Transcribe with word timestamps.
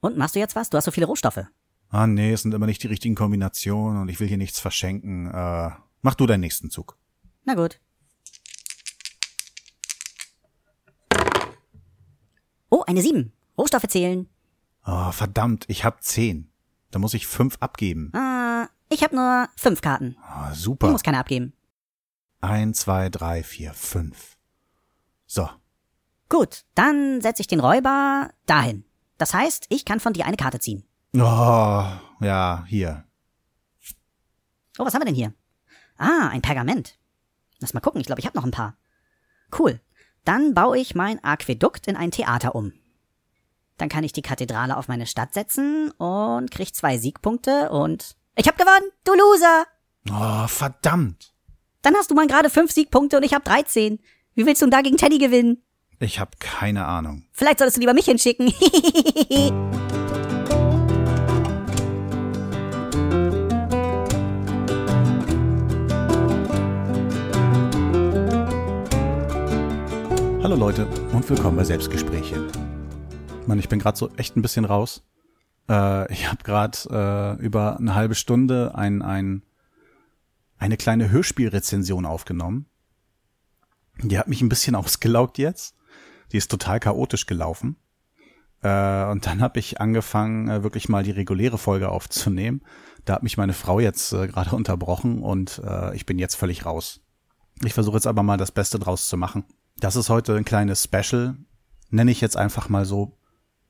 Und 0.00 0.16
machst 0.16 0.34
du 0.34 0.38
jetzt 0.38 0.56
was? 0.56 0.70
Du 0.70 0.76
hast 0.76 0.84
so 0.86 0.90
viele 0.90 1.06
Rohstoffe. 1.06 1.44
Ah, 1.90 2.06
nee, 2.06 2.32
es 2.32 2.42
sind 2.42 2.54
immer 2.54 2.66
nicht 2.66 2.82
die 2.82 2.86
richtigen 2.86 3.14
Kombinationen 3.14 4.00
und 4.00 4.08
ich 4.08 4.20
will 4.20 4.28
hier 4.28 4.36
nichts 4.38 4.60
verschenken. 4.60 5.26
Äh, 5.26 5.70
mach 6.02 6.14
du 6.14 6.26
deinen 6.26 6.40
nächsten 6.40 6.70
Zug. 6.70 6.96
Na 7.44 7.54
gut. 7.54 7.80
Oh, 12.70 12.82
eine 12.86 13.02
sieben. 13.02 13.32
Rohstoffe 13.58 13.88
zählen. 13.88 14.28
Oh, 14.86 15.10
verdammt, 15.12 15.64
ich 15.68 15.84
hab 15.84 16.02
zehn. 16.02 16.50
Da 16.90 16.98
muss 16.98 17.14
ich 17.14 17.26
fünf 17.26 17.56
abgeben. 17.60 18.12
Ah, 18.14 18.68
ich 18.88 19.02
habe 19.02 19.16
nur 19.16 19.48
fünf 19.56 19.80
Karten. 19.80 20.16
Ah, 20.22 20.50
Ich 20.52 20.58
super. 20.58 20.90
muss 20.90 21.02
keine 21.02 21.18
abgeben. 21.18 21.52
Eins, 22.40 22.80
zwei, 22.80 23.08
drei, 23.10 23.42
vier, 23.42 23.74
fünf. 23.74 24.36
So. 25.26 25.48
Gut, 26.28 26.64
dann 26.74 27.20
setze 27.20 27.42
ich 27.42 27.48
den 27.48 27.60
Räuber 27.60 28.30
dahin. 28.46 28.84
Das 29.20 29.34
heißt, 29.34 29.66
ich 29.68 29.84
kann 29.84 30.00
von 30.00 30.14
dir 30.14 30.24
eine 30.24 30.38
Karte 30.38 30.60
ziehen. 30.60 30.82
Oh, 31.14 31.84
ja, 32.20 32.64
hier. 32.66 33.04
Oh, 34.78 34.86
was 34.86 34.94
haben 34.94 35.02
wir 35.02 35.06
denn 35.06 35.14
hier? 35.14 35.34
Ah, 35.98 36.28
ein 36.28 36.40
Pergament. 36.40 36.96
Lass 37.58 37.74
mal 37.74 37.80
gucken, 37.80 38.00
ich 38.00 38.06
glaube, 38.06 38.20
ich 38.20 38.26
habe 38.26 38.38
noch 38.38 38.46
ein 38.46 38.50
paar. 38.50 38.78
Cool. 39.58 39.78
Dann 40.24 40.54
baue 40.54 40.78
ich 40.78 40.94
mein 40.94 41.22
Aquädukt 41.22 41.86
in 41.86 41.96
ein 41.96 42.12
Theater 42.12 42.54
um. 42.54 42.72
Dann 43.76 43.90
kann 43.90 44.04
ich 44.04 44.14
die 44.14 44.22
Kathedrale 44.22 44.74
auf 44.74 44.88
meine 44.88 45.06
Stadt 45.06 45.34
setzen 45.34 45.90
und 45.98 46.50
krieg 46.50 46.74
zwei 46.74 46.96
Siegpunkte 46.96 47.68
und 47.68 48.16
ich 48.36 48.48
hab 48.48 48.56
gewonnen, 48.56 48.90
du 49.04 49.12
Loser! 49.12 49.66
Oh, 50.10 50.48
verdammt. 50.48 51.34
Dann 51.82 51.94
hast 51.94 52.10
du 52.10 52.14
mal 52.14 52.26
gerade 52.26 52.48
fünf 52.48 52.72
Siegpunkte 52.72 53.18
und 53.18 53.22
ich 53.22 53.34
hab 53.34 53.44
13. 53.44 54.00
Wie 54.34 54.46
willst 54.46 54.62
du 54.62 54.66
denn 54.66 54.70
da 54.70 54.80
gegen 54.80 54.96
Teddy 54.96 55.18
gewinnen? 55.18 55.62
Ich 56.02 56.18
hab 56.18 56.40
keine 56.40 56.86
Ahnung. 56.86 57.24
Vielleicht 57.30 57.58
solltest 57.58 57.76
du 57.76 57.80
lieber 57.82 57.92
mich 57.92 58.06
hinschicken. 58.06 58.46
Hallo 70.42 70.56
Leute 70.56 70.86
und 71.12 71.28
willkommen 71.28 71.58
bei 71.58 71.64
Selbstgespräche. 71.64 72.48
Mann, 73.46 73.58
ich 73.58 73.68
bin 73.68 73.78
gerade 73.78 73.98
so 73.98 74.08
echt 74.16 74.38
ein 74.38 74.42
bisschen 74.42 74.64
raus. 74.64 75.04
Äh, 75.68 76.10
ich 76.10 76.28
habe 76.28 76.42
gerade 76.42 76.78
äh, 77.38 77.44
über 77.44 77.76
eine 77.76 77.94
halbe 77.94 78.14
Stunde 78.14 78.74
ein, 78.74 79.02
ein, 79.02 79.42
eine 80.56 80.78
kleine 80.78 81.10
Hörspielrezension 81.10 82.06
aufgenommen. 82.06 82.64
Die 83.98 84.18
hat 84.18 84.28
mich 84.28 84.40
ein 84.40 84.48
bisschen 84.48 84.74
ausgelaugt 84.76 85.36
jetzt. 85.36 85.74
Die 86.32 86.36
ist 86.36 86.50
total 86.50 86.80
chaotisch 86.80 87.26
gelaufen. 87.26 87.76
Äh, 88.62 89.04
und 89.06 89.26
dann 89.26 89.40
habe 89.40 89.58
ich 89.58 89.80
angefangen, 89.80 90.48
äh, 90.48 90.62
wirklich 90.62 90.88
mal 90.88 91.02
die 91.02 91.10
reguläre 91.10 91.58
Folge 91.58 91.88
aufzunehmen. 91.88 92.62
Da 93.04 93.14
hat 93.14 93.22
mich 93.22 93.36
meine 93.36 93.54
Frau 93.54 93.80
jetzt 93.80 94.12
äh, 94.12 94.28
gerade 94.28 94.54
unterbrochen 94.56 95.22
und 95.22 95.60
äh, 95.64 95.94
ich 95.94 96.06
bin 96.06 96.18
jetzt 96.18 96.34
völlig 96.34 96.66
raus. 96.66 97.00
Ich 97.64 97.74
versuche 97.74 97.96
jetzt 97.96 98.06
aber 98.06 98.22
mal 98.22 98.36
das 98.36 98.52
Beste 98.52 98.78
draus 98.78 99.08
zu 99.08 99.16
machen. 99.16 99.44
Das 99.78 99.96
ist 99.96 100.08
heute 100.08 100.36
ein 100.36 100.44
kleines 100.44 100.84
Special, 100.84 101.36
nenne 101.90 102.10
ich 102.10 102.20
jetzt 102.20 102.36
einfach 102.36 102.68
mal 102.68 102.84
so. 102.84 103.16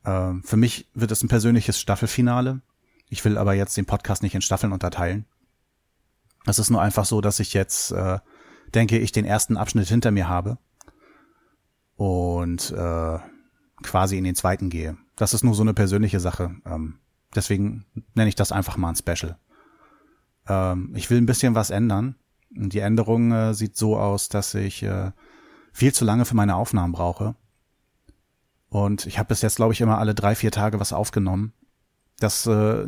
Äh, 0.05 0.34
für 0.42 0.56
mich 0.56 0.89
wird 0.95 1.12
es 1.12 1.22
ein 1.22 1.28
persönliches 1.28 1.78
Staffelfinale. 1.78 2.62
Ich 3.08 3.24
will 3.24 3.39
aber 3.39 3.55
jetzt 3.55 3.77
den 3.77 3.86
Podcast 3.86 4.22
nicht 4.22 4.34
in 4.34 4.42
Staffeln 4.42 4.72
unterteilen. 4.72 5.27
Es 6.47 6.58
ist 6.58 6.70
nur 6.70 6.80
einfach 6.80 7.05
so, 7.05 7.20
dass 7.20 7.41
ich 7.41 7.55
jetzt, 7.55 7.91
äh, 7.92 8.19
denke 8.74 8.98
ich, 8.98 9.12
den 9.12 9.24
ersten 9.24 9.56
Abschnitt 9.56 9.89
hinter 9.89 10.11
mir 10.11 10.28
habe 10.28 10.58
und 12.00 12.70
äh, 12.70 13.18
quasi 13.82 14.16
in 14.16 14.24
den 14.24 14.34
zweiten 14.34 14.70
gehe. 14.70 14.96
Das 15.16 15.34
ist 15.34 15.44
nur 15.44 15.54
so 15.54 15.60
eine 15.60 15.74
persönliche 15.74 16.18
Sache. 16.18 16.56
Ähm, 16.64 16.94
deswegen 17.34 17.84
nenne 18.14 18.30
ich 18.30 18.34
das 18.34 18.52
einfach 18.52 18.78
mal 18.78 18.88
ein 18.88 18.96
Special. 18.96 19.36
Ähm, 20.48 20.94
ich 20.96 21.10
will 21.10 21.18
ein 21.18 21.26
bisschen 21.26 21.54
was 21.54 21.68
ändern. 21.68 22.14
Die 22.48 22.78
Änderung 22.78 23.32
äh, 23.32 23.52
sieht 23.52 23.77
so 23.77 23.98
aus, 23.98 24.30
dass 24.30 24.55
ich 24.55 24.83
äh, 24.83 25.12
viel 25.74 25.92
zu 25.92 26.06
lange 26.06 26.24
für 26.24 26.34
meine 26.34 26.56
Aufnahmen 26.56 26.94
brauche. 26.94 27.34
Und 28.70 29.05
ich 29.05 29.18
habe 29.18 29.28
bis 29.28 29.42
jetzt, 29.42 29.56
glaube 29.56 29.74
ich, 29.74 29.83
immer 29.83 29.98
alle 29.98 30.14
drei, 30.14 30.34
vier 30.34 30.52
Tage 30.52 30.80
was 30.80 30.94
aufgenommen. 30.94 31.52
Das 32.18 32.46
äh, 32.46 32.86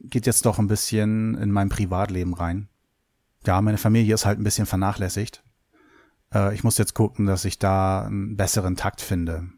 geht 0.00 0.26
jetzt 0.26 0.44
doch 0.44 0.58
ein 0.58 0.68
bisschen 0.68 1.34
in 1.38 1.50
mein 1.50 1.70
Privatleben 1.70 2.34
rein. 2.34 2.68
Ja, 3.46 3.58
meine 3.62 3.78
Familie 3.78 4.12
ist 4.12 4.26
halt 4.26 4.38
ein 4.38 4.44
bisschen 4.44 4.66
vernachlässigt. 4.66 5.42
Äh, 6.34 6.54
ich 6.54 6.64
muss 6.64 6.78
jetzt 6.78 6.94
gucken, 6.94 7.26
dass 7.26 7.44
ich 7.44 7.58
da 7.58 8.06
einen 8.06 8.36
besseren 8.36 8.76
Takt 8.76 9.00
finde. 9.00 9.48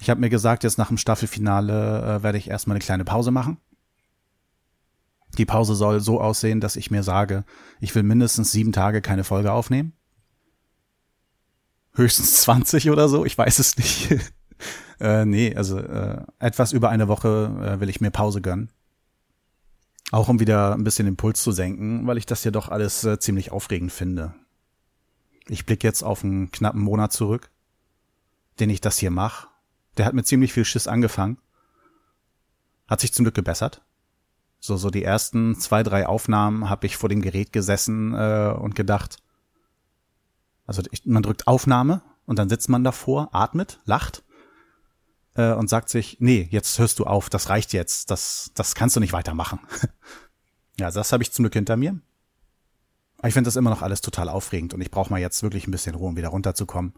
Ich 0.00 0.10
habe 0.10 0.20
mir 0.20 0.30
gesagt, 0.30 0.64
jetzt 0.64 0.78
nach 0.78 0.88
dem 0.88 0.98
Staffelfinale 0.98 2.18
äh, 2.18 2.22
werde 2.22 2.38
ich 2.38 2.48
erstmal 2.48 2.76
eine 2.76 2.84
kleine 2.84 3.04
Pause 3.04 3.30
machen. 3.30 3.58
Die 5.36 5.44
Pause 5.44 5.74
soll 5.74 6.00
so 6.00 6.20
aussehen, 6.20 6.60
dass 6.60 6.76
ich 6.76 6.90
mir 6.90 7.02
sage, 7.02 7.44
ich 7.80 7.94
will 7.94 8.02
mindestens 8.02 8.50
sieben 8.50 8.72
Tage 8.72 9.02
keine 9.02 9.24
Folge 9.24 9.52
aufnehmen. 9.52 9.92
Höchstens 11.94 12.36
20 12.42 12.90
oder 12.90 13.08
so, 13.08 13.24
ich 13.24 13.36
weiß 13.36 13.58
es 13.58 13.76
nicht. 13.76 14.16
äh, 15.00 15.24
nee, 15.24 15.54
also 15.54 15.78
äh, 15.78 16.22
etwas 16.38 16.72
über 16.72 16.90
eine 16.90 17.08
Woche 17.08 17.50
äh, 17.62 17.80
will 17.80 17.88
ich 17.88 18.00
mir 18.00 18.10
Pause 18.10 18.40
gönnen. 18.40 18.70
Auch 20.10 20.28
um 20.28 20.40
wieder 20.40 20.72
ein 20.72 20.84
bisschen 20.84 21.04
den 21.04 21.16
Puls 21.16 21.42
zu 21.42 21.52
senken, 21.52 22.06
weil 22.06 22.16
ich 22.16 22.24
das 22.24 22.42
hier 22.42 22.52
doch 22.52 22.70
alles 22.70 23.04
äh, 23.04 23.18
ziemlich 23.18 23.52
aufregend 23.52 23.92
finde. 23.92 24.34
Ich 25.48 25.66
blicke 25.66 25.86
jetzt 25.86 26.02
auf 26.02 26.24
einen 26.24 26.52
knappen 26.52 26.80
Monat 26.80 27.12
zurück, 27.12 27.50
den 28.60 28.70
ich 28.70 28.80
das 28.80 28.98
hier 28.98 29.10
mache. 29.10 29.48
Der 29.96 30.04
hat 30.04 30.14
mit 30.14 30.26
ziemlich 30.26 30.52
viel 30.52 30.64
Schiss 30.64 30.86
angefangen. 30.86 31.38
Hat 32.86 33.00
sich 33.00 33.12
zum 33.12 33.24
Glück 33.24 33.34
gebessert. 33.34 33.82
So, 34.60 34.76
so 34.76 34.90
die 34.90 35.04
ersten 35.04 35.58
zwei, 35.58 35.82
drei 35.82 36.06
Aufnahmen 36.06 36.68
habe 36.68 36.86
ich 36.86 36.96
vor 36.96 37.08
dem 37.08 37.22
Gerät 37.22 37.52
gesessen 37.52 38.14
äh, 38.14 38.54
und 38.58 38.74
gedacht, 38.74 39.18
also 40.66 40.82
ich, 40.90 41.06
man 41.06 41.22
drückt 41.22 41.46
Aufnahme 41.46 42.02
und 42.26 42.38
dann 42.38 42.48
sitzt 42.48 42.68
man 42.68 42.84
davor, 42.84 43.28
atmet, 43.32 43.80
lacht 43.84 44.24
äh, 45.34 45.52
und 45.52 45.70
sagt 45.70 45.88
sich, 45.88 46.18
nee, 46.20 46.48
jetzt 46.50 46.78
hörst 46.78 46.98
du 46.98 47.04
auf, 47.04 47.30
das 47.30 47.48
reicht 47.48 47.72
jetzt, 47.72 48.10
das, 48.10 48.50
das 48.54 48.74
kannst 48.74 48.96
du 48.96 49.00
nicht 49.00 49.12
weitermachen. 49.12 49.60
ja, 50.78 50.90
das 50.90 51.12
habe 51.12 51.22
ich 51.22 51.32
zum 51.32 51.44
Glück 51.44 51.54
hinter 51.54 51.76
mir. 51.76 51.98
Aber 53.18 53.28
ich 53.28 53.34
finde 53.34 53.48
das 53.48 53.56
immer 53.56 53.70
noch 53.70 53.82
alles 53.82 54.00
total 54.00 54.28
aufregend 54.28 54.74
und 54.74 54.80
ich 54.80 54.90
brauche 54.90 55.10
mal 55.10 55.20
jetzt 55.20 55.42
wirklich 55.42 55.66
ein 55.66 55.72
bisschen 55.72 55.94
Ruhe, 55.94 56.08
um 56.08 56.16
wieder 56.16 56.28
runterzukommen. 56.28 56.94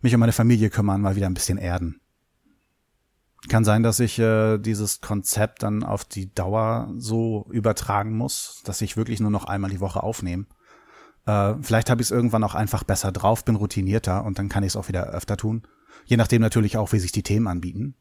Mich 0.00 0.14
um 0.14 0.20
meine 0.20 0.32
Familie 0.32 0.70
kümmern, 0.70 1.00
mal 1.00 1.16
wieder 1.16 1.26
ein 1.26 1.34
bisschen 1.34 1.58
erden. 1.58 2.00
Kann 3.48 3.64
sein, 3.64 3.82
dass 3.82 4.00
ich 4.00 4.18
äh, 4.18 4.58
dieses 4.58 5.00
Konzept 5.00 5.62
dann 5.62 5.84
auf 5.84 6.04
die 6.04 6.32
Dauer 6.34 6.92
so 6.96 7.46
übertragen 7.50 8.16
muss, 8.16 8.62
dass 8.64 8.80
ich 8.80 8.96
wirklich 8.96 9.20
nur 9.20 9.30
noch 9.30 9.44
einmal 9.44 9.70
die 9.70 9.80
Woche 9.80 10.02
aufnehme. 10.02 10.46
Äh, 11.26 11.54
vielleicht 11.60 11.90
habe 11.90 12.00
ich 12.00 12.08
es 12.08 12.10
irgendwann 12.10 12.42
auch 12.44 12.54
einfach 12.54 12.82
besser 12.82 13.12
drauf, 13.12 13.44
bin 13.44 13.54
routinierter 13.54 14.24
und 14.24 14.38
dann 14.38 14.48
kann 14.48 14.64
ich 14.64 14.68
es 14.68 14.76
auch 14.76 14.88
wieder 14.88 15.06
öfter 15.08 15.36
tun. 15.36 15.62
Je 16.06 16.16
nachdem 16.16 16.40
natürlich 16.40 16.78
auch, 16.78 16.92
wie 16.92 16.98
sich 16.98 17.12
die 17.12 17.22
Themen 17.22 17.46
anbieten. 17.46 17.94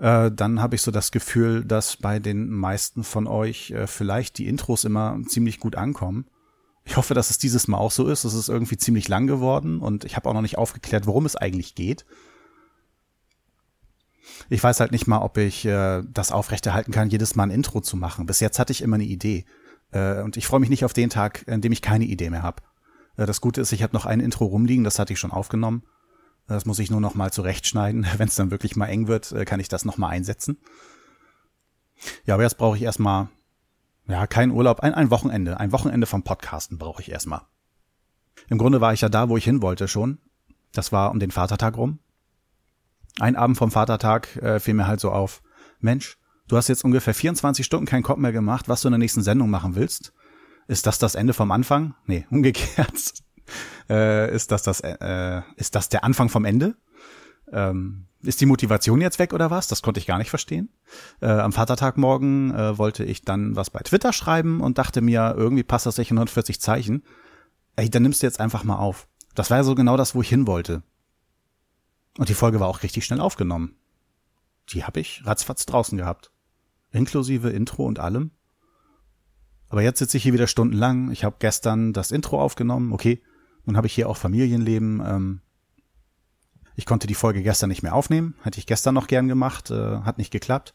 Äh, 0.00 0.30
dann 0.32 0.62
habe 0.62 0.76
ich 0.76 0.82
so 0.82 0.90
das 0.90 1.10
Gefühl, 1.10 1.62
dass 1.62 1.98
bei 1.98 2.18
den 2.18 2.48
meisten 2.48 3.04
von 3.04 3.26
euch 3.26 3.70
äh, 3.70 3.86
vielleicht 3.86 4.38
die 4.38 4.48
Intros 4.48 4.84
immer 4.84 5.18
ziemlich 5.26 5.60
gut 5.60 5.76
ankommen. 5.76 6.24
Ich 6.84 6.96
hoffe, 6.96 7.12
dass 7.12 7.28
es 7.28 7.36
dieses 7.36 7.68
Mal 7.68 7.76
auch 7.76 7.90
so 7.90 8.08
ist. 8.08 8.24
Es 8.24 8.32
ist 8.32 8.48
irgendwie 8.48 8.78
ziemlich 8.78 9.08
lang 9.08 9.26
geworden 9.26 9.80
und 9.80 10.04
ich 10.06 10.16
habe 10.16 10.28
auch 10.28 10.32
noch 10.32 10.40
nicht 10.40 10.56
aufgeklärt, 10.56 11.06
worum 11.06 11.26
es 11.26 11.36
eigentlich 11.36 11.74
geht. 11.74 12.06
Ich 14.48 14.64
weiß 14.64 14.80
halt 14.80 14.90
nicht 14.90 15.06
mal, 15.06 15.18
ob 15.18 15.36
ich 15.36 15.66
äh, 15.66 16.02
das 16.10 16.32
aufrechterhalten 16.32 16.92
kann, 16.92 17.10
jedes 17.10 17.36
Mal 17.36 17.44
ein 17.44 17.50
Intro 17.50 17.82
zu 17.82 17.98
machen. 17.98 18.24
Bis 18.24 18.40
jetzt 18.40 18.58
hatte 18.58 18.72
ich 18.72 18.80
immer 18.80 18.94
eine 18.94 19.04
Idee. 19.04 19.44
Äh, 19.90 20.22
und 20.22 20.38
ich 20.38 20.46
freue 20.46 20.60
mich 20.60 20.70
nicht 20.70 20.86
auf 20.86 20.94
den 20.94 21.10
Tag, 21.10 21.44
an 21.46 21.60
dem 21.60 21.72
ich 21.72 21.82
keine 21.82 22.06
Idee 22.06 22.30
mehr 22.30 22.42
habe. 22.42 22.62
Äh, 23.18 23.26
das 23.26 23.42
Gute 23.42 23.60
ist, 23.60 23.72
ich 23.72 23.82
habe 23.82 23.94
noch 23.94 24.06
ein 24.06 24.20
Intro 24.20 24.46
rumliegen, 24.46 24.84
das 24.84 24.98
hatte 24.98 25.12
ich 25.12 25.18
schon 25.18 25.32
aufgenommen. 25.32 25.82
Das 26.54 26.66
muss 26.66 26.80
ich 26.80 26.90
nur 26.90 27.00
noch 27.00 27.14
mal 27.14 27.32
zurechtschneiden. 27.32 28.06
Wenn 28.16 28.26
es 28.28 28.34
dann 28.34 28.50
wirklich 28.50 28.74
mal 28.74 28.86
eng 28.86 29.06
wird, 29.06 29.30
äh, 29.32 29.44
kann 29.44 29.60
ich 29.60 29.68
das 29.68 29.84
noch 29.84 29.98
mal 29.98 30.08
einsetzen. 30.08 30.58
Ja, 32.24 32.34
aber 32.34 32.42
jetzt 32.42 32.58
brauche 32.58 32.76
ich 32.76 32.82
erstmal, 32.82 33.28
ja, 34.08 34.26
kein 34.26 34.50
Urlaub, 34.50 34.80
ein, 34.80 34.92
ein 34.92 35.10
Wochenende. 35.10 35.60
Ein 35.60 35.70
Wochenende 35.70 36.06
vom 36.06 36.24
Podcasten 36.24 36.76
brauche 36.76 37.02
ich 37.02 37.10
erstmal. 37.10 37.42
Im 38.48 38.58
Grunde 38.58 38.80
war 38.80 38.92
ich 38.92 39.00
ja 39.00 39.08
da, 39.08 39.28
wo 39.28 39.36
ich 39.36 39.44
hin 39.44 39.62
wollte 39.62 39.86
schon. 39.86 40.18
Das 40.72 40.90
war 40.90 41.12
um 41.12 41.20
den 41.20 41.30
Vatertag 41.30 41.76
rum. 41.76 42.00
Ein 43.20 43.36
Abend 43.36 43.56
vom 43.56 43.70
Vatertag 43.70 44.36
äh, 44.36 44.58
fiel 44.58 44.74
mir 44.74 44.86
halt 44.86 45.00
so 45.00 45.12
auf, 45.12 45.42
Mensch, 45.78 46.18
du 46.48 46.56
hast 46.56 46.68
jetzt 46.68 46.84
ungefähr 46.84 47.14
24 47.14 47.64
Stunden 47.64 47.86
keinen 47.86 48.02
Kopf 48.02 48.18
mehr 48.18 48.32
gemacht, 48.32 48.68
was 48.68 48.80
du 48.80 48.88
in 48.88 48.92
der 48.92 48.98
nächsten 48.98 49.22
Sendung 49.22 49.50
machen 49.50 49.76
willst. 49.76 50.12
Ist 50.66 50.86
das 50.86 50.98
das 50.98 51.14
Ende 51.14 51.32
vom 51.32 51.52
Anfang? 51.52 51.94
Nee, 52.06 52.26
umgekehrt. 52.30 53.14
Äh, 53.88 54.34
ist 54.34 54.52
das 54.52 54.62
das, 54.62 54.80
äh, 54.80 55.42
ist 55.56 55.74
das 55.74 55.88
der 55.88 56.04
Anfang 56.04 56.28
vom 56.28 56.44
Ende? 56.44 56.76
Ähm, 57.52 58.06
ist 58.22 58.40
die 58.40 58.46
Motivation 58.46 59.00
jetzt 59.00 59.18
weg 59.18 59.32
oder 59.32 59.50
was? 59.50 59.68
Das 59.68 59.82
konnte 59.82 59.98
ich 59.98 60.06
gar 60.06 60.18
nicht 60.18 60.30
verstehen. 60.30 60.68
Äh, 61.20 61.28
am 61.28 61.52
Vatertag 61.52 61.96
morgen 61.96 62.54
äh, 62.54 62.76
wollte 62.76 63.04
ich 63.04 63.22
dann 63.22 63.56
was 63.56 63.70
bei 63.70 63.80
Twitter 63.80 64.12
schreiben 64.12 64.60
und 64.60 64.78
dachte 64.78 65.00
mir, 65.00 65.34
irgendwie 65.36 65.62
passt 65.62 65.86
das 65.86 65.96
nicht 65.96 66.10
in 66.10 66.18
140 66.18 66.60
Zeichen. 66.60 67.02
Ey, 67.76 67.88
dann 67.88 68.02
nimmst 68.02 68.22
du 68.22 68.26
jetzt 68.26 68.40
einfach 68.40 68.62
mal 68.62 68.76
auf. 68.76 69.08
Das 69.34 69.50
war 69.50 69.58
ja 69.58 69.64
so 69.64 69.74
genau 69.74 69.96
das, 69.96 70.14
wo 70.14 70.20
ich 70.20 70.28
hin 70.28 70.46
wollte. 70.46 70.82
Und 72.18 72.28
die 72.28 72.34
Folge 72.34 72.60
war 72.60 72.68
auch 72.68 72.82
richtig 72.82 73.04
schnell 73.04 73.20
aufgenommen. 73.20 73.76
die 74.72 74.84
habe 74.84 75.00
ich 75.00 75.22
ratzfatz 75.24 75.66
draußen 75.66 75.96
gehabt. 75.96 76.30
Inklusive 76.92 77.50
Intro 77.50 77.86
und 77.86 77.98
allem. 77.98 78.32
Aber 79.68 79.82
jetzt 79.82 80.00
sitze 80.00 80.16
ich 80.16 80.24
hier 80.24 80.32
wieder 80.32 80.48
stundenlang. 80.48 81.10
Ich 81.12 81.24
habe 81.24 81.36
gestern 81.38 81.92
das 81.92 82.10
Intro 82.10 82.40
aufgenommen. 82.40 82.92
Okay, 82.92 83.22
nun 83.64 83.76
habe 83.76 83.86
ich 83.86 83.94
hier 83.94 84.08
auch 84.08 84.16
Familienleben. 84.16 85.02
Ähm, 85.04 85.40
ich 86.76 86.86
konnte 86.86 87.06
die 87.06 87.14
Folge 87.14 87.42
gestern 87.42 87.68
nicht 87.68 87.82
mehr 87.82 87.94
aufnehmen. 87.94 88.34
Hätte 88.42 88.58
ich 88.58 88.66
gestern 88.66 88.94
noch 88.94 89.06
gern 89.06 89.28
gemacht. 89.28 89.70
Äh, 89.70 90.00
hat 90.00 90.18
nicht 90.18 90.30
geklappt. 90.30 90.74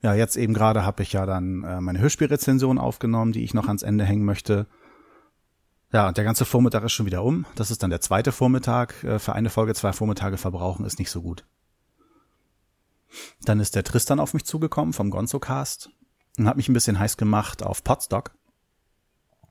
Ja, 0.00 0.14
jetzt 0.14 0.36
eben 0.36 0.54
gerade 0.54 0.84
habe 0.84 1.02
ich 1.02 1.12
ja 1.12 1.26
dann 1.26 1.64
äh, 1.64 1.80
meine 1.80 1.98
Hörspielrezension 1.98 2.78
aufgenommen, 2.78 3.32
die 3.32 3.42
ich 3.42 3.54
noch 3.54 3.66
ans 3.66 3.82
Ende 3.82 4.04
hängen 4.04 4.24
möchte. 4.24 4.66
Ja, 5.90 6.06
und 6.06 6.16
der 6.16 6.24
ganze 6.24 6.44
Vormittag 6.44 6.84
ist 6.84 6.92
schon 6.92 7.06
wieder 7.06 7.24
um. 7.24 7.46
Das 7.54 7.70
ist 7.70 7.82
dann 7.82 7.90
der 7.90 8.00
zweite 8.00 8.30
Vormittag. 8.30 9.02
Äh, 9.02 9.18
für 9.18 9.32
eine 9.32 9.50
Folge 9.50 9.74
zwei 9.74 9.92
Vormittage 9.92 10.36
verbrauchen 10.36 10.84
ist 10.84 10.98
nicht 10.98 11.10
so 11.10 11.22
gut. 11.22 11.46
Dann 13.42 13.58
ist 13.58 13.74
der 13.74 13.84
Tristan 13.84 14.20
auf 14.20 14.34
mich 14.34 14.44
zugekommen 14.44 14.92
vom 14.92 15.10
Gonzo-Cast 15.10 15.90
und 16.38 16.46
hat 16.46 16.56
mich 16.56 16.68
ein 16.68 16.74
bisschen 16.74 16.98
heiß 16.98 17.16
gemacht 17.16 17.62
auf 17.62 17.82
Podstock. 17.82 18.32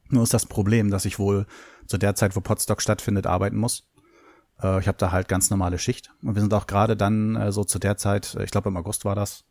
Nur 0.09 0.23
ist 0.23 0.33
das 0.33 0.45
Problem, 0.45 0.91
dass 0.91 1.05
ich 1.05 1.19
wohl 1.19 1.47
zu 1.87 1.97
der 1.97 2.15
Zeit, 2.15 2.35
wo 2.35 2.41
Podstock 2.41 2.81
stattfindet, 2.81 3.25
arbeiten 3.25 3.57
muss. 3.57 3.87
Äh, 4.61 4.79
ich 4.79 4.87
habe 4.87 4.97
da 4.97 5.11
halt 5.11 5.27
ganz 5.27 5.49
normale 5.49 5.79
Schicht. 5.79 6.11
Und 6.21 6.35
wir 6.35 6.41
sind 6.41 6.53
auch 6.53 6.67
gerade 6.67 6.95
dann 6.95 7.35
äh, 7.35 7.51
so 7.51 7.63
zu 7.63 7.79
der 7.79 7.97
Zeit, 7.97 8.35
äh, 8.35 8.43
ich 8.43 8.51
glaube 8.51 8.69
im 8.69 8.77
August 8.77 9.05
war 9.05 9.15
das, 9.15 9.45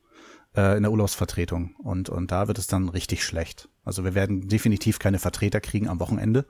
äh, 0.54 0.76
in 0.76 0.82
der 0.82 0.92
Urlaubsvertretung. 0.92 1.74
Und, 1.76 2.08
und 2.08 2.30
da 2.30 2.48
wird 2.48 2.58
es 2.58 2.66
dann 2.66 2.88
richtig 2.88 3.24
schlecht. 3.24 3.68
Also 3.84 4.04
wir 4.04 4.14
werden 4.14 4.48
definitiv 4.48 4.98
keine 4.98 5.18
Vertreter 5.18 5.60
kriegen 5.60 5.88
am 5.88 6.00
Wochenende, 6.00 6.46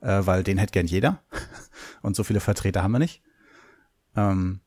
äh, 0.00 0.20
weil 0.24 0.42
den 0.42 0.58
hätte 0.58 0.72
gern 0.72 0.86
jeder. 0.86 1.22
und 2.02 2.16
so 2.16 2.24
viele 2.24 2.40
Vertreter 2.40 2.82
haben 2.82 2.92
wir 2.92 2.98
nicht. 2.98 3.22
Ähm, 4.16 4.60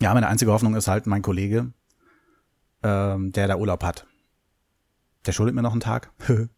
ja, 0.00 0.12
meine 0.12 0.28
einzige 0.28 0.52
Hoffnung 0.52 0.74
ist 0.74 0.88
halt 0.88 1.06
mein 1.06 1.22
Kollege, 1.22 1.72
ähm, 2.82 3.32
der 3.32 3.48
da 3.48 3.56
Urlaub 3.56 3.82
hat. 3.84 4.06
Der 5.26 5.32
schuldet 5.32 5.54
mir 5.54 5.62
noch 5.62 5.72
einen 5.72 5.80
Tag. 5.80 6.12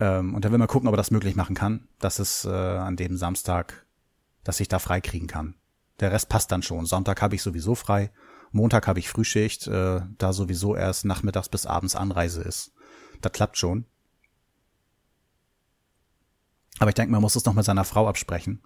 ähm, 0.00 0.34
und 0.34 0.44
dann 0.44 0.52
will 0.52 0.58
mal 0.58 0.66
gucken, 0.66 0.88
ob 0.88 0.94
er 0.94 0.98
das 0.98 1.10
möglich 1.10 1.36
machen 1.36 1.54
kann, 1.54 1.88
dass 1.98 2.18
es 2.18 2.44
äh, 2.44 2.48
an 2.48 2.96
dem 2.96 3.16
Samstag, 3.16 3.86
dass 4.42 4.60
ich 4.60 4.68
da 4.68 4.78
frei 4.78 5.00
kriegen 5.00 5.26
kann. 5.26 5.54
Der 6.00 6.12
Rest 6.12 6.28
passt 6.28 6.50
dann 6.50 6.62
schon. 6.62 6.86
Sonntag 6.86 7.22
habe 7.22 7.34
ich 7.34 7.42
sowieso 7.42 7.74
frei. 7.74 8.10
Montag 8.50 8.86
habe 8.86 8.98
ich 8.98 9.08
Frühschicht, 9.08 9.66
äh, 9.66 10.00
da 10.18 10.32
sowieso 10.32 10.76
erst 10.76 11.04
nachmittags 11.04 11.48
bis 11.48 11.66
abends 11.66 11.96
Anreise 11.96 12.42
ist. 12.42 12.72
Das 13.20 13.32
klappt 13.32 13.58
schon. 13.58 13.86
Aber 16.78 16.90
ich 16.90 16.94
denke, 16.94 17.12
man 17.12 17.20
muss 17.20 17.36
es 17.36 17.44
noch 17.44 17.54
mit 17.54 17.64
seiner 17.64 17.84
Frau 17.84 18.08
absprechen. 18.08 18.62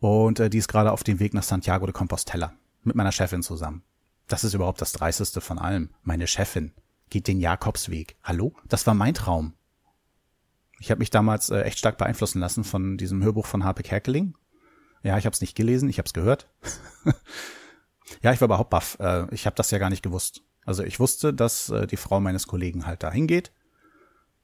Und 0.00 0.40
äh, 0.40 0.50
die 0.50 0.58
ist 0.58 0.68
gerade 0.68 0.92
auf 0.92 1.04
dem 1.04 1.20
Weg 1.20 1.34
nach 1.34 1.42
Santiago 1.42 1.86
de 1.86 1.92
Compostela 1.92 2.52
mit 2.82 2.96
meiner 2.96 3.12
Chefin 3.12 3.42
zusammen. 3.42 3.82
Das 4.28 4.44
ist 4.44 4.54
überhaupt 4.54 4.80
das 4.80 4.92
Dreisteste 4.92 5.40
von 5.40 5.58
allem. 5.58 5.90
Meine 6.02 6.26
Chefin 6.26 6.72
geht 7.10 7.28
den 7.28 7.40
Jakobsweg. 7.40 8.16
Hallo? 8.22 8.54
Das 8.66 8.86
war 8.86 8.94
mein 8.94 9.14
Traum. 9.14 9.54
Ich 10.82 10.90
habe 10.90 10.98
mich 10.98 11.10
damals 11.10 11.48
äh, 11.48 11.60
echt 11.60 11.78
stark 11.78 11.96
beeinflussen 11.96 12.40
lassen 12.40 12.64
von 12.64 12.96
diesem 12.96 13.22
Hörbuch 13.22 13.46
von 13.46 13.62
Harpe 13.62 13.84
Kerkeling. 13.84 14.34
Ja, 15.04 15.16
ich 15.16 15.26
habe 15.26 15.32
es 15.32 15.40
nicht 15.40 15.56
gelesen, 15.56 15.88
ich 15.88 15.98
habe 15.98 16.06
es 16.06 16.12
gehört. 16.12 16.48
ja, 18.20 18.32
ich 18.32 18.40
war 18.40 18.46
überhaupt 18.46 18.70
baff. 18.70 18.98
Äh, 18.98 19.32
ich 19.32 19.46
habe 19.46 19.54
das 19.54 19.70
ja 19.70 19.78
gar 19.78 19.90
nicht 19.90 20.02
gewusst. 20.02 20.42
Also 20.64 20.82
ich 20.82 20.98
wusste, 20.98 21.32
dass 21.32 21.68
äh, 21.68 21.86
die 21.86 21.96
Frau 21.96 22.18
meines 22.18 22.48
Kollegen 22.48 22.84
halt 22.84 23.04
dahin 23.04 23.28
geht. 23.28 23.52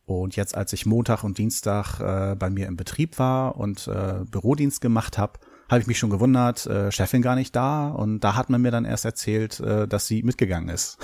Und 0.05 0.37
jetzt, 0.37 0.57
als 0.57 0.73
ich 0.73 0.87
Montag 0.87 1.25
und 1.25 1.39
Dienstag 1.39 1.99
äh, 1.99 2.37
bei 2.37 2.51
mir 2.51 2.69
im 2.69 2.77
Betrieb 2.77 3.19
war 3.19 3.57
und 3.57 3.89
äh, 3.89 4.25
Bürodienst 4.31 4.81
gemacht 4.81 5.19
habe, 5.19 5.41
habe 5.69 5.81
ich 5.81 5.89
mich 5.89 5.99
schon 5.99 6.11
gewundert, 6.11 6.67
äh, 6.67 6.93
Chefin 6.93 7.21
gar 7.21 7.35
nicht 7.35 7.57
da 7.57 7.89
und 7.89 8.21
da 8.21 8.37
hat 8.37 8.49
man 8.49 8.63
mir 8.63 8.71
dann 8.71 8.85
erst 8.85 9.05
erzählt, 9.05 9.59
äh, 9.59 9.89
dass 9.89 10.07
sie 10.07 10.23
mitgegangen 10.23 10.69
ist. 10.69 10.99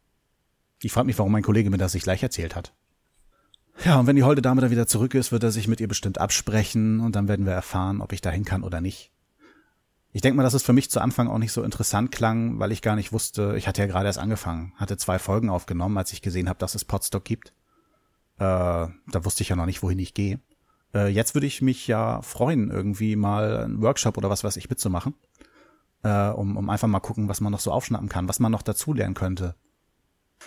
ich 0.82 0.92
frage 0.92 1.08
mich, 1.08 1.18
warum 1.18 1.30
mein 1.30 1.42
Kollege 1.42 1.68
mir 1.68 1.76
das 1.76 1.92
nicht 1.92 2.04
gleich 2.04 2.22
erzählt 2.22 2.56
hat. 2.56 2.72
Ja, 3.84 3.98
und 3.98 4.06
wenn 4.06 4.16
die 4.16 4.24
holde 4.24 4.42
Dame 4.42 4.60
dann 4.60 4.70
wieder 4.70 4.86
zurück 4.86 5.14
ist, 5.14 5.32
wird 5.32 5.42
er 5.42 5.50
sich 5.50 5.68
mit 5.68 5.80
ihr 5.80 5.88
bestimmt 5.88 6.18
absprechen 6.18 7.00
und 7.00 7.16
dann 7.16 7.28
werden 7.28 7.46
wir 7.46 7.52
erfahren, 7.52 8.00
ob 8.00 8.12
ich 8.12 8.20
dahin 8.20 8.44
kann 8.44 8.62
oder 8.62 8.80
nicht. 8.80 9.10
Ich 10.12 10.22
denke 10.22 10.36
mal, 10.36 10.42
dass 10.42 10.54
es 10.54 10.64
für 10.64 10.72
mich 10.72 10.90
zu 10.90 11.00
Anfang 11.00 11.28
auch 11.28 11.38
nicht 11.38 11.52
so 11.52 11.62
interessant 11.62 12.10
klang, 12.10 12.58
weil 12.58 12.72
ich 12.72 12.82
gar 12.82 12.96
nicht 12.96 13.12
wusste, 13.12 13.54
ich 13.56 13.68
hatte 13.68 13.80
ja 13.80 13.86
gerade 13.86 14.06
erst 14.06 14.18
angefangen, 14.18 14.72
hatte 14.76 14.96
zwei 14.96 15.18
Folgen 15.18 15.48
aufgenommen, 15.50 15.96
als 15.96 16.12
ich 16.12 16.20
gesehen 16.20 16.48
habe, 16.48 16.58
dass 16.58 16.74
es 16.74 16.84
Podstock 16.84 17.24
gibt. 17.24 17.52
Äh, 18.38 18.42
da 18.42 19.24
wusste 19.24 19.42
ich 19.42 19.50
ja 19.50 19.56
noch 19.56 19.66
nicht, 19.66 19.82
wohin 19.82 19.98
ich 20.00 20.12
gehe. 20.12 20.40
Äh, 20.92 21.08
jetzt 21.08 21.34
würde 21.34 21.46
ich 21.46 21.62
mich 21.62 21.86
ja 21.86 22.22
freuen, 22.22 22.70
irgendwie 22.70 23.14
mal 23.14 23.64
einen 23.64 23.82
Workshop 23.82 24.18
oder 24.18 24.30
was 24.30 24.42
weiß 24.42 24.56
ich 24.56 24.68
mitzumachen, 24.68 25.14
äh, 26.02 26.28
um, 26.30 26.56
um 26.56 26.68
einfach 26.70 26.88
mal 26.88 27.00
gucken, 27.00 27.28
was 27.28 27.40
man 27.40 27.52
noch 27.52 27.60
so 27.60 27.70
aufschnappen 27.70 28.08
kann, 28.08 28.28
was 28.28 28.40
man 28.40 28.50
noch 28.50 28.62
dazulernen 28.62 29.14
könnte. 29.14 29.54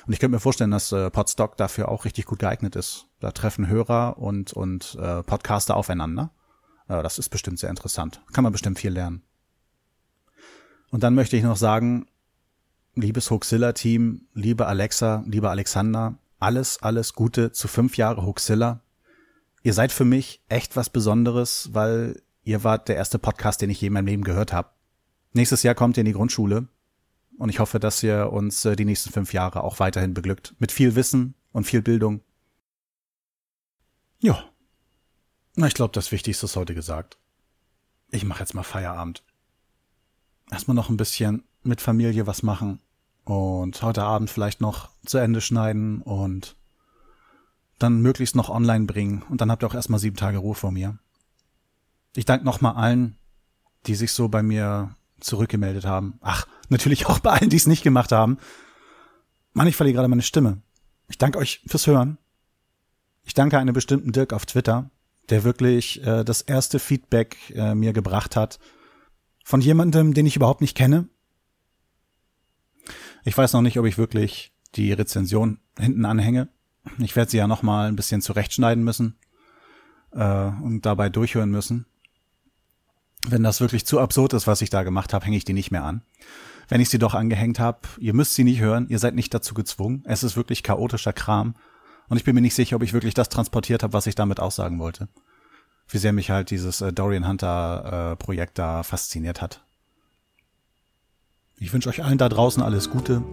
Und 0.06 0.14
ich 0.14 0.20
könnte 0.20 0.36
mir 0.36 0.40
vorstellen, 0.40 0.72
dass 0.72 0.92
äh, 0.92 1.10
Podstock 1.10 1.58
dafür 1.58 1.90
auch 1.90 2.06
richtig 2.06 2.26
gut 2.26 2.40
geeignet 2.40 2.76
ist. 2.76 3.08
Da 3.20 3.32
treffen 3.32 3.68
Hörer 3.68 4.18
und, 4.18 4.54
und 4.54 4.98
äh, 5.00 5.24
Podcaster 5.24 5.76
aufeinander. 5.76 6.32
Äh, 6.88 7.04
das 7.04 7.20
ist 7.20 7.30
bestimmt 7.30 7.60
sehr 7.60 7.70
interessant. 7.70 8.22
Kann 8.34 8.44
man 8.44 8.54
bestimmt 8.54 8.80
viel 8.80 8.92
lernen. 8.92 9.22
Und 10.90 11.04
dann 11.04 11.16
möchte 11.16 11.38
ich 11.38 11.44
noch 11.44 11.58
sagen, 11.58 12.08
liebes 12.96 13.32
Hoaxilla-Team, 13.32 14.28
liebe 14.34 14.68
Alexa, 14.68 15.24
lieber 15.26 15.52
Alexander, 15.52 16.16
alles, 16.40 16.82
alles 16.82 17.14
Gute 17.14 17.52
zu 17.52 17.68
fünf 17.68 17.98
Jahre 17.98 18.26
Hoaxilla 18.26 18.84
ihr 19.64 19.74
seid 19.74 19.92
für 19.92 20.06
mich 20.06 20.42
echt 20.50 20.76
was 20.76 20.90
Besonderes, 20.90 21.70
weil 21.72 22.22
ihr 22.44 22.64
wart 22.64 22.90
der 22.90 22.98
erste 22.98 23.18
Podcast, 23.18 23.62
den 23.62 23.70
ich 23.70 23.82
je 23.82 23.88
in 23.88 23.94
meinem 23.94 24.08
Leben 24.08 24.24
gehört 24.24 24.54
habe. 24.54 24.70
Nächstes 25.32 25.64
Jahr 25.64 25.74
kommt 25.74 25.98
ihr 25.98 26.02
in 26.02 26.06
die 26.06 26.14
Grundschule 26.14 26.68
und 27.38 27.50
ich 27.50 27.60
hoffe, 27.60 27.80
dass 27.80 28.04
ihr 28.04 28.32
uns 28.32 28.64
äh, 28.66 28.76
die 28.76 28.86
nächsten 28.86 29.12
fünf 29.12 29.34
Jahre 29.34 29.64
auch 29.64 29.80
weiterhin 29.80 30.14
beglückt. 30.14 30.56
Mit 30.60 30.72
viel 30.72 30.96
Wissen 30.96 31.36
und 31.52 31.66
viel 31.66 31.82
Bildung. 31.82 32.22
Ja. 34.20 34.44
Na, 35.56 35.68
ich 35.68 35.74
glaube, 35.74 35.94
das 35.94 36.12
Wichtigste 36.12 36.46
ist 36.46 36.56
heute 36.56 36.74
gesagt. 36.74 37.18
Ich 38.10 38.26
mache 38.26 38.40
jetzt 38.40 38.54
mal 38.54 38.64
Feierabend. 38.64 39.24
Erstmal 40.52 40.76
noch 40.76 40.90
ein 40.90 40.98
bisschen 40.98 41.44
mit 41.64 41.82
Familie 41.82 42.28
was 42.28 42.44
machen 42.44 42.80
und 43.24 43.82
heute 43.82 44.04
Abend 44.04 44.30
vielleicht 44.30 44.62
noch 44.62 44.90
zu 45.06 45.18
Ende 45.18 45.42
schneiden 45.42 46.02
und 46.02 46.56
dann 47.80 48.02
möglichst 48.02 48.36
noch 48.36 48.50
online 48.50 48.86
bringen 48.86 49.24
und 49.30 49.42
dann 49.42 49.52
habt 49.52 49.64
ihr 49.64 49.68
auch 49.68 49.74
erstmal 49.74 50.00
sieben 50.00 50.16
Tage 50.16 50.38
Ruhe 50.38 50.56
vor 50.56 50.72
mir. 50.72 51.00
Ich 52.16 52.26
danke 52.26 52.46
nochmal 52.46 52.76
allen, 52.76 53.18
die 53.88 53.96
sich 53.96 54.12
so 54.12 54.30
bei 54.30 54.44
mir 54.44 54.96
zurückgemeldet 55.24 55.86
haben. 55.86 56.20
Ach, 56.22 56.48
natürlich 56.70 57.06
auch 57.08 57.20
bei 57.20 57.32
allen, 57.32 57.50
die 57.50 57.58
es 57.58 57.68
nicht 57.68 57.84
gemacht 57.84 58.12
haben. 58.12 58.38
Mann, 59.54 59.68
ich 59.68 59.76
verliere 59.76 59.96
gerade 59.96 60.08
meine 60.08 60.22
Stimme. 60.22 60.62
Ich 61.08 61.18
danke 61.18 61.38
euch 61.38 61.62
fürs 61.68 61.88
Hören. 61.88 62.18
Ich 63.24 63.34
danke 63.34 63.58
einem 63.58 63.74
bestimmten 63.74 64.12
Dirk 64.12 64.34
auf 64.34 64.46
Twitter, 64.46 64.90
der 65.30 65.44
wirklich 65.44 66.06
äh, 66.06 66.24
das 66.24 66.42
erste 66.42 66.80
Feedback 66.80 67.38
äh, 67.56 67.76
mir 67.76 67.94
gebracht 67.94 68.36
hat 68.36 68.60
von 69.44 69.62
jemandem, 69.62 70.14
den 70.14 70.26
ich 70.26 70.36
überhaupt 70.36 70.62
nicht 70.62 70.76
kenne. 70.76 71.08
Ich 73.26 73.38
weiß 73.38 73.54
noch 73.54 73.62
nicht, 73.62 73.80
ob 73.80 73.86
ich 73.86 73.98
wirklich 73.98 74.54
die 74.76 74.92
Rezension 74.92 75.60
hinten 75.78 76.06
anhänge. 76.06 76.50
Ich 76.98 77.16
werde 77.16 77.32
sie 77.32 77.38
ja 77.38 77.48
noch 77.48 77.64
mal 77.64 77.88
ein 77.88 77.96
bisschen 77.96 78.22
zurechtschneiden 78.22 78.84
müssen 78.84 79.18
äh, 80.12 80.48
und 80.48 80.82
dabei 80.86 81.10
durchhören 81.10 81.50
müssen. 81.50 81.86
Wenn 83.28 83.44
das 83.44 83.62
wirklich 83.62 83.86
zu 83.86 84.00
absurd 84.00 84.34
ist, 84.34 84.48
was 84.48 84.62
ich 84.62 84.70
da 84.70 84.84
gemacht 84.84 85.14
habe, 85.14 85.26
hänge 85.26 85.38
ich 85.38 85.46
die 85.46 85.54
nicht 85.54 85.72
mehr 85.72 85.84
an. 85.84 86.02
Wenn 86.68 86.82
ich 86.82 86.90
sie 86.90 87.00
doch 87.00 87.14
angehängt 87.14 87.60
habe, 87.60 87.80
ihr 88.00 88.14
müsst 88.14 88.36
sie 88.36 88.44
nicht 88.44 88.60
hören, 88.60 88.88
ihr 88.90 89.00
seid 89.00 89.16
nicht 89.16 89.34
dazu 89.34 89.54
gezwungen. 89.54 90.04
Es 90.06 90.24
ist 90.24 90.36
wirklich 90.36 90.64
chaotischer 90.64 91.14
Kram. 91.14 91.56
Und 92.10 92.18
ich 92.18 92.24
bin 92.24 92.36
mir 92.36 92.42
nicht 92.42 92.56
sicher, 92.56 92.76
ob 92.76 92.84
ich 92.84 92.94
wirklich 92.94 93.14
das 93.14 93.30
transportiert 93.30 93.84
habe, 93.84 93.94
was 93.94 94.08
ich 94.08 94.16
damit 94.16 94.40
aussagen 94.40 94.80
wollte. 94.80 95.08
Wie 95.88 95.98
sehr 95.98 96.14
mich 96.14 96.32
halt 96.32 96.50
dieses 96.50 96.82
äh, 96.82 96.94
Dorian 96.94 97.28
Hunter 97.28 98.12
äh, 98.12 98.16
Projekt 98.16 98.58
da 98.58 98.84
fasziniert 98.84 99.42
hat. 99.42 99.64
Ich 101.60 101.72
wünsche 101.72 101.90
euch 101.90 102.04
allen 102.04 102.18
da 102.18 102.30
draußen 102.30 102.64
alles 102.64 102.90
Gute. 102.90 103.24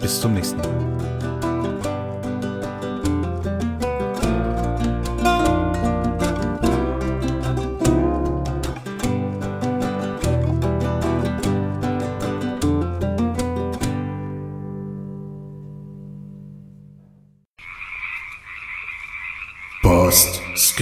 Bis 0.00 0.20
zum 0.20 0.34
nächsten 0.34 0.58
Mal. 0.58 1.15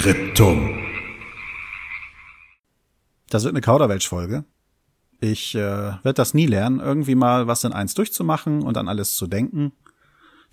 Postskriptum. 0.04 0.82
Das 3.30 3.42
wird 3.44 3.54
eine 3.54 3.62
Kauderwelsch-Folge. 3.62 4.44
Ich 5.20 5.54
äh, 5.54 5.58
werde 5.58 6.12
das 6.12 6.34
nie 6.34 6.44
lernen, 6.44 6.78
irgendwie 6.80 7.14
mal 7.14 7.46
was 7.46 7.64
in 7.64 7.72
eins 7.72 7.94
durchzumachen 7.94 8.62
und 8.62 8.76
an 8.76 8.88
alles 8.88 9.16
zu 9.16 9.26
denken. 9.26 9.72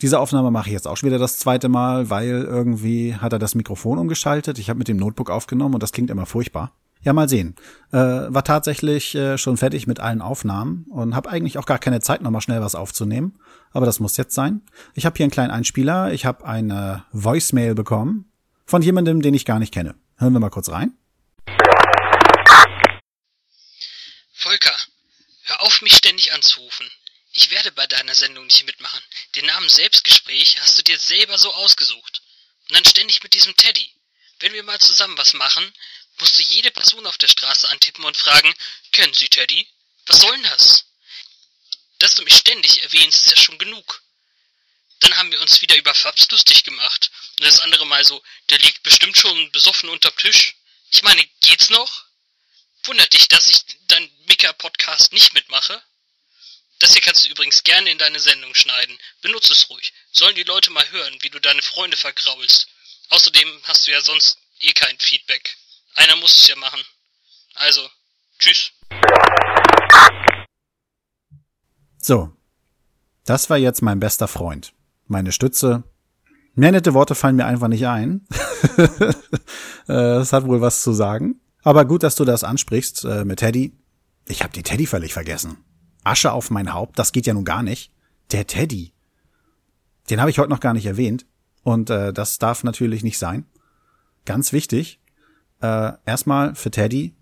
Diese 0.02 0.20
Aufnahme 0.20 0.52
mache 0.52 0.68
ich 0.68 0.74
jetzt 0.74 0.88
auch 0.88 0.96
schon 0.96 1.08
wieder 1.08 1.20
das 1.20 1.38
zweite 1.38 1.68
Mal, 1.68 2.10
weil 2.10 2.30
irgendwie 2.30 3.16
hat 3.16 3.34
er 3.34 3.40
das 3.40 3.54
Mikrofon 3.54 3.98
umgeschaltet. 3.98 4.58
Ich 4.58 4.70
habe 4.70 4.80
mit 4.80 4.88
dem 4.88 4.96
Notebook 4.96 5.30
aufgenommen 5.30 5.74
und 5.74 5.84
das 5.84 5.92
klingt 5.92 6.10
immer 6.10 6.26
furchtbar. 6.26 6.72
Ja, 7.02 7.12
mal 7.12 7.28
sehen. 7.28 7.56
Äh, 7.92 7.98
war 7.98 8.46
tatsächlich 8.46 9.16
äh, 9.16 9.38
schon 9.38 9.58
fertig 9.58 9.86
mit 9.86 10.00
allen 10.00 10.22
Aufnahmen 10.22 10.86
und 10.90 11.14
habe 11.14 11.30
eigentlich 11.30 11.58
auch 11.58 11.66
gar 11.66 11.80
keine 11.80 12.00
Zeit, 12.00 12.22
nochmal 12.22 12.42
schnell 12.42 12.62
was 12.62 12.76
aufzunehmen. 12.76 13.34
Aber 13.72 13.86
das 13.86 14.00
muss 14.00 14.16
jetzt 14.16 14.34
sein. 14.34 14.62
Ich 14.94 15.06
habe 15.06 15.18
hier 15.18 15.26
einen 15.26 15.32
kleinen 15.32 15.52
Einspieler. 15.52 16.14
Ich 16.14 16.26
habe 16.26 16.46
eine 16.46 17.04
Voicemail 17.12 17.76
bekommen 17.76 18.31
von 18.72 18.82
jemandem, 18.82 19.22
den 19.22 19.34
ich 19.34 19.44
gar 19.44 19.60
nicht 19.60 19.74
kenne. 19.74 19.96
Hören 20.18 20.32
wir 20.32 20.40
mal 20.40 20.50
kurz 20.50 20.70
rein. 20.70 20.98
Volker, 24.34 24.76
hör 25.44 25.62
auf, 25.62 25.82
mich 25.82 25.98
ständig 25.98 26.32
anzurufen. 26.32 26.90
Ich 27.34 27.52
werde 27.52 27.74
bei 27.74 27.86
deiner 27.86 28.16
Sendung 28.16 28.46
nicht 28.46 28.66
mitmachen. 28.66 29.04
Den 29.36 29.46
Namen 29.46 29.68
Selbstgespräch 29.68 30.62
hast 30.62 30.78
du 30.78 30.84
dir 30.84 30.98
selber 30.98 31.38
so 31.38 31.54
ausgesucht. 31.54 32.22
Und 32.70 32.76
dann 32.78 32.86
ständig 32.86 33.22
mit 33.22 33.34
diesem 33.34 33.56
Teddy. 33.58 33.92
Wenn 34.40 34.54
wir 34.54 34.64
mal 34.64 34.80
zusammen 34.80 35.18
was 35.18 35.34
machen, 35.34 35.70
musst 36.22 36.40
du 36.40 36.44
jede 36.44 36.72
Person 36.72 37.06
auf 37.06 37.18
der 37.18 37.28
Straße 37.28 37.70
antippen 37.70 38.06
und 38.06 38.16
fragen, 38.16 38.54
kennen 38.94 39.14
Sie 39.14 39.28
Teddy? 39.28 39.68
Was 40.06 40.22
soll 40.22 40.32
denn 40.32 40.44
das? 40.44 40.86
Dass 42.00 42.16
du 42.16 42.24
mich 42.24 42.38
ständig 42.38 42.84
erwähnst, 42.84 43.26
ist 43.26 43.32
ja 43.32 43.38
schon 43.38 43.58
genug. 43.58 44.02
Dann 45.02 45.18
haben 45.18 45.32
wir 45.32 45.42
uns 45.42 45.62
wieder 45.62 45.76
über 45.76 45.94
Fabs 45.94 46.30
lustig 46.30 46.64
gemacht. 46.64 47.12
Und 47.40 47.46
das 47.46 47.60
andere 47.60 47.86
Mal 47.86 48.06
so, 48.06 48.22
der 48.50 48.60
liegt 48.60 48.84
bestimmt 48.84 49.18
schon 49.18 49.52
besoffen 49.52 49.90
unterm 49.90 50.16
Tisch. 50.18 50.56
Ich 50.92 51.04
meine, 51.04 51.24
geht's 51.42 51.70
noch? 51.70 52.06
Wundert 52.84 53.14
dich, 53.14 53.28
dass 53.28 53.48
ich 53.48 53.64
dein 53.88 54.10
Mika-Podcast 54.28 55.12
nicht 55.14 55.34
mitmache? 55.34 55.82
Das 56.80 56.94
hier 56.94 57.02
kannst 57.02 57.24
du 57.26 57.30
übrigens 57.30 57.64
gerne 57.64 57.92
in 57.92 57.98
deine 57.98 58.20
Sendung 58.20 58.54
schneiden. 58.56 58.98
Benutze 59.22 59.54
es 59.54 59.70
ruhig. 59.70 59.94
Sollen 60.12 60.36
die 60.36 60.44
Leute 60.44 60.72
mal 60.72 60.90
hören, 60.90 61.18
wie 61.22 61.30
du 61.30 61.40
deine 61.40 61.62
Freunde 61.62 61.98
vergraulst. 61.98 62.68
Außerdem 63.10 63.62
hast 63.64 63.86
du 63.86 63.92
ja 63.92 64.02
sonst 64.02 64.38
eh 64.60 64.72
kein 64.72 64.98
Feedback. 65.00 65.58
Einer 65.96 66.16
muss 66.16 66.36
es 66.36 66.48
ja 66.48 66.56
machen. 66.56 66.84
Also, 67.56 67.90
tschüss. 68.40 68.72
So, 72.00 72.36
das 73.26 73.50
war 73.50 73.58
jetzt 73.58 73.82
mein 73.82 74.00
bester 74.00 74.28
Freund. 74.28 74.74
Meine 75.12 75.34
Stütze. 75.34 75.84
Mehr 76.56 76.72
nette 76.72 76.94
Worte 76.94 77.16
fallen 77.16 77.36
mir 77.36 77.46
einfach 77.46 77.68
nicht 77.68 77.86
ein. 77.86 78.26
Es 79.88 80.32
hat 80.32 80.46
wohl 80.46 80.62
was 80.62 80.84
zu 80.84 80.94
sagen. 80.94 81.42
Aber 81.64 81.84
gut, 81.84 82.04
dass 82.04 82.16
du 82.16 82.24
das 82.24 82.46
ansprichst 82.46 83.04
äh, 83.04 83.26
mit 83.26 83.40
Teddy. 83.40 83.74
Ich 84.28 84.42
habe 84.42 84.54
die 84.54 84.64
Teddy 84.64 84.86
völlig 84.86 85.12
vergessen. 85.12 85.58
Asche 86.06 86.32
auf 86.32 86.50
mein 86.50 86.74
Haupt, 86.74 86.98
das 86.98 87.12
geht 87.12 87.26
ja 87.26 87.34
nun 87.34 87.44
gar 87.44 87.62
nicht. 87.62 87.92
Der 88.32 88.48
Teddy. 88.48 88.94
Den 90.10 90.22
habe 90.22 90.30
ich 90.30 90.40
heute 90.40 90.50
noch 90.50 90.62
gar 90.62 90.74
nicht 90.74 90.86
erwähnt. 90.86 91.26
Und 91.64 91.90
äh, 91.90 92.14
das 92.14 92.40
darf 92.40 92.64
natürlich 92.64 93.04
nicht 93.04 93.18
sein. 93.18 93.46
Ganz 94.24 94.54
wichtig. 94.54 95.02
Äh, 95.62 95.92
erstmal 96.06 96.56
für 96.56 96.72
Teddy. 96.72 97.14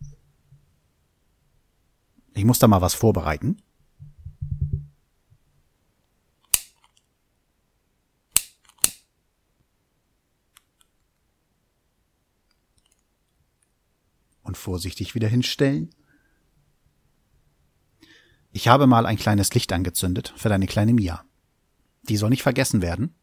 Ich 2.35 2.45
muss 2.45 2.59
da 2.59 2.67
mal 2.67 2.81
was 2.81 2.93
vorbereiten. 2.93 3.57
Und 14.49 14.57
vorsichtig 14.57 15.13
wieder 15.13 15.27
hinstellen. 15.27 15.91
Ich 18.51 18.67
habe 18.67 18.87
mal 18.87 19.05
ein 19.05 19.17
kleines 19.17 19.53
Licht 19.53 19.71
angezündet 19.71 20.33
für 20.37 20.49
deine 20.49 20.65
kleine 20.65 20.91
Mia. 20.91 21.23
Die 22.01 22.17
soll 22.17 22.31
nicht 22.31 22.41
vergessen 22.41 22.81
werden. 22.81 23.13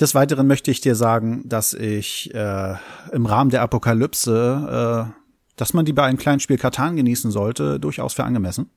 Des 0.00 0.14
Weiteren 0.14 0.46
möchte 0.46 0.70
ich 0.70 0.80
dir 0.80 0.94
sagen, 0.94 1.46
dass 1.46 1.74
ich 1.74 2.34
äh, 2.34 2.74
im 3.12 3.26
Rahmen 3.26 3.50
der 3.50 3.60
Apokalypse, 3.60 5.12
äh, 5.12 5.20
dass 5.56 5.74
man 5.74 5.84
die 5.84 5.92
bei 5.92 6.04
einem 6.04 6.16
kleinen 6.16 6.40
Spiel 6.40 6.56
Katan 6.56 6.96
genießen 6.96 7.30
sollte, 7.30 7.78
durchaus 7.78 8.14
für 8.14 8.24
angemessen. 8.24 8.70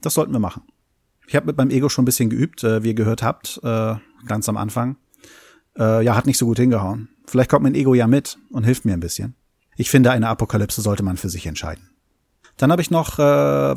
Das 0.00 0.14
sollten 0.14 0.32
wir 0.32 0.40
machen. 0.40 0.64
Ich 1.28 1.36
habe 1.36 1.46
mit 1.46 1.56
meinem 1.56 1.70
Ego 1.70 1.88
schon 1.88 2.02
ein 2.02 2.06
bisschen 2.06 2.30
geübt, 2.30 2.64
äh, 2.64 2.82
wie 2.82 2.88
ihr 2.88 2.94
gehört 2.94 3.22
habt, 3.22 3.60
äh, 3.62 3.94
ganz 4.26 4.48
am 4.48 4.56
Anfang. 4.56 4.96
Äh, 5.78 6.04
ja, 6.04 6.16
hat 6.16 6.26
nicht 6.26 6.38
so 6.38 6.46
gut 6.46 6.58
hingehauen. 6.58 7.10
Vielleicht 7.26 7.48
kommt 7.48 7.62
mein 7.62 7.76
Ego 7.76 7.94
ja 7.94 8.08
mit 8.08 8.38
und 8.50 8.64
hilft 8.64 8.84
mir 8.84 8.94
ein 8.94 8.98
bisschen. 9.00 9.36
Ich 9.76 9.90
finde, 9.90 10.10
eine 10.10 10.28
Apokalypse 10.28 10.80
sollte 10.80 11.02
man 11.02 11.16
für 11.16 11.28
sich 11.28 11.46
entscheiden. 11.46 11.90
Dann 12.56 12.70
habe 12.70 12.82
ich 12.82 12.90
noch 12.90 13.18
äh, 13.18 13.22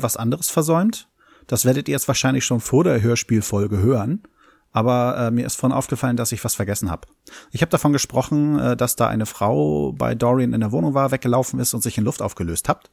was 0.02 0.16
anderes 0.16 0.50
versäumt. 0.50 1.08
Das 1.46 1.64
werdet 1.64 1.88
ihr 1.88 1.92
jetzt 1.92 2.08
wahrscheinlich 2.08 2.44
schon 2.44 2.60
vor 2.60 2.84
der 2.84 3.02
Hörspielfolge 3.02 3.78
hören. 3.78 4.22
Aber 4.70 5.16
äh, 5.16 5.30
mir 5.30 5.46
ist 5.46 5.56
von 5.56 5.72
aufgefallen, 5.72 6.16
dass 6.16 6.32
ich 6.32 6.44
was 6.44 6.54
vergessen 6.54 6.90
habe. 6.90 7.08
Ich 7.50 7.62
habe 7.62 7.70
davon 7.70 7.92
gesprochen, 7.92 8.58
äh, 8.58 8.76
dass 8.76 8.96
da 8.96 9.08
eine 9.08 9.26
Frau 9.26 9.92
bei 9.92 10.14
Dorian 10.14 10.52
in 10.52 10.60
der 10.60 10.72
Wohnung 10.72 10.94
war, 10.94 11.10
weggelaufen 11.10 11.58
ist 11.58 11.74
und 11.74 11.82
sich 11.82 11.98
in 11.98 12.04
Luft 12.04 12.22
aufgelöst 12.22 12.68
hat. 12.68 12.90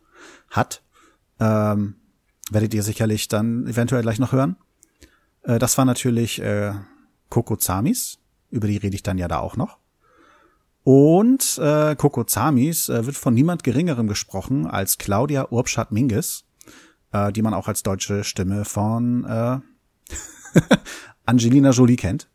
Hat. 0.49 0.81
Ähm, 1.39 1.95
werdet 2.49 2.73
ihr 2.73 2.83
sicherlich 2.83 3.27
dann 3.27 3.67
eventuell 3.67 4.03
gleich 4.03 4.19
noch 4.19 4.31
hören. 4.31 4.55
Äh, 5.43 5.59
das 5.59 5.77
war 5.77 5.85
natürlich 5.85 6.41
äh, 6.41 6.73
Coco 7.29 7.57
Zamis. 7.57 8.19
Über 8.49 8.67
die 8.67 8.77
rede 8.77 8.95
ich 8.95 9.03
dann 9.03 9.17
ja 9.17 9.27
da 9.27 9.39
auch 9.39 9.57
noch. 9.57 9.77
Und 10.85 11.57
äh, 11.57 11.95
Coco 11.95 12.25
Zamis 12.25 12.89
äh, 12.89 13.07
wird 13.07 13.15
von 13.15 13.33
niemand 13.33 13.63
Geringerem 13.63 14.07
gesprochen 14.07 14.67
als 14.67 14.99
Claudia 14.99 15.47
Urbschat-Minges, 15.49 16.45
äh, 17.11 17.31
die 17.31 17.41
man 17.41 17.55
auch 17.55 17.67
als 17.67 17.81
deutsche 17.81 18.23
Stimme 18.23 18.65
von 18.65 19.25
äh, 19.25 19.59
Angelina 21.25 21.71
Jolie 21.71 21.95
kennt. 21.95 22.29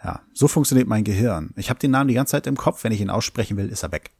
Ja, 0.00 0.22
so 0.32 0.46
funktioniert 0.46 0.86
mein 0.86 1.02
Gehirn. 1.02 1.52
Ich 1.56 1.70
habe 1.70 1.80
den 1.80 1.90
Namen 1.90 2.06
die 2.06 2.14
ganze 2.14 2.30
Zeit 2.30 2.46
im 2.46 2.56
Kopf, 2.56 2.84
wenn 2.84 2.92
ich 2.92 3.00
ihn 3.00 3.10
aussprechen 3.10 3.56
will, 3.56 3.68
ist 3.68 3.82
er 3.82 3.90
weg. 3.90 4.12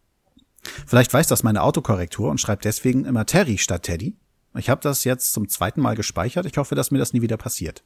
Vielleicht 0.89 1.15
weiß 1.15 1.29
das 1.29 1.45
meine 1.45 1.63
Autokorrektur 1.63 2.29
und 2.29 2.41
schreibt 2.41 2.65
deswegen 2.65 3.05
immer 3.05 3.27
Terry 3.27 3.59
statt 3.59 3.85
Teddy. 3.85 4.17
Ich 4.57 4.69
habe 4.69 4.81
das 4.81 5.05
jetzt 5.05 5.33
zum 5.33 5.49
zweiten 5.49 5.81
Mal 5.81 5.95
gespeichert. 5.95 6.47
Ich 6.47 6.57
hoffe, 6.59 6.75
dass 6.75 6.91
mir 6.91 6.99
das 6.99 7.13
nie 7.13 7.23
wieder 7.23 7.37
passiert. 7.37 7.85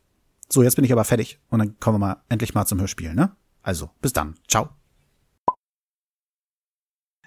So, 0.49 0.63
jetzt 0.63 0.77
bin 0.77 0.87
ich 0.87 0.93
aber 0.93 1.05
fertig 1.05 1.39
und 1.51 1.59
dann 1.59 1.79
kommen 1.81 1.97
wir 1.97 2.07
mal 2.07 2.23
endlich 2.31 2.55
mal 2.55 2.65
zum 2.65 2.81
Hörspiel, 2.81 3.15
ne? 3.15 3.37
Also, 3.65 3.91
bis 4.03 4.13
dann. 4.13 4.35
Ciao. 4.47 4.69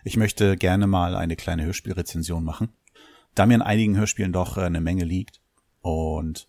Ich 0.04 0.18
möchte 0.18 0.56
gerne 0.56 0.86
mal 0.86 1.16
eine 1.16 1.36
kleine 1.36 1.66
Hörspielrezension 1.66 2.44
machen, 2.44 2.70
da 3.34 3.48
mir 3.48 3.56
in 3.56 3.62
einigen 3.64 3.98
Hörspielen 3.98 4.32
doch 4.32 4.56
äh, 4.56 4.62
eine 4.62 4.80
Menge 4.80 5.04
liegt. 5.04 5.42
Und 5.82 6.48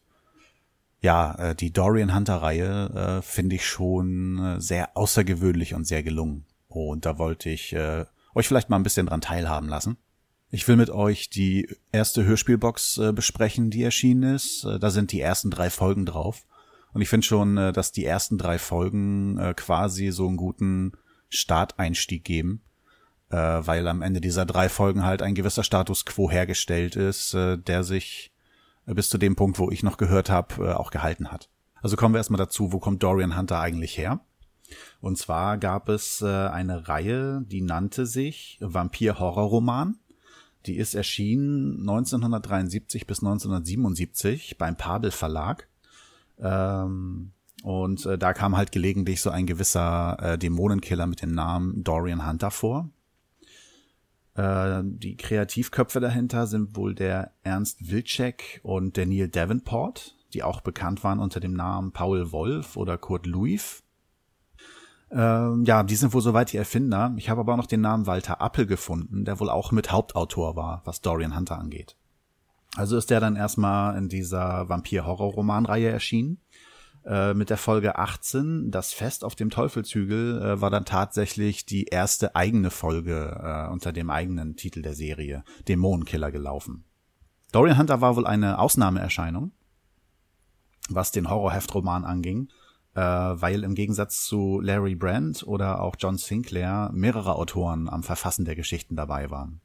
ja, 1.01 1.35
äh, 1.37 1.55
die 1.55 1.73
Dorian 1.73 2.15
Hunter-Reihe 2.15 3.19
äh, 3.19 3.23
finde 3.23 3.57
ich 3.57 3.67
schon 3.67 4.61
sehr 4.61 4.95
außergewöhnlich 4.95 5.75
und 5.75 5.87
sehr 5.87 6.03
gelungen. 6.03 6.45
Und 6.69 7.07
da 7.07 7.17
wollte 7.17 7.49
ich 7.49 7.75
euch 7.75 8.47
vielleicht 8.47 8.69
mal 8.69 8.77
ein 8.77 8.83
bisschen 8.83 9.07
dran 9.07 9.23
teilhaben 9.23 9.71
lassen. 9.71 9.97
Ich 10.51 10.69
will 10.69 10.77
mit 10.77 10.91
euch 10.91 11.31
die 11.31 11.75
erste 11.93 12.25
Hörspielbox 12.25 13.01
besprechen, 13.15 13.71
die 13.71 13.83
erschienen 13.83 14.35
ist. 14.35 14.65
Da 14.65 14.91
sind 14.91 15.13
die 15.13 15.21
ersten 15.23 15.51
drei 15.51 15.71
Folgen 15.71 16.05
drauf. 16.05 16.45
Und 16.93 17.03
ich 17.03 17.09
finde 17.09 17.27
schon, 17.27 17.57
äh, 17.57 17.73
dass 17.73 17.93
die 17.93 18.05
ersten 18.05 18.39
drei 18.39 18.59
Folgen 18.59 19.39
äh, 19.39 19.55
quasi 19.55 20.11
so 20.11 20.27
einen 20.27 20.37
guten 20.37 20.93
Starteinstieg 21.29 22.25
geben, 22.25 22.63
äh, 23.31 23.37
weil 23.37 23.87
am 23.89 24.03
Ende 24.03 24.21
dieser 24.21 24.47
drei 24.47 24.69
Folgen 24.69 25.05
halt 25.05 25.23
ein 25.23 25.35
gewisser 25.35 25.65
Status 25.65 26.07
quo 26.07 26.31
hergestellt 26.31 26.97
ist, 26.97 27.35
der 27.35 27.85
sich 27.85 28.33
bis 28.87 29.11
zu 29.11 29.19
dem 29.19 29.37
Punkt, 29.37 29.59
wo 29.59 29.71
ich 29.71 29.83
noch 29.83 29.99
gehört 29.99 30.31
habe, 30.31 30.81
auch 30.81 30.91
gehalten 30.91 31.31
hat. 31.31 31.51
Also 31.83 31.97
kommen 31.97 32.15
wir 32.15 32.19
erstmal 32.19 32.39
dazu, 32.39 32.73
wo 32.73 32.79
kommt 32.79 33.03
Dorian 33.03 33.37
Hunter 33.37 33.61
eigentlich 33.61 33.99
her? 33.99 34.21
Und 35.01 35.19
zwar 35.19 35.59
gab 35.59 35.91
es 35.91 36.23
eine 36.23 36.89
Reihe, 36.89 37.43
die 37.47 37.61
nannte 37.61 38.07
sich 38.07 38.57
Vampir-Horror-Roman. 38.61 39.99
Die 40.65 40.77
ist 40.77 40.95
erschienen 40.95 41.81
1973 41.81 43.07
bis 43.07 43.19
1977 43.19 44.57
beim 44.57 44.77
Pabel 44.77 45.11
Verlag 45.11 45.68
ähm, 46.41 47.33
und 47.63 48.07
äh, 48.07 48.19
da 48.19 48.33
kam 48.33 48.57
halt 48.57 48.73
gelegentlich 48.73 49.21
so 49.21 49.31
ein 49.31 49.47
gewisser 49.47 50.17
äh, 50.21 50.39
Dämonenkiller 50.39 51.07
mit 51.07 51.23
dem 51.23 51.33
Namen 51.33 51.83
Dorian 51.83 52.27
Hunter 52.27 52.51
vor. 52.51 52.91
Äh, 54.35 54.83
die 54.85 55.17
Kreativköpfe 55.17 55.99
dahinter 56.01 56.47
sind 56.47 56.77
wohl 56.77 56.95
der 56.95 57.33
Ernst 57.43 57.91
Wilczek 57.91 58.61
und 58.63 58.97
der 58.97 59.07
Neil 59.07 59.29
Davenport, 59.29 60.17
die 60.33 60.45
auch 60.45 60.61
bekannt 60.61 61.03
waren 61.03 61.19
unter 61.19 61.41
dem 61.41 61.55
Namen 61.55 61.93
Paul 61.93 62.31
Wolf 62.31 62.77
oder 62.77 62.97
Kurt 62.97 63.27
Luif. 63.27 63.83
Ähm, 65.11 65.65
ja, 65.65 65.83
die 65.83 65.97
sind 65.97 66.13
wohl 66.13 66.21
soweit 66.21 66.53
die 66.53 66.59
Erfinder. 66.59 67.15
Ich 67.17 67.31
habe 67.31 67.41
aber 67.41 67.55
auch 67.55 67.57
noch 67.57 67.67
den 67.67 67.81
Namen 67.81 68.07
Walter 68.07 68.41
Appel 68.41 68.67
gefunden, 68.67 69.25
der 69.25 69.41
wohl 69.41 69.51
auch 69.51 69.73
mit 69.73 69.91
Hauptautor 69.91 70.55
war, 70.55 70.83
was 70.85 71.01
Dorian 71.01 71.35
Hunter 71.35 71.59
angeht. 71.59 71.97
Also 72.77 72.97
ist 72.97 73.11
der 73.11 73.21
dann 73.21 73.37
erstmal 73.37 73.97
in 73.97 74.09
dieser 74.09 74.69
Vampir-Horror-Romanreihe 74.69 75.89
erschienen. 75.89 76.41
Äh, 77.05 77.33
mit 77.35 77.49
der 77.49 77.57
Folge 77.57 77.97
18, 77.97 78.71
das 78.71 78.93
Fest 78.93 79.25
auf 79.25 79.35
dem 79.35 79.51
Teufelshügel, 79.51 80.43
äh, 80.43 80.61
war 80.61 80.71
dann 80.71 80.85
tatsächlich 80.85 81.65
die 81.65 81.85
erste 81.85 82.37
eigene 82.37 82.71
Folge 82.71 83.41
äh, 83.43 83.73
unter 83.73 83.93
dem 83.93 84.11
eigenen 84.11 84.57
Titel 84.57 84.83
der 84.83 84.95
Serie, 84.95 85.45
Dämonenkiller, 85.69 86.31
gelaufen. 86.31 86.85
Dorian 87.53 87.79
Hunter 87.79 88.01
war 88.03 88.17
wohl 88.17 88.27
eine 88.27 88.59
Ausnahmeerscheinung, 88.59 89.53
was 90.91 91.11
den 91.11 91.31
Horrorheftroman 91.31 92.05
anging. 92.05 92.51
äh, 92.95 93.01
weil 93.01 93.63
im 93.63 93.75
Gegensatz 93.75 94.25
zu 94.25 94.61
Larry 94.61 94.97
Brand 94.97 95.45
oder 95.47 95.83
auch 95.83 95.95
John 95.99 96.19
Sinclair 96.19 96.91
mehrere 96.93 97.37
Autoren 97.37 97.89
am 97.89 98.03
Verfassen 98.03 98.45
der 98.45 98.57
Geschichten 98.57 98.97
dabei 98.97 99.31
waren. 99.31 99.61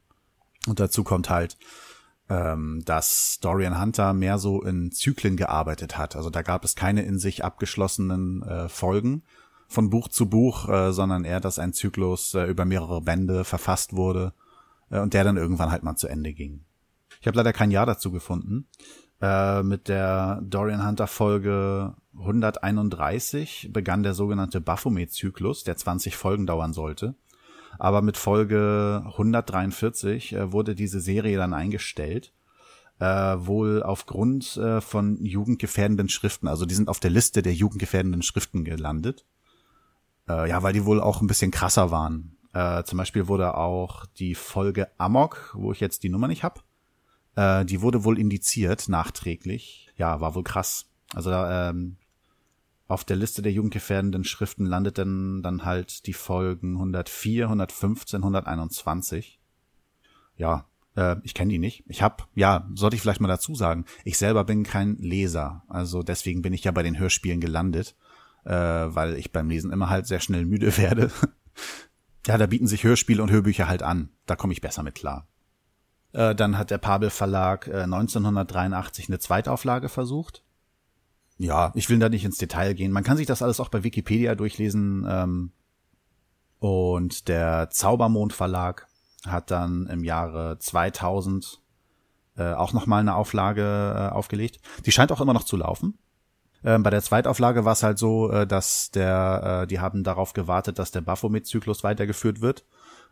Und 0.68 0.78
dazu 0.78 1.02
kommt 1.02 1.30
halt, 1.30 1.58
ähm, 2.28 2.82
dass 2.84 3.38
Dorian 3.40 3.80
Hunter 3.80 4.14
mehr 4.14 4.38
so 4.38 4.62
in 4.62 4.92
Zyklen 4.92 5.36
gearbeitet 5.36 5.98
hat. 5.98 6.16
Also 6.16 6.30
da 6.30 6.42
gab 6.42 6.64
es 6.64 6.74
keine 6.74 7.02
in 7.02 7.18
sich 7.18 7.44
abgeschlossenen 7.44 8.42
äh, 8.42 8.68
Folgen 8.68 9.22
von 9.68 9.90
Buch 9.90 10.08
zu 10.08 10.28
Buch, 10.28 10.68
äh, 10.68 10.92
sondern 10.92 11.24
eher, 11.24 11.40
dass 11.40 11.58
ein 11.58 11.72
Zyklus 11.72 12.34
äh, 12.34 12.44
über 12.44 12.64
mehrere 12.64 13.00
Bände 13.00 13.44
verfasst 13.44 13.94
wurde 13.94 14.32
äh, 14.90 15.00
und 15.00 15.14
der 15.14 15.24
dann 15.24 15.36
irgendwann 15.36 15.70
halt 15.70 15.82
mal 15.82 15.96
zu 15.96 16.08
Ende 16.08 16.32
ging. 16.32 16.64
Ich 17.20 17.26
habe 17.26 17.36
leider 17.36 17.52
kein 17.52 17.70
Jahr 17.70 17.86
dazu 17.86 18.10
gefunden. 18.10 18.68
Äh, 19.20 19.62
mit 19.62 19.88
der 19.88 20.40
Dorian 20.42 20.86
Hunter 20.86 21.06
Folge 21.06 21.94
131 22.18 23.70
begann 23.72 24.02
der 24.02 24.14
sogenannte 24.14 24.60
Baphomet-Zyklus, 24.60 25.64
der 25.64 25.76
20 25.76 26.16
Folgen 26.16 26.46
dauern 26.46 26.72
sollte. 26.72 27.14
Aber 27.78 28.02
mit 28.02 28.16
Folge 28.16 29.02
143 29.06 30.34
äh, 30.34 30.52
wurde 30.52 30.74
diese 30.74 31.00
Serie 31.00 31.36
dann 31.36 31.54
eingestellt. 31.54 32.32
Äh, 33.00 33.06
wohl 33.06 33.82
aufgrund 33.82 34.56
äh, 34.56 34.80
von 34.80 35.24
jugendgefährdenden 35.24 36.08
Schriften. 36.08 36.46
Also 36.46 36.64
die 36.64 36.76
sind 36.76 36.88
auf 36.88 37.00
der 37.00 37.10
Liste 37.10 37.42
der 37.42 37.52
jugendgefährdenden 37.52 38.22
Schriften 38.22 38.64
gelandet. 38.64 39.24
Äh, 40.28 40.48
ja, 40.48 40.62
weil 40.62 40.72
die 40.72 40.84
wohl 40.84 41.00
auch 41.00 41.20
ein 41.20 41.26
bisschen 41.26 41.50
krasser 41.50 41.90
waren. 41.90 42.36
Äh, 42.52 42.84
zum 42.84 42.98
Beispiel 42.98 43.26
wurde 43.26 43.56
auch 43.56 44.06
die 44.06 44.36
Folge 44.36 44.88
Amok, 44.96 45.54
wo 45.54 45.72
ich 45.72 45.80
jetzt 45.80 46.04
die 46.04 46.08
Nummer 46.08 46.28
nicht 46.28 46.44
hab, 46.44 46.62
äh, 47.34 47.64
die 47.64 47.82
wurde 47.82 48.04
wohl 48.04 48.18
indiziert 48.18 48.88
nachträglich. 48.88 49.90
Ja, 49.96 50.20
war 50.20 50.34
wohl 50.34 50.44
krass. 50.44 50.86
Also 51.14 51.30
ähm, 51.32 51.96
auf 52.86 53.04
der 53.04 53.16
Liste 53.16 53.42
der 53.42 53.52
jugendgefährdenden 53.52 54.24
Schriften 54.24 54.66
landet 54.66 54.98
dann, 54.98 55.42
dann 55.42 55.64
halt 55.64 56.06
die 56.06 56.12
Folgen 56.12 56.74
104, 56.74 57.44
115, 57.44 58.22
121. 58.22 59.40
Ja, 60.36 60.66
äh, 60.96 61.16
ich 61.22 61.34
kenne 61.34 61.52
die 61.52 61.58
nicht. 61.58 61.84
Ich 61.88 62.02
habe, 62.02 62.24
ja, 62.34 62.68
sollte 62.74 62.96
ich 62.96 63.02
vielleicht 63.02 63.20
mal 63.20 63.28
dazu 63.28 63.54
sagen, 63.54 63.86
ich 64.04 64.18
selber 64.18 64.44
bin 64.44 64.64
kein 64.64 64.96
Leser. 64.96 65.62
Also 65.68 66.02
deswegen 66.02 66.42
bin 66.42 66.52
ich 66.52 66.64
ja 66.64 66.72
bei 66.72 66.82
den 66.82 66.98
Hörspielen 66.98 67.40
gelandet, 67.40 67.96
äh, 68.44 68.52
weil 68.52 69.14
ich 69.14 69.32
beim 69.32 69.48
Lesen 69.48 69.72
immer 69.72 69.88
halt 69.88 70.06
sehr 70.06 70.20
schnell 70.20 70.44
müde 70.44 70.76
werde. 70.76 71.10
ja, 72.26 72.36
da 72.36 72.46
bieten 72.46 72.66
sich 72.66 72.84
Hörspiele 72.84 73.22
und 73.22 73.30
Hörbücher 73.30 73.66
halt 73.66 73.82
an. 73.82 74.10
Da 74.26 74.36
komme 74.36 74.52
ich 74.52 74.60
besser 74.60 74.82
mit 74.82 74.94
klar. 74.94 75.26
Äh, 76.12 76.34
dann 76.34 76.58
hat 76.58 76.70
der 76.70 76.78
Pabel 76.78 77.08
Verlag 77.08 77.66
äh, 77.66 77.82
1983 77.82 79.08
eine 79.08 79.18
Zweitauflage 79.18 79.88
versucht 79.88 80.43
ja, 81.38 81.72
ich 81.74 81.90
will 81.90 81.98
da 81.98 82.08
nicht 82.08 82.24
ins 82.24 82.38
Detail 82.38 82.74
gehen. 82.74 82.92
Man 82.92 83.04
kann 83.04 83.16
sich 83.16 83.26
das 83.26 83.42
alles 83.42 83.60
auch 83.60 83.68
bei 83.68 83.84
Wikipedia 83.84 84.34
durchlesen. 84.34 85.06
Ähm, 85.08 85.52
und 86.58 87.28
der 87.28 87.70
Zaubermond 87.70 88.32
Verlag 88.32 88.86
hat 89.26 89.50
dann 89.50 89.86
im 89.86 90.04
Jahre 90.04 90.58
2000 90.58 91.60
äh, 92.36 92.52
auch 92.52 92.72
nochmal 92.72 93.00
eine 93.00 93.14
Auflage 93.14 93.62
äh, 93.62 94.12
aufgelegt. 94.12 94.60
Die 94.86 94.92
scheint 94.92 95.12
auch 95.12 95.20
immer 95.20 95.34
noch 95.34 95.44
zu 95.44 95.56
laufen. 95.56 95.98
Ähm, 96.64 96.82
bei 96.82 96.90
der 96.90 97.02
Zweitauflage 97.02 97.64
war 97.64 97.72
es 97.72 97.82
halt 97.82 97.98
so, 97.98 98.30
äh, 98.30 98.46
dass 98.46 98.90
der, 98.90 99.62
äh, 99.62 99.66
die 99.66 99.80
haben 99.80 100.02
darauf 100.02 100.32
gewartet, 100.32 100.78
dass 100.78 100.90
der 100.90 101.02
Baphomet-Zyklus 101.02 101.84
weitergeführt 101.84 102.40
wird. 102.40 102.64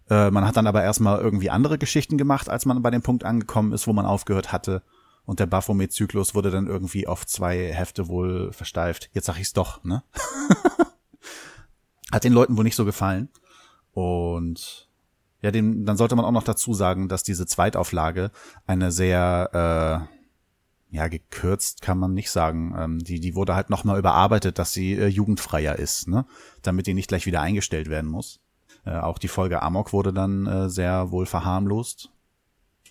Äh, 0.08 0.30
man 0.30 0.46
hat 0.46 0.56
dann 0.56 0.66
aber 0.66 0.82
erstmal 0.82 1.20
irgendwie 1.20 1.50
andere 1.50 1.78
Geschichten 1.78 2.18
gemacht, 2.18 2.48
als 2.48 2.64
man 2.66 2.80
bei 2.82 2.90
dem 2.90 3.02
Punkt 3.02 3.24
angekommen 3.24 3.72
ist, 3.72 3.86
wo 3.86 3.92
man 3.92 4.06
aufgehört 4.06 4.52
hatte. 4.52 4.82
Und 5.24 5.40
der 5.40 5.46
Baphomet-Zyklus 5.46 6.34
wurde 6.34 6.50
dann 6.50 6.66
irgendwie 6.66 7.06
auf 7.06 7.26
zwei 7.26 7.72
Hefte 7.72 8.08
wohl 8.08 8.52
versteift. 8.52 9.08
Jetzt 9.12 9.26
sag 9.26 9.38
ich's 9.38 9.52
doch, 9.52 9.84
ne? 9.84 10.02
Hat 12.12 12.24
den 12.24 12.32
Leuten 12.32 12.56
wohl 12.56 12.64
nicht 12.64 12.76
so 12.76 12.84
gefallen. 12.84 13.28
Und 13.92 14.88
ja, 15.40 15.50
dem, 15.50 15.84
dann 15.84 15.96
sollte 15.96 16.16
man 16.16 16.24
auch 16.24 16.32
noch 16.32 16.42
dazu 16.42 16.74
sagen, 16.74 17.08
dass 17.08 17.22
diese 17.22 17.46
Zweitauflage 17.46 18.30
eine 18.66 18.90
sehr, 18.92 20.08
äh, 20.90 20.96
ja, 20.96 21.08
gekürzt 21.08 21.82
kann 21.82 21.98
man 21.98 22.14
nicht 22.14 22.30
sagen. 22.30 22.74
Ähm, 22.78 22.98
die, 22.98 23.18
die 23.18 23.34
wurde 23.34 23.54
halt 23.54 23.70
nochmal 23.70 23.98
überarbeitet, 23.98 24.58
dass 24.58 24.72
sie 24.72 24.94
äh, 24.94 25.06
jugendfreier 25.06 25.76
ist, 25.76 26.08
ne? 26.08 26.26
Damit 26.62 26.86
die 26.86 26.94
nicht 26.94 27.08
gleich 27.08 27.26
wieder 27.26 27.40
eingestellt 27.40 27.88
werden 27.88 28.10
muss. 28.10 28.40
Äh, 28.84 28.98
auch 28.98 29.18
die 29.18 29.28
Folge 29.28 29.62
Amok 29.62 29.92
wurde 29.92 30.12
dann 30.12 30.46
äh, 30.46 30.68
sehr 30.68 31.10
wohl 31.10 31.26
verharmlost. 31.26 32.10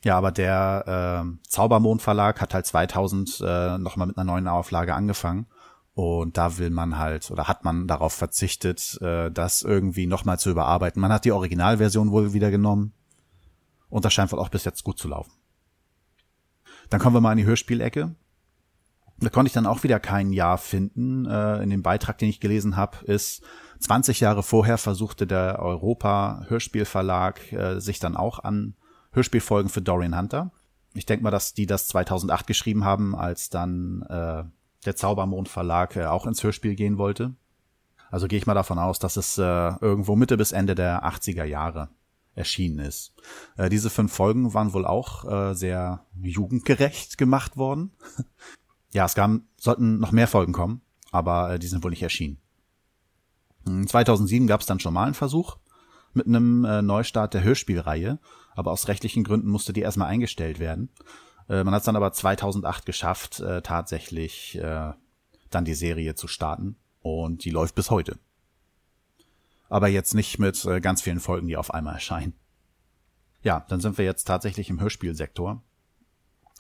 Ja, 0.04 0.18
aber 0.18 0.32
der 0.32 1.24
äh, 1.24 1.48
Zaubermond 1.48 2.02
Verlag 2.02 2.42
hat 2.42 2.54
halt 2.54 2.66
2000 2.66 3.42
äh, 3.46 3.78
nochmal 3.78 4.08
mit 4.08 4.18
einer 4.18 4.32
neuen 4.32 4.48
Auflage 4.48 4.96
angefangen. 4.96 5.46
Und 5.94 6.38
da 6.38 6.58
will 6.58 6.70
man 6.70 6.98
halt 6.98 7.30
oder 7.32 7.48
hat 7.48 7.64
man 7.64 7.88
darauf 7.88 8.14
verzichtet, 8.14 9.00
äh, 9.02 9.30
das 9.30 9.62
irgendwie 9.62 10.08
nochmal 10.08 10.40
zu 10.40 10.50
überarbeiten. 10.50 11.02
Man 11.02 11.12
hat 11.12 11.26
die 11.26 11.32
Originalversion 11.32 12.12
wohl 12.12 12.34
wieder 12.34 12.50
genommen. 12.50 12.94
Und 13.90 14.06
das 14.06 14.14
scheint 14.14 14.32
wohl 14.32 14.40
auch 14.40 14.50
bis 14.50 14.64
jetzt 14.64 14.84
gut 14.84 14.98
zu 14.98 15.10
laufen. 15.10 15.34
Dann 16.90 17.00
kommen 17.00 17.16
wir 17.16 17.22
mal 17.22 17.34
in 17.34 17.38
die 17.38 17.46
Hörspielecke. 17.46 18.16
Da 19.20 19.30
konnte 19.30 19.48
ich 19.48 19.54
dann 19.54 19.68
auch 19.68 19.84
wieder 19.84 20.00
kein 20.00 20.34
Jahr 20.34 20.58
finden. 20.58 21.26
Äh, 21.26 21.62
in 21.62 21.70
dem 21.70 21.84
Beitrag, 21.84 22.18
den 22.18 22.30
ich 22.30 22.40
gelesen 22.40 22.76
habe, 22.76 23.06
ist 23.06 23.44
20 23.80 24.20
Jahre 24.22 24.42
vorher 24.42 24.78
versuchte 24.78 25.28
der 25.28 25.60
Europa 25.60 26.46
Hörspielverlag 26.48 27.52
äh, 27.52 27.80
sich 27.80 28.00
dann 28.00 28.18
auch 28.18 28.40
an 28.40 28.76
Hörspielfolgen 29.12 29.70
für 29.70 29.82
Dorian 29.82 30.18
Hunter. 30.18 30.52
Ich 30.94 31.06
denke 31.06 31.24
mal, 31.24 31.32
dass 31.32 31.54
die 31.54 31.66
das 31.66 31.88
2008 31.88 32.48
geschrieben 32.48 32.84
haben, 32.84 33.16
als 33.16 33.50
dann 33.50 34.02
äh, 34.04 34.44
der 34.86 34.96
Zaubermond 34.96 35.50
Verlag 35.50 35.96
äh, 35.96 36.06
auch 36.06 36.26
ins 36.26 36.44
Hörspiel 36.44 36.76
gehen 36.76 36.98
wollte. 36.98 37.36
Also 38.10 38.28
gehe 38.28 38.38
ich 38.38 38.48
mal 38.48 38.54
davon 38.54 38.78
aus, 38.78 39.00
dass 39.00 39.16
es 39.16 39.38
äh, 39.38 39.44
irgendwo 39.44 40.16
Mitte 40.16 40.38
bis 40.38 40.52
Ende 40.52 40.76
der 40.76 41.06
80er 41.06 41.46
Jahre 41.46 41.90
erschienen 42.36 42.80
ist. 42.80 43.14
Äh, 43.58 43.70
diese 43.70 43.90
fünf 43.90 44.14
Folgen 44.14 44.54
waren 44.54 44.74
wohl 44.74 44.86
auch 44.86 45.26
äh, 45.26 45.54
sehr 45.54 46.06
jugendgerecht 46.22 47.18
gemacht 47.18 47.58
worden. 47.58 47.92
ja, 48.92 49.06
es 49.06 49.16
gab, 49.16 49.32
sollten 49.58 50.00
noch 50.00 50.12
mehr 50.12 50.28
Folgen 50.28 50.54
kommen, 50.54 50.82
aber 51.12 51.54
äh, 51.54 51.60
die 51.60 51.68
sind 51.68 51.84
wohl 51.84 51.92
nicht 51.92 52.04
erschienen. 52.04 52.38
2007 53.66 54.48
gab 54.48 54.62
es 54.62 54.66
dann 54.66 54.80
schon 54.80 54.94
mal 54.94 55.06
einen 55.06 55.14
Versuch 55.14 55.58
mit 56.16 56.28
einem 56.28 56.66
äh, 56.66 56.82
Neustart 56.82 57.34
der 57.34 57.44
Hörspielreihe 57.44 58.20
aber 58.56 58.72
aus 58.72 58.88
rechtlichen 58.88 59.24
Gründen 59.24 59.50
musste 59.50 59.74
die 59.74 59.82
erstmal 59.82 60.10
eingestellt 60.10 60.60
werden. 60.60 60.90
Äh, 61.50 61.64
man 61.64 61.74
hat 61.74 61.82
es 61.82 61.86
dann 61.86 61.96
aber 61.96 62.12
2008 62.12 62.86
geschafft, 62.86 63.40
äh, 63.40 63.62
tatsächlich 63.62 64.58
äh, 64.58 64.94
dann 65.50 65.66
die 65.66 65.74
Serie 65.74 66.16
zu 66.16 66.28
starten 66.28 66.76
und 67.02 67.46
die 67.46 67.50
läuft 67.50 67.76
bis 67.76 67.90
heute. 67.90 68.18
Aber 69.70 69.88
jetzt 69.88 70.14
nicht 70.14 70.38
mit 70.38 70.64
äh, 70.66 70.82
ganz 70.82 71.02
vielen 71.02 71.20
Folgen, 71.20 71.48
die 71.48 71.58
auf 71.58 71.74
einmal 71.74 71.96
erscheinen. 71.96 72.34
Ja, 73.44 73.66
dann 73.70 73.80
sind 73.80 73.98
wir 73.98 74.06
jetzt 74.06 74.26
tatsächlich 74.26 74.70
im 74.70 74.80
Hörspielsektor. 74.80 75.64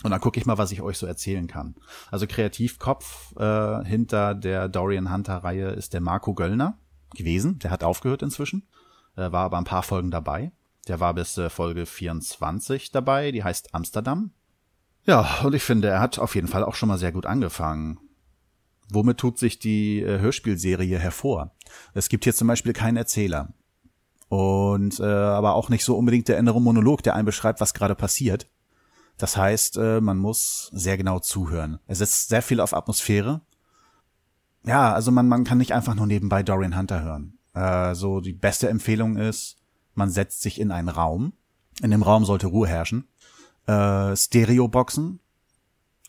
Und 0.03 0.09
dann 0.09 0.21
gucke 0.21 0.39
ich 0.39 0.47
mal, 0.47 0.57
was 0.57 0.71
ich 0.71 0.81
euch 0.81 0.97
so 0.97 1.05
erzählen 1.05 1.45
kann. 1.45 1.75
Also 2.09 2.25
Kreativkopf 2.25 3.35
äh, 3.35 3.85
hinter 3.85 4.33
der 4.33 4.67
Dorian 4.67 5.13
Hunter-Reihe 5.13 5.69
ist 5.71 5.93
der 5.93 6.01
Marco 6.01 6.33
Göllner 6.33 6.79
gewesen. 7.13 7.59
Der 7.59 7.69
hat 7.69 7.83
aufgehört 7.83 8.23
inzwischen, 8.23 8.67
äh, 9.15 9.31
war 9.31 9.45
aber 9.45 9.57
ein 9.57 9.65
paar 9.65 9.83
Folgen 9.83 10.11
dabei. 10.11 10.51
Der 10.87 10.99
war 10.99 11.13
bis 11.13 11.37
äh, 11.37 11.49
Folge 11.49 11.85
24 11.85 12.91
dabei, 12.91 13.31
die 13.31 13.43
heißt 13.43 13.73
Amsterdam. 13.73 14.31
Ja, 15.05 15.41
und 15.43 15.53
ich 15.55 15.63
finde, 15.63 15.89
er 15.89 15.99
hat 15.99 16.19
auf 16.19 16.35
jeden 16.35 16.47
Fall 16.47 16.63
auch 16.63 16.75
schon 16.75 16.89
mal 16.89 16.97
sehr 16.97 17.11
gut 17.11 17.25
angefangen. 17.25 17.99
Womit 18.89 19.17
tut 19.17 19.39
sich 19.39 19.57
die 19.57 20.01
äh, 20.01 20.19
Hörspielserie 20.19 20.99
hervor? 20.99 21.55
Es 21.93 22.09
gibt 22.09 22.25
hier 22.25 22.33
zum 22.33 22.47
Beispiel 22.47 22.73
keinen 22.73 22.97
Erzähler. 22.97 23.53
Und 24.27 24.99
äh, 24.99 25.03
aber 25.03 25.55
auch 25.55 25.69
nicht 25.69 25.83
so 25.83 25.97
unbedingt 25.97 26.27
der 26.27 26.37
innere 26.37 26.61
Monolog, 26.61 27.03
der 27.03 27.15
einem 27.15 27.25
beschreibt, 27.25 27.61
was 27.61 27.73
gerade 27.73 27.95
passiert. 27.95 28.47
Das 29.17 29.37
heißt, 29.37 29.77
äh, 29.77 30.01
man 30.01 30.17
muss 30.17 30.69
sehr 30.73 30.97
genau 30.97 31.19
zuhören. 31.19 31.79
Es 31.87 31.99
setzt 31.99 32.29
sehr 32.29 32.41
viel 32.41 32.59
auf 32.59 32.73
Atmosphäre. 32.73 33.41
Ja, 34.63 34.93
also 34.93 35.11
man, 35.11 35.27
man 35.27 35.43
kann 35.43 35.57
nicht 35.57 35.73
einfach 35.73 35.95
nur 35.95 36.07
nebenbei 36.07 36.43
Dorian 36.43 36.77
Hunter 36.77 37.03
hören. 37.03 37.37
Äh, 37.53 37.95
so 37.95 38.21
die 38.21 38.33
beste 38.33 38.69
Empfehlung 38.69 39.17
ist, 39.17 39.57
man 39.93 40.09
setzt 40.09 40.41
sich 40.41 40.59
in 40.59 40.71
einen 40.71 40.89
Raum. 40.89 41.33
In 41.81 41.91
dem 41.91 42.03
Raum 42.03 42.25
sollte 42.25 42.47
Ruhe 42.47 42.67
herrschen. 42.67 43.07
Äh, 43.67 44.15
Stereoboxen. 44.15 45.19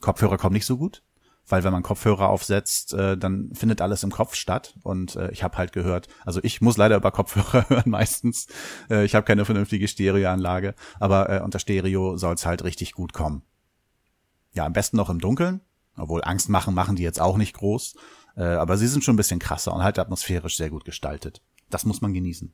Kopfhörer 0.01 0.39
kommen 0.39 0.55
nicht 0.55 0.67
so 0.67 0.77
gut, 0.77 1.03
weil 1.47 1.63
wenn 1.63 1.73
man 1.73 1.83
Kopfhörer 1.83 2.29
aufsetzt, 2.29 2.93
äh, 2.93 3.17
dann 3.17 3.51
findet 3.55 3.81
alles 3.81 4.03
im 4.03 4.11
Kopf 4.11 4.35
statt. 4.35 4.77
Und 4.83 5.17
äh, 5.17 5.31
ich 5.31 5.43
habe 5.43 5.57
halt 5.59 5.73
gehört, 5.73 6.09
also 6.25 6.41
ich 6.43 6.61
muss 6.61 6.77
leider 6.77 6.97
über 6.97 7.11
Kopfhörer 7.11 7.65
hören 7.69 7.91
meistens. 7.91 8.47
Äh, 8.91 9.05
ich 9.05 9.15
habe 9.15 9.25
keine 9.25 9.45
vernünftige 9.45 9.89
Stereoanlage, 9.89 10.75
aber 10.99 11.31
äh, 11.31 11.41
unter 11.41 11.59
Stereo 11.59 12.17
soll 12.17 12.35
es 12.35 12.47
halt 12.47 12.65
richtig 12.65 12.93
gut 12.93 13.13
kommen. 13.13 13.43
Ja, 14.53 14.67
am 14.67 14.73
besten 14.73 14.97
noch 14.97 15.11
im 15.11 15.21
Dunkeln. 15.21 15.61
Obwohl 15.97 16.25
Angst 16.25 16.49
machen, 16.49 16.75
machen 16.75 16.97
die 16.97 17.03
jetzt 17.03 17.21
auch 17.21 17.37
nicht 17.37 17.55
groß. 17.55 17.95
Äh, 18.37 18.45
aber 18.45 18.77
sie 18.77 18.87
sind 18.87 19.05
schon 19.05 19.15
ein 19.15 19.19
bisschen 19.19 19.39
krasser 19.39 19.75
und 19.75 19.83
halt 19.83 19.99
atmosphärisch 19.99 20.57
sehr 20.57 20.71
gut 20.71 20.85
gestaltet. 20.85 21.43
Das 21.71 21.85
muss 21.85 22.01
man 22.01 22.13
genießen. 22.13 22.53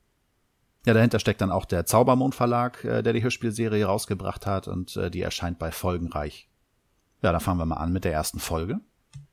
Ja, 0.85 0.93
dahinter 0.93 1.19
steckt 1.19 1.41
dann 1.41 1.51
auch 1.51 1.65
der 1.65 1.85
Zaubermond 1.85 2.35
Verlag, 2.35 2.83
äh, 2.83 3.01
der 3.01 3.13
die 3.13 3.23
Hörspielserie 3.23 3.85
rausgebracht 3.85 4.45
hat 4.45 4.67
und 4.67 4.95
äh, 4.95 5.11
die 5.11 5.21
erscheint 5.21 5.59
bei 5.59 5.71
Folgenreich. 5.71 6.49
Ja, 7.21 7.31
da 7.31 7.39
fangen 7.39 7.59
wir 7.59 7.65
mal 7.65 7.75
an 7.75 7.91
mit 7.91 8.05
der 8.05 8.13
ersten 8.13 8.39
Folge. 8.39 8.79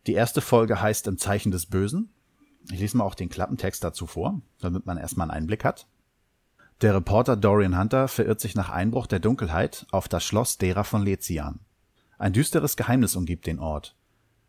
Die 0.06 0.14
erste 0.14 0.40
Folge 0.40 0.80
heißt 0.80 1.06
Im 1.06 1.18
Zeichen 1.18 1.52
des 1.52 1.66
Bösen. 1.66 2.10
Ich 2.70 2.80
lese 2.80 2.96
mal 2.96 3.04
auch 3.04 3.14
den 3.14 3.28
Klappentext 3.28 3.82
dazu 3.84 4.06
vor, 4.06 4.40
damit 4.60 4.86
man 4.86 4.98
erstmal 4.98 5.30
einen 5.30 5.42
Einblick 5.42 5.64
hat. 5.64 5.86
Der 6.82 6.94
Reporter 6.94 7.36
Dorian 7.36 7.78
Hunter 7.78 8.06
verirrt 8.08 8.40
sich 8.40 8.54
nach 8.54 8.68
Einbruch 8.68 9.06
der 9.06 9.20
Dunkelheit 9.20 9.86
auf 9.92 10.08
das 10.08 10.24
Schloss 10.24 10.58
derer 10.58 10.84
von 10.84 11.02
Lezian. 11.02 11.60
Ein 12.18 12.32
düsteres 12.32 12.76
Geheimnis 12.76 13.16
umgibt 13.16 13.46
den 13.46 13.58
Ort. 13.58 13.95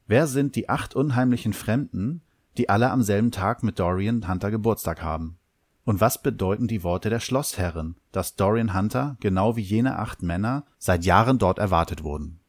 Wer 0.07 0.27
sind 0.27 0.55
die 0.55 0.69
acht 0.69 0.95
unheimlichen 0.95 1.51
Fremden, 1.51 2.21
die 2.57 2.69
alle 2.69 2.91
am 2.91 3.01
selben 3.01 3.31
Tag 3.31 3.61
mit 3.61 3.77
Dorian 3.77 4.27
Hunter 4.27 4.51
Geburtstag 4.51 5.03
haben? 5.03 5.37
Und 5.83 5.99
was 5.99 6.21
bedeuten 6.21 6.67
die 6.67 6.83
Worte 6.83 7.09
der 7.09 7.19
Schlossherrin, 7.19 7.95
dass 8.13 8.35
Dorian 8.35 8.73
Hunter, 8.73 9.17
genau 9.19 9.57
wie 9.57 9.61
jene 9.61 9.99
acht 9.99 10.23
Männer, 10.23 10.65
seit 10.79 11.05
Jahren 11.05 11.39
dort 11.39 11.59
erwartet 11.59 12.03
wurden? 12.03 12.39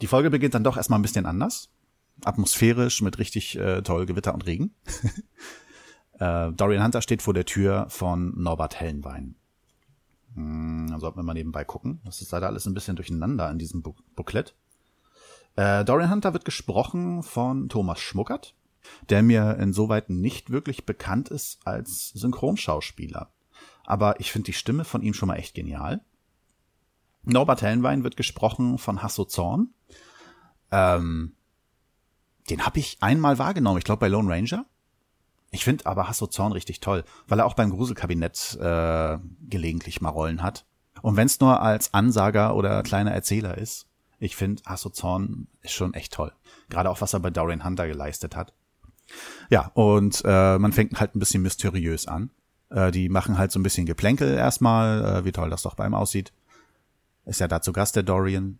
Die 0.00 0.06
Folge 0.06 0.30
beginnt 0.30 0.54
dann 0.54 0.64
doch 0.64 0.76
erstmal 0.76 0.98
ein 0.98 1.02
bisschen 1.02 1.26
anders. 1.26 1.70
Atmosphärisch 2.24 3.02
mit 3.02 3.18
richtig 3.18 3.58
äh, 3.58 3.82
toll 3.82 4.06
Gewitter 4.06 4.32
und 4.32 4.46
Regen. 4.46 4.74
äh, 6.18 6.50
Dorian 6.52 6.82
Hunter 6.82 7.02
steht 7.02 7.20
vor 7.20 7.34
der 7.34 7.44
Tür 7.44 7.86
von 7.90 8.32
Norbert 8.40 8.80
Hellenwein. 8.80 9.36
Hm, 10.34 10.94
sollten 10.98 11.18
wir 11.18 11.22
mal 11.22 11.34
nebenbei 11.34 11.64
gucken. 11.64 12.00
Das 12.04 12.22
ist 12.22 12.32
leider 12.32 12.46
alles 12.46 12.66
ein 12.66 12.74
bisschen 12.74 12.96
durcheinander 12.96 13.50
in 13.50 13.58
diesem 13.58 13.82
Booklet. 13.82 14.54
Äh, 15.56 15.84
Dorian 15.84 16.10
Hunter 16.10 16.32
wird 16.32 16.44
gesprochen 16.44 17.22
von 17.22 17.68
Thomas 17.68 18.00
Schmuckert 18.00 18.54
der 19.08 19.22
mir 19.22 19.56
insoweit 19.58 20.10
nicht 20.10 20.50
wirklich 20.50 20.86
bekannt 20.86 21.28
ist 21.28 21.58
als 21.64 22.10
Synchronschauspieler. 22.10 23.30
Aber 23.84 24.20
ich 24.20 24.32
finde 24.32 24.46
die 24.46 24.52
Stimme 24.52 24.84
von 24.84 25.02
ihm 25.02 25.14
schon 25.14 25.28
mal 25.28 25.36
echt 25.36 25.54
genial. 25.54 26.00
Norbert 27.22 27.62
Hellenwein 27.62 28.04
wird 28.04 28.16
gesprochen 28.16 28.78
von 28.78 29.02
Hasso 29.02 29.24
Zorn. 29.24 29.70
Ähm, 30.70 31.34
den 32.50 32.64
habe 32.64 32.78
ich 32.78 32.98
einmal 33.00 33.38
wahrgenommen, 33.38 33.78
ich 33.78 33.84
glaube 33.84 34.00
bei 34.00 34.08
Lone 34.08 34.32
Ranger. 34.32 34.66
Ich 35.50 35.64
finde 35.64 35.86
aber 35.86 36.08
Hasso 36.08 36.26
Zorn 36.26 36.52
richtig 36.52 36.80
toll, 36.80 37.04
weil 37.28 37.40
er 37.40 37.46
auch 37.46 37.54
beim 37.54 37.70
Gruselkabinett 37.70 38.56
äh, 38.60 39.18
gelegentlich 39.48 40.00
mal 40.00 40.10
Rollen 40.10 40.42
hat. 40.42 40.66
Und 41.02 41.16
wenn 41.16 41.26
es 41.26 41.40
nur 41.40 41.60
als 41.60 41.94
Ansager 41.94 42.56
oder 42.56 42.82
kleiner 42.82 43.12
Erzähler 43.12 43.58
ist, 43.58 43.88
ich 44.18 44.36
finde 44.36 44.62
Hasso 44.66 44.90
Zorn 44.90 45.48
ist 45.62 45.72
schon 45.72 45.94
echt 45.94 46.12
toll. 46.12 46.32
Gerade 46.68 46.90
auch 46.90 47.00
was 47.00 47.12
er 47.12 47.20
bei 47.20 47.30
Dorian 47.30 47.64
Hunter 47.64 47.86
geleistet 47.86 48.36
hat. 48.36 48.52
Ja, 49.50 49.70
und 49.74 50.22
äh, 50.24 50.58
man 50.58 50.72
fängt 50.72 50.98
halt 50.98 51.14
ein 51.14 51.20
bisschen 51.20 51.42
mysteriös 51.42 52.08
an. 52.08 52.30
Äh, 52.70 52.90
die 52.90 53.08
machen 53.08 53.38
halt 53.38 53.52
so 53.52 53.60
ein 53.60 53.62
bisschen 53.62 53.86
Geplänkel 53.86 54.34
erstmal, 54.34 55.04
äh, 55.04 55.24
wie 55.24 55.32
toll 55.32 55.50
das 55.50 55.62
doch 55.62 55.74
bei 55.74 55.86
ihm 55.86 55.94
aussieht. 55.94 56.32
Ist 57.24 57.40
ja 57.40 57.48
da 57.48 57.60
zu 57.60 57.72
Gast 57.72 57.96
der 57.96 58.02
Dorian. 58.02 58.58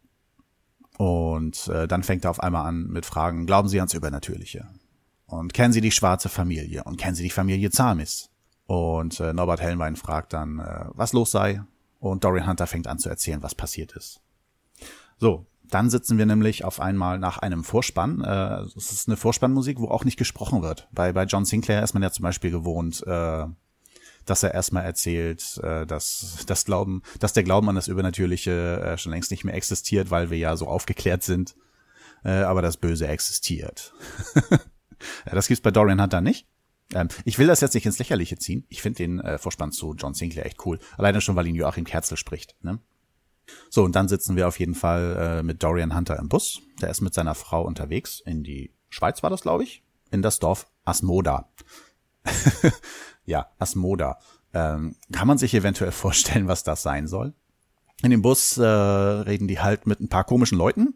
Und 0.99 1.69
äh, 1.69 1.87
dann 1.89 2.03
fängt 2.03 2.25
er 2.25 2.31
auf 2.31 2.41
einmal 2.41 2.67
an 2.67 2.87
mit 2.87 3.05
Fragen, 3.05 3.47
glauben 3.47 3.69
Sie 3.69 3.79
ans 3.81 3.95
Übernatürliche? 3.95 4.67
Und 5.27 5.53
kennen 5.53 5.73
Sie 5.73 5.81
die 5.81 5.91
schwarze 5.91 6.29
Familie? 6.29 6.85
Und 6.85 6.99
kennen 6.99 7.15
Sie 7.15 7.25
die 7.25 7.31
Familie 7.31 7.71
Zamis? 7.71 8.31
Und 8.67 9.21
äh, 9.21 9.33
Norbert 9.33 9.61
Hellenwein 9.61 9.97
fragt 9.97 10.33
dann, 10.33 10.59
äh, 10.61 10.87
was 10.95 11.13
los 11.13 11.31
sei. 11.31 11.63
Und 12.01 12.25
Dorian 12.25 12.47
Hunter 12.47 12.67
fängt 12.67 12.87
an 12.87 12.99
zu 12.99 13.09
erzählen, 13.09 13.43
was 13.43 13.55
passiert 13.55 13.93
ist. 13.93 14.21
So, 15.19 15.47
dann 15.71 15.91
sitzen 15.91 16.19
wir 16.19 16.27
nämlich 16.27 16.65
auf 16.65 16.81
einmal 16.81 17.19
nach 17.19 17.39
einem 17.39 17.65
Vorspann. 17.65 18.23
Äh, 18.23 18.61
es 18.77 18.93
ist 18.93 19.09
eine 19.09 19.17
Vorspannmusik, 19.17 19.81
wo 19.81 19.89
auch 19.89 20.05
nicht 20.05 20.19
gesprochen 20.19 20.63
wird. 20.63 20.89
Bei, 20.93 21.13
bei 21.13 21.25
John 21.25 21.45
Sinclair 21.45 21.83
ist 21.83 21.95
man 21.95 22.03
ja 22.03 22.11
zum 22.11 22.23
Beispiel 22.23 22.51
gewohnt, 22.51 23.05
äh, 23.07 23.47
dass 24.25 24.43
er 24.43 24.55
erstmal 24.55 24.85
erzählt, 24.85 25.59
äh, 25.63 25.87
dass 25.87 26.45
das 26.47 26.65
Glauben, 26.65 27.03
dass 27.21 27.33
der 27.33 27.43
Glauben 27.43 27.69
an 27.69 27.75
das 27.75 27.89
Übernatürliche 27.89 28.97
schon 28.99 29.13
längst 29.13 29.31
nicht 29.31 29.45
mehr 29.45 29.55
existiert, 29.55 30.11
weil 30.11 30.31
wir 30.31 30.39
ja 30.39 30.57
so 30.57 30.67
aufgeklärt 30.67 31.23
sind. 31.23 31.57
Aber 32.23 32.61
das 32.61 32.77
Böse 32.77 33.07
existiert. 33.07 33.93
das 35.27 35.47
gibt's 35.47 35.61
bei 35.61 35.71
Dorian 35.71 36.03
Hunter 36.03 36.21
nicht. 36.21 36.49
Ähm, 36.93 37.07
ich 37.25 37.39
will 37.39 37.47
das 37.47 37.61
jetzt 37.61 37.75
nicht 37.75 37.87
ins 37.87 38.01
Lächerliche 38.01 38.37
ziehen. 38.37 38.65
Ich 38.69 38.83
finde 38.83 38.97
den 38.97 39.39
Vorspann 39.39 39.71
zu 39.71 39.95
John 39.95 40.15
Sinclair 40.15 40.45
echt 40.45 40.67
cool. 40.67 40.81
Alleine 40.97 41.21
schon, 41.21 41.37
weil 41.37 41.47
ihn 41.47 41.55
Joachim 41.55 41.85
Kerzel 41.85 42.17
spricht. 42.17 42.57
Ne? 42.63 42.81
So, 43.71 43.85
und 43.85 43.95
dann 43.95 44.09
sitzen 44.09 44.37
wir 44.37 44.49
auf 44.49 44.59
jeden 44.59 44.75
Fall 44.75 45.39
äh, 45.39 45.43
mit 45.43 45.63
Dorian 45.63 45.95
Hunter 45.95 46.19
im 46.19 46.29
Bus. 46.29 46.61
Der 46.81 46.91
ist 46.91 47.01
mit 47.01 47.15
seiner 47.15 47.35
Frau 47.35 47.63
unterwegs 47.63 48.21
in 48.21 48.43
die 48.43 48.73
Schweiz, 48.89 49.23
war 49.23 49.31
das, 49.31 49.43
glaube 49.43 49.65
ich, 49.65 49.83
in 50.11 50.23
das 50.23 50.39
Dorf 50.39 50.67
Asmoda. 50.85 51.49
ja, 53.25 53.49
Asmoda. 53.59 54.19
Ähm, 54.55 54.97
kann 55.13 55.29
man 55.29 55.39
sich 55.39 55.55
eventuell 55.55 55.93
vorstellen, 55.93 56.49
was 56.49 56.63
das 56.63 56.83
sein 56.83 57.07
soll? 57.07 57.35
In 58.03 58.11
dem 58.11 58.23
Bus 58.23 58.59
äh, 58.59 58.65
reden 58.65 59.49
die 59.49 59.61
halt 59.61 59.87
mit 59.87 60.01
ein 60.01 60.09
paar 60.09 60.25
komischen 60.25 60.59
Leuten. 60.59 60.95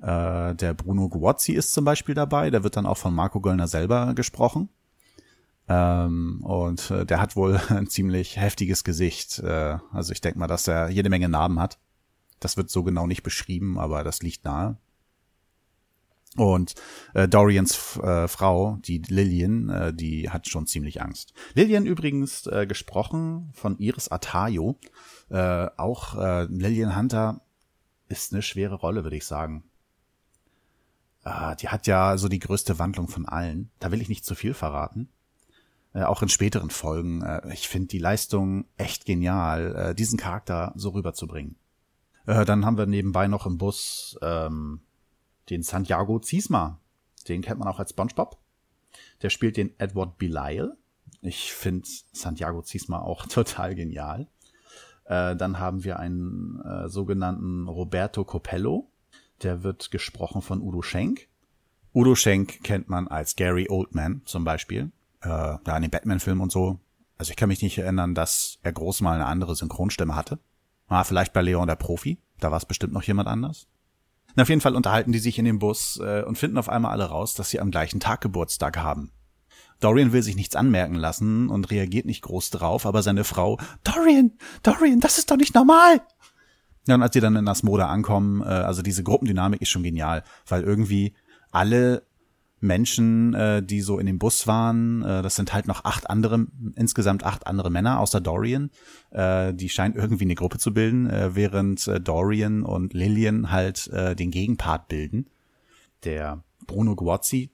Äh, 0.00 0.54
der 0.54 0.74
Bruno 0.74 1.08
Guazzi 1.08 1.52
ist 1.52 1.72
zum 1.72 1.84
Beispiel 1.84 2.14
dabei. 2.14 2.50
Der 2.50 2.64
wird 2.64 2.76
dann 2.76 2.86
auch 2.86 2.98
von 2.98 3.14
Marco 3.14 3.40
Göllner 3.40 3.68
selber 3.68 4.14
gesprochen. 4.14 4.68
Ähm, 5.68 6.40
und 6.44 6.90
äh, 6.90 7.04
der 7.04 7.20
hat 7.20 7.36
wohl 7.36 7.56
ein 7.68 7.88
ziemlich 7.88 8.36
heftiges 8.36 8.84
Gesicht. 8.84 9.38
Äh, 9.40 9.78
also 9.92 10.12
ich 10.12 10.20
denke 10.20 10.38
mal, 10.38 10.46
dass 10.46 10.68
er 10.68 10.90
jede 10.90 11.10
Menge 11.10 11.28
Narben 11.28 11.60
hat. 11.60 11.78
Das 12.40 12.56
wird 12.56 12.70
so 12.70 12.82
genau 12.82 13.06
nicht 13.06 13.22
beschrieben, 13.22 13.78
aber 13.78 14.04
das 14.04 14.22
liegt 14.22 14.44
nahe. 14.44 14.76
Und 16.36 16.74
äh, 17.14 17.26
Dorians 17.26 17.96
äh, 17.96 18.28
Frau, 18.28 18.76
die 18.82 18.98
Lillian, 18.98 19.70
äh, 19.70 19.94
die 19.94 20.28
hat 20.28 20.46
schon 20.46 20.66
ziemlich 20.66 21.00
Angst. 21.00 21.32
Lillian 21.54 21.86
übrigens 21.86 22.46
äh, 22.46 22.66
gesprochen 22.66 23.50
von 23.54 23.78
Iris 23.78 24.10
Atayo. 24.10 24.78
Äh, 25.30 25.68
auch 25.78 26.14
äh, 26.18 26.44
Lillian 26.44 26.94
Hunter 26.94 27.40
ist 28.08 28.32
eine 28.32 28.42
schwere 28.42 28.74
Rolle, 28.74 29.02
würde 29.02 29.16
ich 29.16 29.24
sagen. 29.24 29.64
Äh, 31.24 31.56
die 31.56 31.70
hat 31.70 31.86
ja 31.86 32.18
so 32.18 32.28
die 32.28 32.38
größte 32.38 32.78
Wandlung 32.78 33.08
von 33.08 33.24
allen. 33.24 33.70
Da 33.78 33.90
will 33.90 34.02
ich 34.02 34.10
nicht 34.10 34.26
zu 34.26 34.34
viel 34.34 34.52
verraten 34.52 35.08
äh, 35.96 36.02
auch 36.02 36.20
in 36.20 36.28
späteren 36.28 36.68
Folgen. 36.68 37.22
Äh, 37.22 37.54
ich 37.54 37.68
finde 37.68 37.88
die 37.88 37.98
Leistung 37.98 38.66
echt 38.76 39.06
genial, 39.06 39.74
äh, 39.74 39.94
diesen 39.94 40.18
Charakter 40.18 40.72
so 40.76 40.90
rüberzubringen. 40.90 41.56
Dann 42.26 42.66
haben 42.66 42.76
wir 42.76 42.86
nebenbei 42.86 43.28
noch 43.28 43.46
im 43.46 43.56
Bus 43.56 44.18
ähm, 44.20 44.80
den 45.48 45.62
Santiago 45.62 46.18
Ziesma. 46.18 46.80
Den 47.28 47.40
kennt 47.40 47.60
man 47.60 47.68
auch 47.68 47.78
als 47.78 47.90
SpongeBob. 47.90 48.36
Der 49.22 49.30
spielt 49.30 49.56
den 49.56 49.78
Edward 49.78 50.18
Belial. 50.18 50.76
Ich 51.22 51.52
finde 51.52 51.86
Santiago 52.12 52.62
Ziesma 52.62 52.98
auch 52.98 53.26
total 53.28 53.76
genial. 53.76 54.26
Dann 55.04 55.60
haben 55.60 55.84
wir 55.84 56.00
einen 56.00 56.60
äh, 56.62 56.88
sogenannten 56.88 57.68
Roberto 57.68 58.24
Copello. 58.24 58.90
Der 59.44 59.62
wird 59.62 59.92
gesprochen 59.92 60.42
von 60.42 60.60
Udo 60.60 60.82
Schenk. 60.82 61.28
Udo 61.94 62.16
Schenk 62.16 62.64
kennt 62.64 62.88
man 62.88 63.06
als 63.06 63.36
Gary 63.36 63.68
Oldman 63.70 64.22
zum 64.24 64.42
Beispiel 64.42 64.90
äh, 65.26 65.58
ja, 65.66 65.76
in 65.76 65.82
den 65.82 65.90
Batman-Filmen 65.90 66.40
und 66.40 66.52
so. 66.52 66.78
Also 67.18 67.30
ich 67.30 67.36
kann 67.36 67.48
mich 67.48 67.62
nicht 67.62 67.78
erinnern, 67.78 68.14
dass 68.14 68.58
er 68.62 68.72
groß 68.72 69.00
mal 69.00 69.14
eine 69.14 69.26
andere 69.26 69.54
Synchronstimme 69.54 70.14
hatte. 70.14 70.38
Ah, 70.88 71.04
vielleicht 71.04 71.32
bei 71.32 71.42
Leon 71.42 71.66
der 71.66 71.76
Profi. 71.76 72.18
Da 72.38 72.50
war 72.50 72.58
es 72.58 72.66
bestimmt 72.66 72.92
noch 72.92 73.02
jemand 73.02 73.28
anders. 73.28 73.66
Na, 74.34 74.42
auf 74.42 74.48
jeden 74.48 74.60
Fall 74.60 74.76
unterhalten 74.76 75.12
die 75.12 75.18
sich 75.18 75.38
in 75.38 75.46
dem 75.46 75.58
Bus 75.58 75.98
äh, 76.02 76.22
und 76.22 76.36
finden 76.36 76.58
auf 76.58 76.68
einmal 76.68 76.92
alle 76.92 77.06
raus, 77.06 77.34
dass 77.34 77.50
sie 77.50 77.60
am 77.60 77.70
gleichen 77.70 78.00
Tag 78.00 78.20
Geburtstag 78.20 78.76
haben. 78.76 79.12
Dorian 79.80 80.12
will 80.12 80.22
sich 80.22 80.36
nichts 80.36 80.56
anmerken 80.56 80.94
lassen 80.94 81.48
und 81.48 81.70
reagiert 81.70 82.06
nicht 82.06 82.22
groß 82.22 82.50
drauf, 82.50 82.86
aber 82.86 83.02
seine 83.02 83.24
Frau, 83.24 83.58
Dorian, 83.84 84.32
Dorian, 84.62 85.00
das 85.00 85.18
ist 85.18 85.30
doch 85.30 85.36
nicht 85.36 85.54
normal. 85.54 86.00
Ja, 86.86 86.94
und 86.94 87.02
als 87.02 87.14
sie 87.14 87.20
dann 87.20 87.36
in 87.36 87.48
Asmoda 87.48 87.88
ankommen, 87.88 88.42
äh, 88.42 88.44
also 88.44 88.82
diese 88.82 89.02
Gruppendynamik 89.02 89.60
ist 89.60 89.70
schon 89.70 89.82
genial, 89.82 90.22
weil 90.46 90.62
irgendwie 90.62 91.14
alle 91.50 92.02
Menschen, 92.60 93.34
äh, 93.34 93.62
die 93.62 93.80
so 93.80 93.98
in 93.98 94.06
dem 94.06 94.18
Bus 94.18 94.46
waren. 94.46 95.02
Äh, 95.02 95.22
das 95.22 95.36
sind 95.36 95.52
halt 95.52 95.66
noch 95.66 95.84
acht 95.84 96.08
andere, 96.08 96.46
insgesamt 96.74 97.24
acht 97.24 97.46
andere 97.46 97.70
Männer 97.70 98.00
außer 98.00 98.20
Dorian. 98.20 98.70
Äh, 99.10 99.54
die 99.54 99.68
scheinen 99.68 99.94
irgendwie 99.94 100.24
eine 100.24 100.34
Gruppe 100.34 100.58
zu 100.58 100.72
bilden, 100.72 101.08
äh, 101.08 101.34
während 101.34 101.86
äh, 101.86 102.00
Dorian 102.00 102.62
und 102.62 102.94
Lillian 102.94 103.50
halt 103.50 103.88
äh, 103.88 104.16
den 104.16 104.30
Gegenpart 104.30 104.88
bilden. 104.88 105.28
Der 106.04 106.42
Bruno 106.66 106.96
Guazzi 106.96 107.50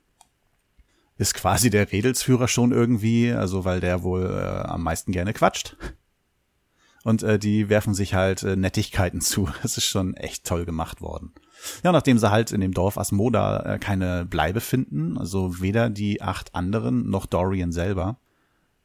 ist 1.18 1.34
quasi 1.34 1.70
der 1.70 1.90
Redelsführer 1.90 2.48
schon 2.48 2.72
irgendwie, 2.72 3.32
also 3.32 3.64
weil 3.64 3.80
der 3.80 4.02
wohl 4.02 4.24
äh, 4.24 4.68
am 4.68 4.82
meisten 4.82 5.12
gerne 5.12 5.32
quatscht. 5.32 5.76
Und 7.04 7.22
äh, 7.22 7.38
die 7.38 7.68
werfen 7.68 7.94
sich 7.94 8.14
halt 8.14 8.42
äh, 8.42 8.56
Nettigkeiten 8.56 9.20
zu. 9.20 9.48
Es 9.62 9.76
ist 9.76 9.86
schon 9.86 10.14
echt 10.14 10.44
toll 10.44 10.64
gemacht 10.64 11.00
worden. 11.00 11.32
Ja, 11.82 11.92
nachdem 11.92 12.18
sie 12.18 12.30
halt 12.30 12.52
in 12.52 12.60
dem 12.60 12.72
Dorf 12.72 12.98
Asmoda 12.98 13.74
äh, 13.74 13.78
keine 13.78 14.24
Bleibe 14.24 14.60
finden, 14.60 15.18
also 15.18 15.60
weder 15.60 15.90
die 15.90 16.22
acht 16.22 16.54
anderen 16.54 17.08
noch 17.08 17.26
Dorian 17.26 17.72
selber, 17.72 18.18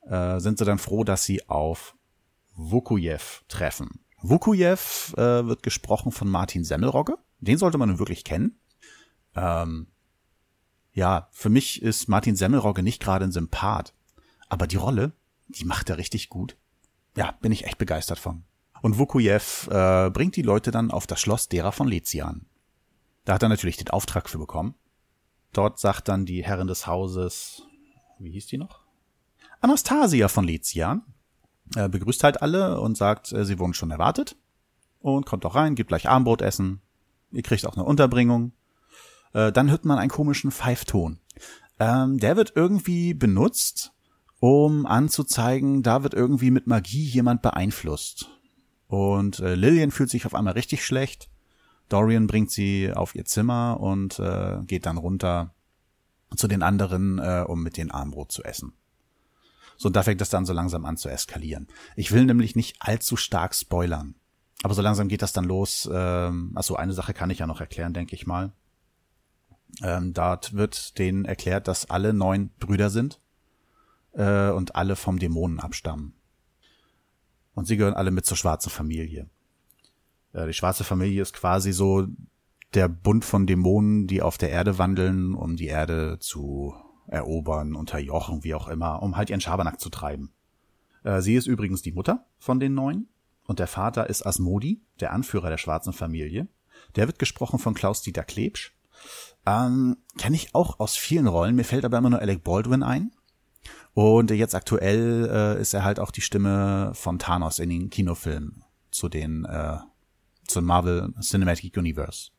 äh, 0.02 0.40
sind 0.40 0.58
sie 0.58 0.66
dann 0.66 0.78
froh, 0.78 1.04
dass 1.04 1.24
sie 1.24 1.48
auf 1.50 1.96
Vukujev 2.56 3.44
treffen. 3.48 4.00
Vukujev 4.22 5.14
äh, 5.18 5.46
wird 5.46 5.64
gesprochen 5.64 6.12
von 6.12 6.30
Martin 6.30 6.64
Semmelrogge. 6.64 7.18
Den 7.40 7.58
sollte 7.58 7.78
man 7.78 8.00
wirklich 8.00 8.24
kennen. 8.24 8.60
Ähm, 9.36 9.88
ja, 10.92 11.28
für 11.32 11.50
mich 11.50 11.82
ist 11.84 12.10
Martin 12.10 12.36
Semmelrogge 12.36 12.82
nicht 12.82 13.02
gerade 13.02 13.26
ein 13.26 13.32
Sympath. 13.32 13.94
Aber 14.50 14.66
die 14.66 14.78
Rolle, 14.78 15.12
die 15.48 15.66
macht 15.66 15.90
er 15.90 15.98
richtig 15.98 16.30
gut. 16.30 16.58
Ja, 17.16 17.34
bin 17.42 17.52
ich 17.52 17.66
echt 17.66 17.78
begeistert 17.78 18.18
von. 18.18 18.44
Und 18.82 18.98
Vukujev 18.98 19.68
äh, 19.70 20.10
bringt 20.10 20.36
die 20.36 20.42
Leute 20.42 20.72
dann 20.72 20.92
auf 20.92 21.08
das 21.08 21.20
Schloss 21.20 21.50
derer 21.50 21.72
von 21.72 21.88
Lezian. 21.88 22.46
Da 23.28 23.34
hat 23.34 23.44
er 23.44 23.50
natürlich 23.50 23.76
den 23.76 23.90
Auftrag 23.90 24.30
für 24.30 24.38
bekommen. 24.38 24.74
Dort 25.52 25.80
sagt 25.80 26.08
dann 26.08 26.26
die 26.26 26.46
Herrin 26.46 26.68
des 26.68 26.88
Hauses, 26.88 27.64
wie 28.20 28.32
hieß 28.32 28.48
die 28.48 28.58
noch? 28.58 28.80
Anastasia 29.60 30.30
von 30.30 30.46
Lizian. 30.46 31.02
Äh, 31.76 31.90
begrüßt 31.90 32.24
halt 32.24 32.42
alle 32.42 32.80
und 32.80 32.96
sagt, 32.96 33.34
äh, 33.34 33.44
sie 33.44 33.60
wurden 33.60 33.74
schon 33.74 33.92
erwartet. 33.92 34.38
Und 35.02 35.26
kommt 35.26 35.44
doch 35.44 35.56
rein, 35.56 35.76
gibt 35.76 35.90
gleich 35.90 36.08
Armbrot 36.08 36.42
essen. 36.42 36.80
Ihr 37.34 37.44
kriegt 37.44 37.68
auch 37.68 37.76
eine 37.76 37.84
Unterbringung. 37.84 38.54
Äh, 39.34 39.52
dann 39.52 39.70
hört 39.70 39.84
man 39.84 40.00
einen 40.00 40.10
komischen 40.10 40.52
Pfeifton. 40.52 41.20
Ähm, 41.80 42.20
der 42.20 42.38
wird 42.38 42.54
irgendwie 42.56 43.14
benutzt, 43.14 43.92
um 44.40 44.86
anzuzeigen, 44.86 45.84
da 45.84 46.02
wird 46.04 46.14
irgendwie 46.14 46.50
mit 46.50 46.66
Magie 46.66 47.04
jemand 47.04 47.42
beeinflusst. 47.42 48.30
Und 48.88 49.42
äh, 49.42 49.56
Lillian 49.56 49.92
fühlt 49.92 50.12
sich 50.12 50.26
auf 50.26 50.34
einmal 50.34 50.54
richtig 50.54 50.86
schlecht. 50.86 51.30
Dorian 51.90 52.28
bringt 52.28 52.52
sie 52.52 52.92
auf 52.94 53.16
ihr 53.16 53.26
Zimmer 53.26 53.80
und 53.80 54.20
äh, 54.20 54.58
geht 54.66 54.86
dann 54.86 54.98
runter 54.98 55.54
zu 56.36 56.48
den 56.48 56.62
anderen, 56.62 57.20
äh, 57.20 57.46
um 57.48 57.64
mit 57.64 57.78
den 57.78 57.92
Armbrot 57.92 58.32
zu 58.32 58.44
essen. 58.44 58.74
So, 59.78 59.90
da 59.90 60.04
fängt 60.04 60.22
das 60.22 60.30
dann 60.30 60.46
so 60.46 60.54
langsam 60.54 60.86
an 60.86 60.98
zu 60.98 61.08
eskalieren. 61.08 61.68
Ich 61.96 62.12
will 62.12 62.26
nämlich 62.26 62.56
nicht 62.56 62.78
allzu 62.80 63.16
stark 63.16 63.54
spoilern. 63.54 64.16
Aber 64.64 64.74
so 64.74 64.82
langsam 64.82 65.08
geht 65.08 65.22
das 65.22 65.34
dann 65.34 65.46
los. 65.46 65.88
Ähm, 65.92 66.52
also 66.56 66.76
eine 66.76 66.94
Sache 66.94 67.14
kann 67.14 67.30
ich 67.30 67.40
ja 67.40 67.48
noch 67.48 67.62
erklären, 67.62 67.94
denke 67.94 68.16
ich 68.16 68.26
mal. 68.26 68.52
Ähm, 69.84 70.14
dort 70.14 70.54
wird 70.54 70.98
denen 70.98 71.26
erklärt, 71.26 71.68
dass 71.68 71.90
alle 71.90 72.14
neun 72.14 72.50
Brüder 72.60 72.90
sind 72.90 73.20
äh, 74.14 74.50
und 74.50 74.76
alle 74.76 74.96
vom 74.96 75.20
Dämonen 75.20 75.60
abstammen. 75.60 76.14
Und 77.54 77.66
sie 77.66 77.78
gehören 77.78 77.94
alle 77.94 78.12
mit 78.12 78.26
zur 78.26 78.38
schwarzen 78.38 78.70
Familie. 78.70 79.30
Äh, 80.38 80.48
die 80.48 80.54
schwarze 80.54 80.84
Familie 80.84 81.22
ist 81.22 81.34
quasi 81.34 81.74
so 81.74 82.08
der 82.74 82.88
Bund 82.88 83.26
von 83.26 83.48
Dämonen, 83.48 84.08
die 84.08 84.22
auf 84.22 84.38
der 84.38 84.50
Erde 84.50 84.78
wandeln, 84.78 85.34
um 85.34 85.56
die 85.56 85.68
Erde 85.68 86.20
zu 86.20 86.76
erobern, 87.08 87.76
unterjochen, 87.76 88.44
wie 88.44 88.54
auch 88.54 88.68
immer, 88.68 89.02
um 89.02 89.16
halt 89.16 89.30
ihren 89.30 89.42
Schabernack 89.42 89.80
zu 89.80 89.90
treiben. 89.90 90.32
Äh, 91.04 91.22
sie 91.22 91.36
ist 91.36 91.48
übrigens 91.48 91.82
die 91.82 91.94
Mutter 91.94 92.26
von 92.38 92.60
den 92.60 92.74
neun 92.74 93.08
und 93.46 93.60
der 93.60 93.68
Vater 93.68 94.10
ist 94.10 94.26
Asmodi, 94.26 94.82
der 95.00 95.14
Anführer 95.14 95.50
der 95.50 95.58
schwarzen 95.58 95.94
Familie. 95.94 96.48
Der 96.96 97.08
wird 97.08 97.20
gesprochen 97.20 97.60
von 97.60 97.74
Klaus-Dieter 97.74 98.24
Klebsch. 98.24 98.76
Ähm, 99.46 99.98
Kenne 100.18 100.36
ich 100.36 100.54
auch 100.54 100.80
aus 100.80 100.98
vielen 100.98 101.28
Rollen, 101.28 101.56
mir 101.56 101.64
fällt 101.64 101.86
aber 101.86 101.98
immer 101.98 102.10
nur 102.10 102.20
Alec 102.20 102.44
Baldwin 102.44 102.84
ein. 102.84 103.12
Und 103.94 104.30
jetzt 104.30 104.54
aktuell 104.54 105.28
äh, 105.32 105.62
ist 105.62 105.74
er 105.74 105.84
halt 105.84 106.00
auch 106.00 106.12
die 106.12 106.22
Stimme 106.22 106.92
von 106.94 107.18
Thanos 107.18 107.58
in 107.58 107.70
den 107.70 107.90
Kinofilmen 107.90 108.64
zu 108.92 109.10
den 109.10 109.46
äh, 109.46 109.78
zum 110.48 110.66
Marvel 110.66 111.14
Cinematic 111.22 111.76
Universe. 111.78 112.32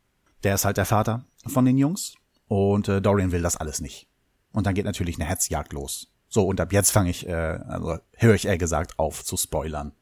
Der 0.42 0.54
ist 0.54 0.64
halt 0.64 0.76
der 0.76 0.84
Vater 0.84 1.24
von 1.46 1.64
den 1.64 1.78
Jungs 1.78 2.14
und 2.46 2.88
äh, 2.88 3.00
Dorian 3.00 3.32
will 3.32 3.42
das 3.42 3.56
alles 3.56 3.80
nicht. 3.80 4.08
Und 4.52 4.66
dann 4.66 4.74
geht 4.74 4.84
natürlich 4.84 5.16
eine 5.16 5.28
Hetzjagd 5.28 5.72
los. 5.72 6.12
So, 6.28 6.46
und 6.46 6.60
ab 6.60 6.72
jetzt 6.72 6.90
fange 6.90 7.10
ich, 7.10 7.26
äh, 7.26 7.32
also 7.32 7.98
höre 8.16 8.34
ich 8.34 8.46
eher 8.46 8.58
gesagt 8.58 8.98
auf 8.98 9.24
zu 9.24 9.36
spoilern. 9.36 9.92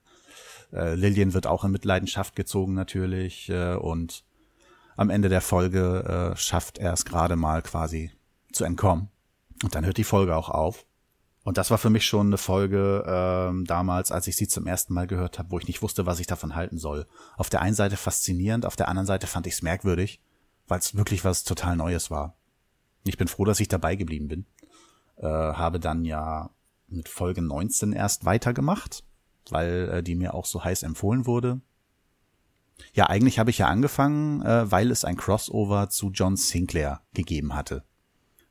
Äh, 0.73 0.95
Lillian 0.95 1.35
wird 1.35 1.47
auch 1.47 1.64
in 1.64 1.71
Mitleidenschaft 1.71 2.37
gezogen 2.37 2.75
natürlich 2.75 3.49
äh, 3.49 3.75
und 3.75 4.25
am 4.97 5.11
Ende 5.11 5.29
der 5.29 5.40
Folge 5.40 6.33
äh, 6.33 6.37
schafft 6.37 6.79
er 6.79 6.92
es 6.92 7.05
gerade 7.05 7.37
mal 7.37 7.62
quasi 7.62 8.12
zu 8.53 8.64
entkommen. 8.64 9.11
Und 9.62 9.75
dann 9.75 9.85
hört 9.85 9.99
die 9.99 10.05
Folge 10.05 10.35
auch 10.35 10.49
auf. 10.49 10.87
Und 11.47 11.59
das 11.59 11.71
war 11.71 11.79
für 11.79 11.91
mich 11.91 12.05
schon 12.05 12.27
eine 12.27 12.39
Folge 12.39 13.05
ähm, 13.07 13.67
damals, 13.67 14.11
als 14.11 14.27
ich 14.27 14.35
sie 14.35 14.49
zum 14.49 14.67
ersten 14.67 14.93
Mal 14.93 15.07
gehört 15.07 15.39
habe, 15.39 15.53
wo 15.53 15.61
ich 15.61 15.69
nicht 15.69 15.81
wusste, 15.81 16.05
was 16.05 16.19
ich 16.19 16.27
davon 16.27 16.57
halten 16.57 16.77
soll. 16.77 17.07
Auf 17.37 17.51
der 17.51 17.63
einen 17.63 17.77
Seite 17.77 17.97
faszinierend, 17.97 18.67
auf 18.67 18.75
der 18.75 18.89
anderen 18.89 19.07
Seite 19.07 19.29
fand 19.29 19.47
ich 19.47 19.55
es 19.55 19.63
merkwürdig, 19.63 20.21
weil 20.67 20.81
es 20.81 20.97
wirklich 20.97 21.25
was 21.25 21.45
total 21.45 21.77
Neues 21.77 22.11
war. 22.11 22.35
Ich 23.05 23.17
bin 23.17 23.29
froh, 23.29 23.45
dass 23.45 23.61
ich 23.61 23.69
dabei 23.69 23.95
geblieben 23.95 24.27
bin. 24.27 24.47
Äh, 25.19 25.29
habe 25.29 25.79
dann 25.79 26.05
ja 26.05 26.51
mit 26.89 27.09
Folge 27.09 27.43
19 27.43 27.93
erst 27.93 28.25
weitergemacht, 28.25 29.05
weil 29.49 29.89
äh, 29.89 30.03
die 30.03 30.17
mir 30.17 30.35
auch 30.35 30.47
so 30.47 30.65
heiß 30.65 30.83
empfohlen 30.83 31.27
wurde. 31.27 31.61
Ja, 32.93 33.07
eigentlich 33.07 33.39
habe 33.39 33.51
ich 33.51 33.59
ja 33.59 33.69
angefangen, 33.69 34.43
äh, 34.43 34.69
weil 34.73 34.91
es 34.91 35.05
ein 35.05 35.17
Crossover 35.17 35.91
zu 35.91 36.11
John 36.11 36.37
Sinclair 36.37 37.03
gegeben 37.15 37.55
hatte. 37.55 37.85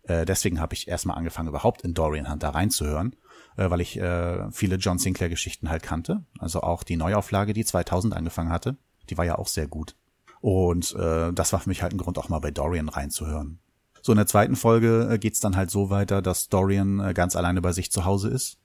Äh, 0.08 0.26
deswegen 0.26 0.60
habe 0.60 0.74
ich 0.74 0.88
erstmal 0.88 1.18
angefangen, 1.18 1.50
überhaupt 1.50 1.82
in 1.82 1.94
Dorian 1.94 2.30
Hunter 2.30 2.50
reinzuhören, 2.50 3.16
äh, 3.58 3.70
weil 3.70 3.82
ich 3.82 3.98
äh, 4.00 4.52
viele 4.52 4.76
John 4.78 5.00
Sinclair 5.00 5.30
Geschichten 5.30 5.70
halt 5.70 5.84
kannte. 5.84 6.24
Also 6.40 6.62
auch 6.62 6.84
die 6.84 6.98
Neuauflage, 6.98 7.54
die 7.54 7.66
2000 7.66 8.16
angefangen 8.16 8.52
hatte, 8.52 8.78
die 9.10 9.18
war 9.18 9.26
ja 9.26 9.38
auch 9.38 9.48
sehr 9.48 9.68
gut. 9.68 9.96
Und 10.42 10.94
äh, 10.96 11.34
das 11.34 11.54
war 11.54 11.60
für 11.60 11.70
mich 11.70 11.82
halt 11.82 11.94
ein 11.94 11.98
Grund, 11.98 12.18
auch 12.18 12.30
mal 12.30 12.40
bei 12.40 12.52
Dorian 12.52 12.90
reinzuhören. 12.90 13.60
So 14.02 14.12
in 14.12 14.18
der 14.18 14.28
zweiten 14.28 14.56
Folge 14.56 15.10
äh, 15.10 15.18
geht's 15.18 15.40
dann 15.40 15.56
halt 15.56 15.72
so 15.72 15.90
weiter, 15.90 16.22
dass 16.22 16.50
Dorian 16.50 17.00
äh, 17.00 17.14
ganz 17.16 17.36
alleine 17.36 17.62
bei 17.62 17.72
sich 17.72 17.92
zu 17.92 18.06
Hause 18.06 18.30
ist. 18.30 18.60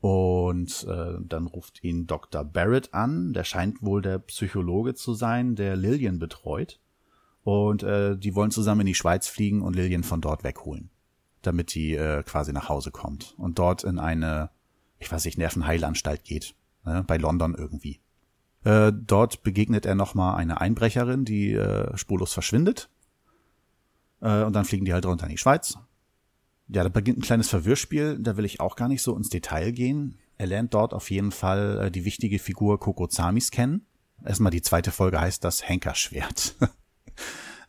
Und 0.00 0.84
äh, 0.88 1.18
dann 1.20 1.46
ruft 1.46 1.84
ihn 1.84 2.08
Dr. 2.08 2.42
Barrett 2.42 2.92
an. 2.92 3.32
Der 3.32 3.44
scheint 3.44 3.82
wohl 3.82 4.02
der 4.02 4.18
Psychologe 4.18 4.94
zu 4.94 5.14
sein, 5.14 5.54
der 5.54 5.76
Lillian 5.76 6.18
betreut. 6.18 6.80
Und 7.42 7.82
äh, 7.82 8.16
die 8.16 8.34
wollen 8.34 8.50
zusammen 8.50 8.82
in 8.82 8.88
die 8.88 8.94
Schweiz 8.94 9.26
fliegen 9.26 9.62
und 9.62 9.74
Lillian 9.74 10.04
von 10.04 10.20
dort 10.20 10.44
wegholen, 10.44 10.90
damit 11.42 11.74
die 11.74 11.94
äh, 11.94 12.22
quasi 12.22 12.52
nach 12.52 12.68
Hause 12.68 12.90
kommt 12.90 13.34
und 13.38 13.58
dort 13.58 13.82
in 13.82 13.98
eine, 13.98 14.50
ich 14.98 15.10
weiß 15.10 15.24
nicht, 15.24 15.38
Nervenheilanstalt 15.38 16.24
geht, 16.24 16.54
ne, 16.84 17.02
bei 17.06 17.16
London 17.16 17.54
irgendwie. 17.54 18.00
Äh, 18.64 18.92
dort 18.94 19.42
begegnet 19.42 19.86
er 19.86 19.94
nochmal 19.94 20.36
eine 20.36 20.60
Einbrecherin, 20.60 21.24
die 21.24 21.54
äh, 21.54 21.96
spurlos 21.96 22.32
verschwindet. 22.32 22.90
Äh, 24.20 24.42
und 24.42 24.52
dann 24.54 24.66
fliegen 24.66 24.84
die 24.84 24.92
halt 24.92 25.06
runter 25.06 25.24
in 25.24 25.30
die 25.30 25.38
Schweiz. 25.38 25.78
Ja, 26.68 26.82
da 26.82 26.88
beginnt 26.88 27.18
ein 27.18 27.22
kleines 27.22 27.48
Verwirrspiel, 27.48 28.18
da 28.20 28.36
will 28.36 28.44
ich 28.44 28.60
auch 28.60 28.76
gar 28.76 28.88
nicht 28.88 29.02
so 29.02 29.16
ins 29.16 29.30
Detail 29.30 29.72
gehen. 29.72 30.18
Er 30.36 30.46
lernt 30.46 30.74
dort 30.74 30.94
auf 30.94 31.10
jeden 31.10 31.32
Fall 31.32 31.86
äh, 31.86 31.90
die 31.90 32.04
wichtige 32.04 32.38
Figur 32.38 32.78
Kokozamis 32.78 33.50
kennen. 33.50 33.86
Erstmal 34.24 34.50
die 34.50 34.62
zweite 34.62 34.92
Folge 34.92 35.20
heißt 35.20 35.42
das 35.42 35.66
Henkerschwert. 35.66 36.56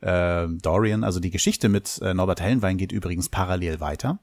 äh, 0.02 0.48
Dorian, 0.62 1.04
also 1.04 1.20
die 1.20 1.32
Geschichte 1.32 1.70
mit 1.70 2.00
äh, 2.02 2.14
Norbert 2.14 2.42
Hellenwein 2.42 2.78
geht 2.78 2.92
übrigens 2.92 3.30
parallel 3.30 3.80
weiter. 3.80 4.20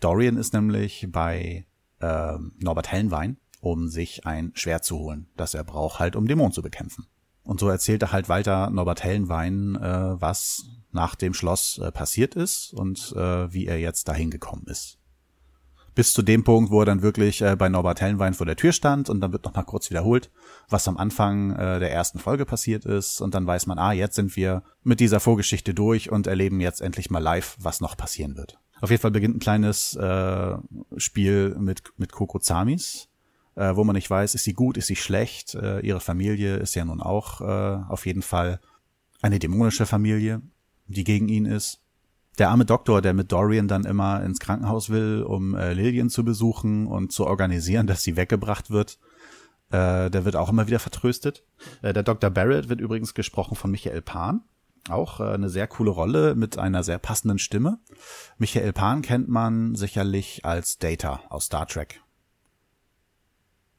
Dorian 0.00 0.36
ist 0.36 0.52
nämlich 0.52 1.06
bei 1.10 1.66
äh, 2.00 2.38
Norbert 2.58 2.90
Hellenwein, 2.90 3.38
um 3.60 3.88
sich 3.88 4.26
ein 4.26 4.52
Schwert 4.54 4.84
zu 4.84 4.98
holen, 4.98 5.28
das 5.36 5.54
er 5.54 5.64
braucht, 5.64 5.98
halt 5.98 6.16
um 6.16 6.26
Dämonen 6.26 6.52
zu 6.52 6.62
bekämpfen. 6.62 7.06
Und 7.44 7.58
so 7.58 7.68
erzählt 7.68 8.02
er 8.02 8.12
halt 8.12 8.28
weiter 8.28 8.70
Norbert 8.70 9.02
Hellenwein, 9.02 9.76
äh, 9.76 10.20
was 10.20 10.66
nach 10.92 11.14
dem 11.14 11.34
Schloss 11.34 11.78
äh, 11.78 11.90
passiert 11.90 12.34
ist 12.34 12.72
und 12.72 13.12
äh, 13.16 13.52
wie 13.52 13.66
er 13.66 13.80
jetzt 13.80 14.08
dahin 14.08 14.30
gekommen 14.30 14.66
ist 14.66 14.98
bis 15.94 16.12
zu 16.12 16.22
dem 16.22 16.44
Punkt, 16.44 16.70
wo 16.70 16.80
er 16.80 16.86
dann 16.86 17.02
wirklich 17.02 17.42
äh, 17.42 17.56
bei 17.56 17.68
Norbert 17.68 18.00
Hellenwein 18.00 18.34
vor 18.34 18.46
der 18.46 18.56
Tür 18.56 18.72
stand 18.72 19.10
und 19.10 19.20
dann 19.20 19.32
wird 19.32 19.44
noch 19.44 19.54
mal 19.54 19.62
kurz 19.62 19.90
wiederholt, 19.90 20.30
was 20.68 20.88
am 20.88 20.96
Anfang 20.96 21.50
äh, 21.52 21.80
der 21.80 21.92
ersten 21.92 22.18
Folge 22.18 22.46
passiert 22.46 22.84
ist 22.84 23.20
und 23.20 23.34
dann 23.34 23.46
weiß 23.46 23.66
man, 23.66 23.78
ah, 23.78 23.92
jetzt 23.92 24.16
sind 24.16 24.36
wir 24.36 24.62
mit 24.82 25.00
dieser 25.00 25.20
Vorgeschichte 25.20 25.74
durch 25.74 26.10
und 26.10 26.26
erleben 26.26 26.60
jetzt 26.60 26.80
endlich 26.80 27.10
mal 27.10 27.18
live, 27.18 27.56
was 27.58 27.80
noch 27.80 27.96
passieren 27.96 28.36
wird. 28.36 28.58
Auf 28.80 28.90
jeden 28.90 29.02
Fall 29.02 29.10
beginnt 29.10 29.36
ein 29.36 29.40
kleines 29.40 29.94
äh, 29.96 30.56
Spiel 30.96 31.54
mit 31.58 31.82
mit 31.96 32.10
Kokozamis, 32.10 33.08
äh, 33.54 33.76
wo 33.76 33.84
man 33.84 33.94
nicht 33.94 34.10
weiß, 34.10 34.34
ist 34.34 34.44
sie 34.44 34.54
gut, 34.54 34.76
ist 34.76 34.86
sie 34.86 34.96
schlecht. 34.96 35.54
Äh, 35.54 35.80
ihre 35.80 36.00
Familie 36.00 36.56
ist 36.56 36.74
ja 36.74 36.84
nun 36.84 37.00
auch 37.00 37.40
äh, 37.40 37.84
auf 37.88 38.06
jeden 38.06 38.22
Fall 38.22 38.60
eine 39.20 39.38
dämonische 39.38 39.86
Familie, 39.86 40.42
die 40.86 41.04
gegen 41.04 41.28
ihn 41.28 41.44
ist 41.44 41.81
der 42.38 42.50
arme 42.50 42.64
Doktor, 42.64 43.02
der 43.02 43.12
mit 43.12 43.30
Dorian 43.30 43.68
dann 43.68 43.84
immer 43.84 44.22
ins 44.22 44.40
Krankenhaus 44.40 44.88
will, 44.90 45.22
um 45.22 45.54
äh, 45.54 45.74
Lillian 45.74 46.08
zu 46.08 46.24
besuchen 46.24 46.86
und 46.86 47.12
zu 47.12 47.26
organisieren, 47.26 47.86
dass 47.86 48.02
sie 48.02 48.16
weggebracht 48.16 48.70
wird, 48.70 48.98
äh, 49.70 50.10
der 50.10 50.24
wird 50.24 50.36
auch 50.36 50.48
immer 50.48 50.66
wieder 50.66 50.78
vertröstet. 50.78 51.44
Äh, 51.82 51.92
der 51.92 52.02
Dr. 52.02 52.30
Barrett 52.30 52.68
wird 52.68 52.80
übrigens 52.80 53.14
gesprochen 53.14 53.54
von 53.54 53.70
Michael 53.70 54.02
Pan. 54.02 54.42
Auch 54.88 55.20
äh, 55.20 55.24
eine 55.24 55.48
sehr 55.48 55.66
coole 55.66 55.90
Rolle 55.90 56.34
mit 56.34 56.58
einer 56.58 56.82
sehr 56.82 56.98
passenden 56.98 57.38
Stimme. 57.38 57.78
Michael 58.38 58.72
Pan 58.72 59.02
kennt 59.02 59.28
man 59.28 59.74
sicherlich 59.74 60.44
als 60.44 60.78
Data 60.78 61.20
aus 61.28 61.46
Star 61.46 61.66
Trek. 61.66 62.00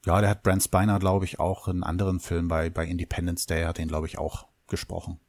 Ja, 0.06 0.20
der 0.20 0.30
hat 0.32 0.44
Brent 0.44 0.64
Spiner, 0.64 1.00
glaube 1.00 1.26
ich, 1.26 1.40
auch 1.40 1.68
in 1.68 1.84
anderen 1.84 2.20
Filmen 2.20 2.50
bei, 2.50 2.70
bei 2.70 2.86
Independence 2.86 3.46
Day 3.46 3.64
hat 3.64 3.78
den, 3.78 3.88
glaube 3.88 4.08
ich, 4.08 4.18
auch 4.18 4.48
gesprochen. 4.68 5.20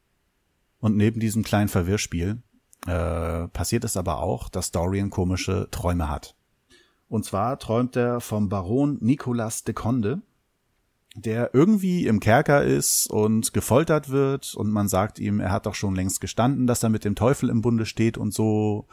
Und 0.81 0.97
neben 0.97 1.21
diesem 1.21 1.45
kleinen 1.45 1.69
Verwirrspiel 1.69 2.43
äh, 2.87 3.49
passiert 3.49 3.85
es 3.85 3.97
aber 3.97 4.21
auch, 4.21 4.49
dass 4.49 4.71
Dorian 4.71 5.11
komische 5.11 5.69
Träume 5.71 6.09
hat. 6.09 6.35
Und 7.09 7.25
zwar 7.25 7.59
träumt 7.59 7.97
er 7.97 8.21
vom 8.21 8.49
Baron 8.49 8.99
Nicolas 9.01 9.65
de 9.65 9.75
Conde, 9.75 10.23
der 11.15 11.55
irgendwie 11.55 12.07
im 12.07 12.19
Kerker 12.19 12.65
ist 12.65 13.07
und 13.09 13.53
gefoltert 13.53 14.09
wird 14.09 14.55
und 14.55 14.71
man 14.71 14.89
sagt 14.89 15.19
ihm, 15.19 15.39
er 15.39 15.53
hat 15.53 15.67
doch 15.67 15.75
schon 15.75 15.95
längst 15.95 16.21
gestanden, 16.21 16.67
dass 16.67 16.83
er 16.83 16.89
mit 16.89 17.05
dem 17.05 17.15
Teufel 17.15 17.51
im 17.51 17.63
Bunde 17.63 17.87
steht 17.87 18.19
und 18.19 18.35
so. 18.35 18.87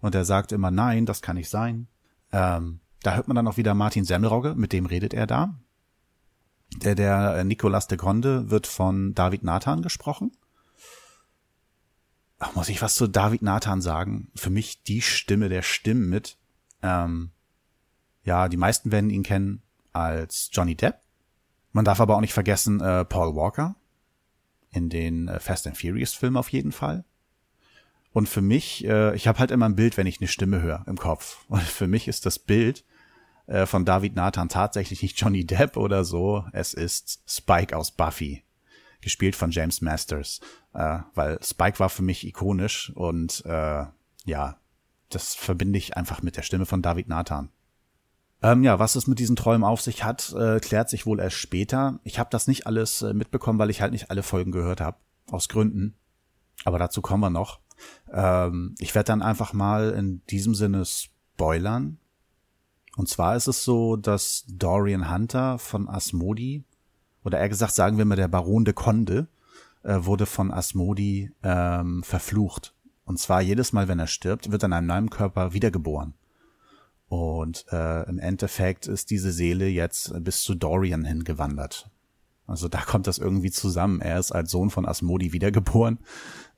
Und 0.00 0.14
er 0.14 0.24
sagt 0.24 0.52
immer, 0.52 0.70
nein, 0.70 1.04
das 1.04 1.22
kann 1.22 1.36
nicht 1.36 1.50
sein. 1.50 1.88
Ähm, 2.30 2.78
da 3.02 3.16
hört 3.16 3.26
man 3.26 3.34
dann 3.34 3.48
auch 3.48 3.56
wieder 3.56 3.74
Martin 3.74 4.04
Semmelrogge, 4.04 4.54
mit 4.54 4.72
dem 4.72 4.86
redet 4.86 5.12
er 5.12 5.26
da. 5.26 5.54
Der, 6.76 6.94
der 6.94 7.36
äh, 7.38 7.44
Nicolas 7.44 7.88
de 7.88 7.98
Conde 7.98 8.50
wird 8.50 8.68
von 8.68 9.14
David 9.14 9.42
Nathan 9.42 9.82
gesprochen. 9.82 10.30
Ach, 12.38 12.54
muss 12.54 12.68
ich 12.68 12.82
was 12.82 12.94
zu 12.94 13.08
David 13.08 13.42
Nathan 13.42 13.80
sagen? 13.80 14.30
Für 14.34 14.50
mich 14.50 14.82
die 14.84 15.02
Stimme 15.02 15.48
der 15.48 15.62
Stimmen 15.62 16.08
mit. 16.08 16.36
Ähm, 16.82 17.30
ja, 18.22 18.48
die 18.48 18.56
meisten 18.56 18.92
werden 18.92 19.10
ihn 19.10 19.22
kennen 19.24 19.62
als 19.92 20.50
Johnny 20.52 20.76
Depp. 20.76 21.00
Man 21.72 21.84
darf 21.84 22.00
aber 22.00 22.16
auch 22.16 22.20
nicht 22.20 22.34
vergessen 22.34 22.80
äh, 22.80 23.04
Paul 23.04 23.34
Walker 23.34 23.74
in 24.70 24.88
den 24.88 25.28
äh, 25.28 25.40
Fast 25.40 25.66
and 25.66 25.76
Furious 25.76 26.14
Filmen 26.14 26.36
auf 26.36 26.50
jeden 26.50 26.72
Fall. 26.72 27.04
Und 28.12 28.28
für 28.28 28.42
mich, 28.42 28.84
äh, 28.84 29.14
ich 29.14 29.28
habe 29.28 29.38
halt 29.38 29.50
immer 29.50 29.66
ein 29.66 29.76
Bild, 29.76 29.96
wenn 29.96 30.06
ich 30.06 30.20
eine 30.20 30.28
Stimme 30.28 30.62
höre 30.62 30.84
im 30.86 30.96
Kopf. 30.96 31.44
Und 31.48 31.62
für 31.62 31.86
mich 31.86 32.08
ist 32.08 32.26
das 32.26 32.38
Bild 32.38 32.84
äh, 33.46 33.66
von 33.66 33.84
David 33.84 34.14
Nathan 34.14 34.48
tatsächlich 34.48 35.02
nicht 35.02 35.20
Johnny 35.20 35.44
Depp 35.44 35.76
oder 35.76 36.04
so. 36.04 36.44
Es 36.52 36.74
ist 36.74 37.22
Spike 37.26 37.76
aus 37.76 37.90
Buffy, 37.90 38.44
gespielt 39.00 39.36
von 39.36 39.50
James 39.50 39.80
Masters. 39.80 40.40
Äh, 40.74 41.00
weil 41.14 41.38
Spike 41.42 41.78
war 41.78 41.88
für 41.88 42.02
mich 42.02 42.26
ikonisch 42.26 42.92
und 42.94 43.44
äh, 43.46 43.84
ja, 44.24 44.58
das 45.08 45.34
verbinde 45.34 45.78
ich 45.78 45.96
einfach 45.96 46.22
mit 46.22 46.36
der 46.36 46.42
Stimme 46.42 46.66
von 46.66 46.82
David 46.82 47.08
Nathan. 47.08 47.50
Ähm, 48.40 48.62
ja, 48.62 48.78
was 48.78 48.94
es 48.94 49.06
mit 49.06 49.18
diesen 49.18 49.36
Träumen 49.36 49.64
auf 49.64 49.80
sich 49.80 50.04
hat, 50.04 50.32
äh, 50.32 50.60
klärt 50.60 50.88
sich 50.88 51.06
wohl 51.06 51.18
erst 51.18 51.36
später. 51.36 51.98
Ich 52.04 52.18
habe 52.18 52.30
das 52.30 52.46
nicht 52.46 52.66
alles 52.66 53.02
äh, 53.02 53.12
mitbekommen, 53.12 53.58
weil 53.58 53.70
ich 53.70 53.80
halt 53.80 53.92
nicht 53.92 54.10
alle 54.10 54.22
Folgen 54.22 54.52
gehört 54.52 54.80
habe. 54.80 54.96
Aus 55.30 55.48
Gründen. 55.48 55.94
Aber 56.64 56.78
dazu 56.78 57.02
kommen 57.02 57.22
wir 57.22 57.30
noch. 57.30 57.60
Ähm, 58.12 58.74
ich 58.78 58.94
werde 58.94 59.08
dann 59.08 59.22
einfach 59.22 59.52
mal 59.52 59.90
in 59.90 60.24
diesem 60.26 60.54
Sinne 60.54 60.84
spoilern. 60.84 61.98
Und 62.96 63.08
zwar 63.08 63.36
ist 63.36 63.48
es 63.48 63.64
so, 63.64 63.96
dass 63.96 64.44
Dorian 64.48 65.10
Hunter 65.10 65.58
von 65.58 65.88
Asmodi, 65.88 66.64
oder 67.28 67.38
eher 67.38 67.48
gesagt 67.48 67.74
sagen 67.74 67.98
wir 67.98 68.04
mal 68.04 68.16
der 68.16 68.28
Baron 68.28 68.64
de 68.64 68.74
Conde, 68.74 69.28
äh, 69.82 69.98
wurde 70.00 70.26
von 70.26 70.50
Asmodi 70.50 71.30
ähm, 71.42 72.02
verflucht. 72.02 72.74
Und 73.04 73.18
zwar 73.18 73.40
jedes 73.40 73.72
Mal, 73.72 73.88
wenn 73.88 73.98
er 73.98 74.06
stirbt, 74.06 74.50
wird 74.50 74.62
er 74.62 74.66
in 74.66 74.72
einem 74.72 74.86
neuen 74.86 75.10
Körper 75.10 75.52
wiedergeboren. 75.52 76.14
Und 77.08 77.64
äh, 77.72 78.02
im 78.08 78.18
Endeffekt 78.18 78.86
ist 78.86 79.10
diese 79.10 79.32
Seele 79.32 79.66
jetzt 79.66 80.12
bis 80.24 80.42
zu 80.42 80.54
Dorian 80.54 81.04
hingewandert. 81.04 81.90
Also 82.46 82.68
da 82.68 82.80
kommt 82.80 83.06
das 83.06 83.18
irgendwie 83.18 83.50
zusammen. 83.50 84.00
Er 84.00 84.18
ist 84.18 84.32
als 84.32 84.50
Sohn 84.50 84.70
von 84.70 84.86
Asmodi 84.86 85.32
wiedergeboren. 85.32 85.98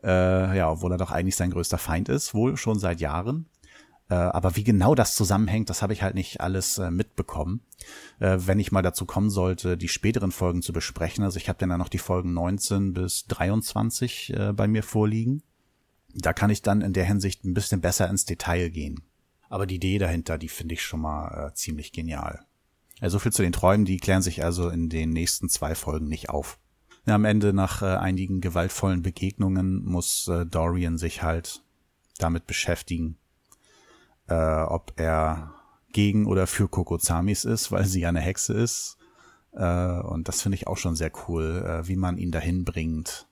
Äh, 0.03 0.57
ja, 0.57 0.71
obwohl 0.71 0.93
er 0.93 0.99
doch 0.99 1.11
eigentlich 1.11 1.37
sein 1.37 1.51
größter 1.51 1.79
Feind 1.79 2.09
ist, 2.09 2.33
wohl 2.33 2.57
schon 2.57 2.79
seit 2.79 3.01
Jahren. 3.01 3.47
Äh, 4.11 4.15
aber 4.15 4.57
wie 4.57 4.65
genau 4.65 4.97
das 4.97 5.15
zusammenhängt, 5.15 5.71
das 5.71 5.83
habe 5.83 5.93
ich 5.93 6.03
halt 6.03 6.17
nicht 6.17 6.41
alles 6.41 6.79
äh, 6.79 6.91
mitbekommen. 6.91 7.61
Äh, 8.19 8.39
wenn 8.41 8.59
ich 8.59 8.73
mal 8.73 8.83
dazu 8.83 9.07
kommen 9.07 9.31
sollte, 9.31 9.77
die 9.77 9.89
späteren 9.89 10.33
Folgen 10.33 10.63
zu 10.63 10.73
besprechen. 10.73 11.23
Also 11.23 11.39
ich 11.39 11.49
habe 11.49 11.59
dann 11.65 11.79
noch 11.79 11.89
die 11.89 11.99
Folgen 11.99 12.33
19 12.33 12.93
bis 12.93 13.27
23 13.27 14.35
äh, 14.35 14.53
bei 14.53 14.67
mir 14.67 14.83
vorliegen. 14.83 15.43
Da 16.13 16.33
kann 16.33 16.51
ich 16.51 16.61
dann 16.61 16.81
in 16.81 16.93
der 16.93 17.05
Hinsicht 17.05 17.45
ein 17.45 17.55
bisschen 17.55 17.81
besser 17.81 18.11
ins 18.11 18.25
Detail 18.25 18.69
gehen. 18.71 19.03
Aber 19.49 19.65
die 19.65 19.77
Idee 19.77 19.99
dahinter, 19.99 20.39
die 20.39 20.49
finde 20.49 20.75
ich 20.75 20.83
schon 20.83 21.01
mal 21.01 21.53
ziemlich 21.55 21.93
genial. 21.93 22.45
Also 23.01 23.21
viel 23.21 23.33
zu 23.33 23.43
den 23.43 23.53
Träumen, 23.53 23.85
die 23.85 23.99
klären 23.99 24.23
sich 24.23 24.45
also 24.45 24.69
in 24.69 24.89
den 24.89 25.11
nächsten 25.11 25.49
zwei 25.49 25.77
Folgen 25.77 26.09
nicht 26.09 26.29
auf. 26.29 26.59
Am 27.07 27.25
Ende 27.25 27.53
nach 27.53 27.83
einigen 27.83 28.41
gewaltvollen 28.41 29.03
Begegnungen 29.03 29.85
muss 29.85 30.31
Dorian 30.51 30.99
sich 30.99 31.23
halt 31.23 31.63
damit 32.19 32.47
beschäftigen, 32.47 33.17
äh, 34.31 34.63
ob 34.63 34.95
er 34.97 35.55
gegen 35.93 36.27
oder 36.27 36.47
für 36.47 36.69
Kokozamis 36.69 37.45
ist, 37.45 37.71
weil 37.73 37.85
sie 37.85 38.01
ja 38.01 38.09
eine 38.09 38.21
Hexe 38.21 38.55
ist. 38.55 38.97
Äh, 39.53 40.01
und 40.01 40.29
das 40.29 40.41
finde 40.41 40.57
ich 40.57 40.67
auch 40.67 40.79
schon 40.79 40.97
sehr 40.97 41.13
cool, 41.29 41.65
äh, 41.67 41.87
wie 41.89 41.97
man 41.97 42.17
ihn 42.17 42.31
dahin 42.31 42.65
bringt, 42.65 43.29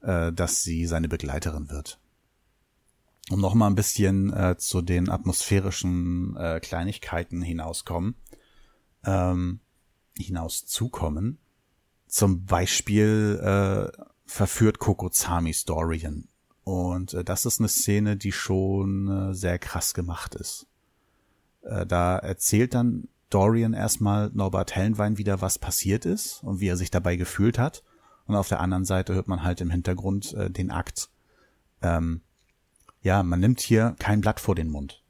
äh, 0.00 0.32
dass 0.32 0.62
sie 0.62 0.86
seine 0.86 1.08
Begleiterin 1.08 1.68
wird 1.70 1.98
um 3.30 3.40
noch 3.40 3.54
mal 3.54 3.66
ein 3.66 3.74
bisschen 3.74 4.32
äh, 4.32 4.56
zu 4.58 4.82
den 4.82 5.08
atmosphärischen 5.08 6.36
äh, 6.36 6.60
Kleinigkeiten 6.60 7.42
hinauskommen, 7.42 8.16
ähm, 9.04 9.60
hinauszukommen. 10.16 11.38
Zum 12.06 12.44
Beispiel 12.44 13.40
äh, 13.42 14.02
verführt 14.26 14.78
Kokozamis 14.78 15.64
Dorian. 15.64 16.28
Und 16.64 17.14
äh, 17.14 17.24
das 17.24 17.46
ist 17.46 17.60
eine 17.60 17.68
Szene, 17.68 18.16
die 18.16 18.32
schon 18.32 19.08
äh, 19.30 19.34
sehr 19.34 19.58
krass 19.58 19.94
gemacht 19.94 20.34
ist. 20.34 20.66
Äh, 21.62 21.86
da 21.86 22.16
erzählt 22.16 22.74
dann 22.74 23.08
Dorian 23.30 23.74
erstmal 23.74 24.30
Norbert 24.32 24.74
Hellenwein 24.74 25.18
wieder, 25.18 25.40
was 25.40 25.58
passiert 25.58 26.06
ist 26.06 26.42
und 26.42 26.60
wie 26.60 26.68
er 26.68 26.76
sich 26.76 26.90
dabei 26.90 27.16
gefühlt 27.16 27.58
hat. 27.58 27.82
Und 28.26 28.36
auf 28.36 28.48
der 28.48 28.60
anderen 28.60 28.84
Seite 28.84 29.14
hört 29.14 29.28
man 29.28 29.42
halt 29.42 29.60
im 29.60 29.70
Hintergrund 29.70 30.32
äh, 30.34 30.50
den 30.50 30.70
Akt. 30.70 31.10
Ähm, 31.82 32.22
ja, 33.02 33.22
man 33.22 33.40
nimmt 33.40 33.60
hier 33.60 33.96
kein 33.98 34.22
Blatt 34.22 34.40
vor 34.40 34.54
den 34.54 34.70
Mund. 34.70 35.02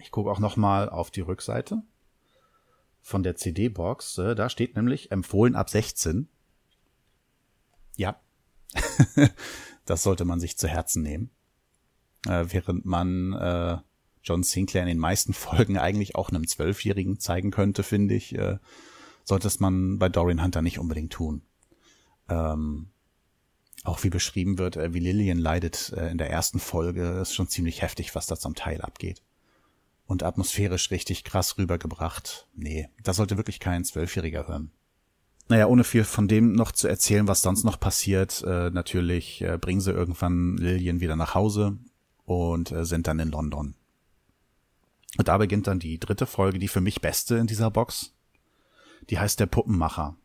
Ich 0.00 0.10
gucke 0.10 0.30
auch 0.30 0.40
noch 0.40 0.56
mal 0.56 0.88
auf 0.88 1.10
die 1.10 1.20
Rückseite 1.20 1.82
von 3.00 3.22
der 3.22 3.36
CD-Box. 3.36 4.18
Äh, 4.18 4.34
da 4.34 4.48
steht 4.48 4.74
nämlich 4.74 5.12
empfohlen 5.12 5.54
ab 5.54 5.70
16. 5.70 6.28
Ja, 7.96 8.20
das 9.86 10.02
sollte 10.02 10.24
man 10.24 10.40
sich 10.40 10.58
zu 10.58 10.68
Herzen 10.68 11.02
nehmen. 11.02 11.30
Äh, 12.26 12.46
während 12.48 12.84
man 12.84 13.32
äh, 13.32 13.78
John 14.22 14.42
Sinclair 14.42 14.82
in 14.82 14.88
den 14.88 14.98
meisten 14.98 15.32
Folgen 15.32 15.78
eigentlich 15.78 16.14
auch 16.16 16.28
einem 16.28 16.46
Zwölfjährigen 16.46 17.18
zeigen 17.18 17.50
könnte, 17.50 17.82
finde 17.82 18.14
ich, 18.14 18.34
äh, 18.36 18.58
sollte 19.24 19.48
es 19.48 19.60
man 19.60 19.98
bei 19.98 20.08
Dorian 20.08 20.42
Hunter 20.42 20.62
nicht 20.62 20.78
unbedingt 20.78 21.12
tun. 21.12 21.42
Ähm, 22.28 22.90
auch 23.84 24.02
wie 24.02 24.10
beschrieben 24.10 24.58
wird, 24.58 24.76
äh, 24.76 24.92
wie 24.94 25.00
Lillian 25.00 25.38
leidet 25.38 25.92
äh, 25.96 26.10
in 26.10 26.18
der 26.18 26.30
ersten 26.30 26.58
Folge, 26.58 27.20
ist 27.20 27.34
schon 27.34 27.48
ziemlich 27.48 27.82
heftig, 27.82 28.14
was 28.14 28.26
da 28.26 28.36
zum 28.36 28.54
Teil 28.54 28.80
abgeht. 28.80 29.22
Und 30.06 30.22
atmosphärisch 30.22 30.90
richtig 30.90 31.24
krass 31.24 31.58
rübergebracht. 31.58 32.48
Nee, 32.54 32.88
da 33.02 33.12
sollte 33.12 33.36
wirklich 33.36 33.60
kein 33.60 33.84
Zwölfjähriger 33.84 34.46
hören. 34.46 34.70
Naja, 35.48 35.66
ohne 35.66 35.84
viel 35.84 36.04
von 36.04 36.26
dem 36.26 36.52
noch 36.52 36.72
zu 36.72 36.88
erzählen, 36.88 37.28
was 37.28 37.42
sonst 37.42 37.64
noch 37.64 37.78
passiert, 37.78 38.42
äh, 38.46 38.70
natürlich 38.70 39.42
äh, 39.42 39.58
bringen 39.58 39.80
sie 39.80 39.92
irgendwann 39.92 40.56
Lillian 40.56 41.00
wieder 41.00 41.14
nach 41.14 41.34
Hause 41.34 41.78
und 42.24 42.72
äh, 42.72 42.84
sind 42.84 43.06
dann 43.06 43.20
in 43.20 43.30
London. 43.30 43.74
Und 45.18 45.28
da 45.28 45.38
beginnt 45.38 45.68
dann 45.68 45.78
die 45.78 45.98
dritte 45.98 46.26
Folge, 46.26 46.58
die 46.58 46.68
für 46.68 46.80
mich 46.80 47.00
beste 47.00 47.36
in 47.36 47.46
dieser 47.46 47.70
Box. 47.70 48.12
Die 49.08 49.18
heißt 49.18 49.38
der 49.38 49.46
Puppenmacher. 49.46 50.16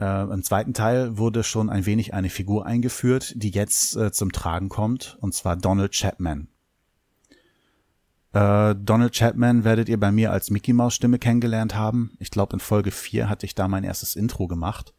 Äh, 0.00 0.22
Im 0.24 0.42
zweiten 0.42 0.74
Teil 0.74 1.16
wurde 1.16 1.44
schon 1.44 1.70
ein 1.70 1.86
wenig 1.86 2.12
eine 2.12 2.28
Figur 2.28 2.66
eingeführt, 2.66 3.34
die 3.36 3.50
jetzt 3.50 3.96
äh, 3.96 4.10
zum 4.10 4.32
Tragen 4.32 4.68
kommt, 4.68 5.16
und 5.20 5.32
zwar 5.32 5.56
Donald 5.56 5.92
Chapman. 5.92 6.48
Äh, 8.32 8.74
Donald 8.76 9.14
Chapman 9.14 9.64
werdet 9.64 9.88
ihr 9.88 10.00
bei 10.00 10.10
mir 10.10 10.32
als 10.32 10.50
Mickey 10.50 10.72
Maus 10.72 10.94
Stimme 10.94 11.18
kennengelernt 11.18 11.74
haben. 11.74 12.12
Ich 12.18 12.30
glaube, 12.30 12.54
in 12.54 12.60
Folge 12.60 12.90
4 12.90 13.28
hatte 13.28 13.46
ich 13.46 13.54
da 13.54 13.68
mein 13.68 13.84
erstes 13.84 14.16
Intro 14.16 14.46
gemacht. 14.46 14.94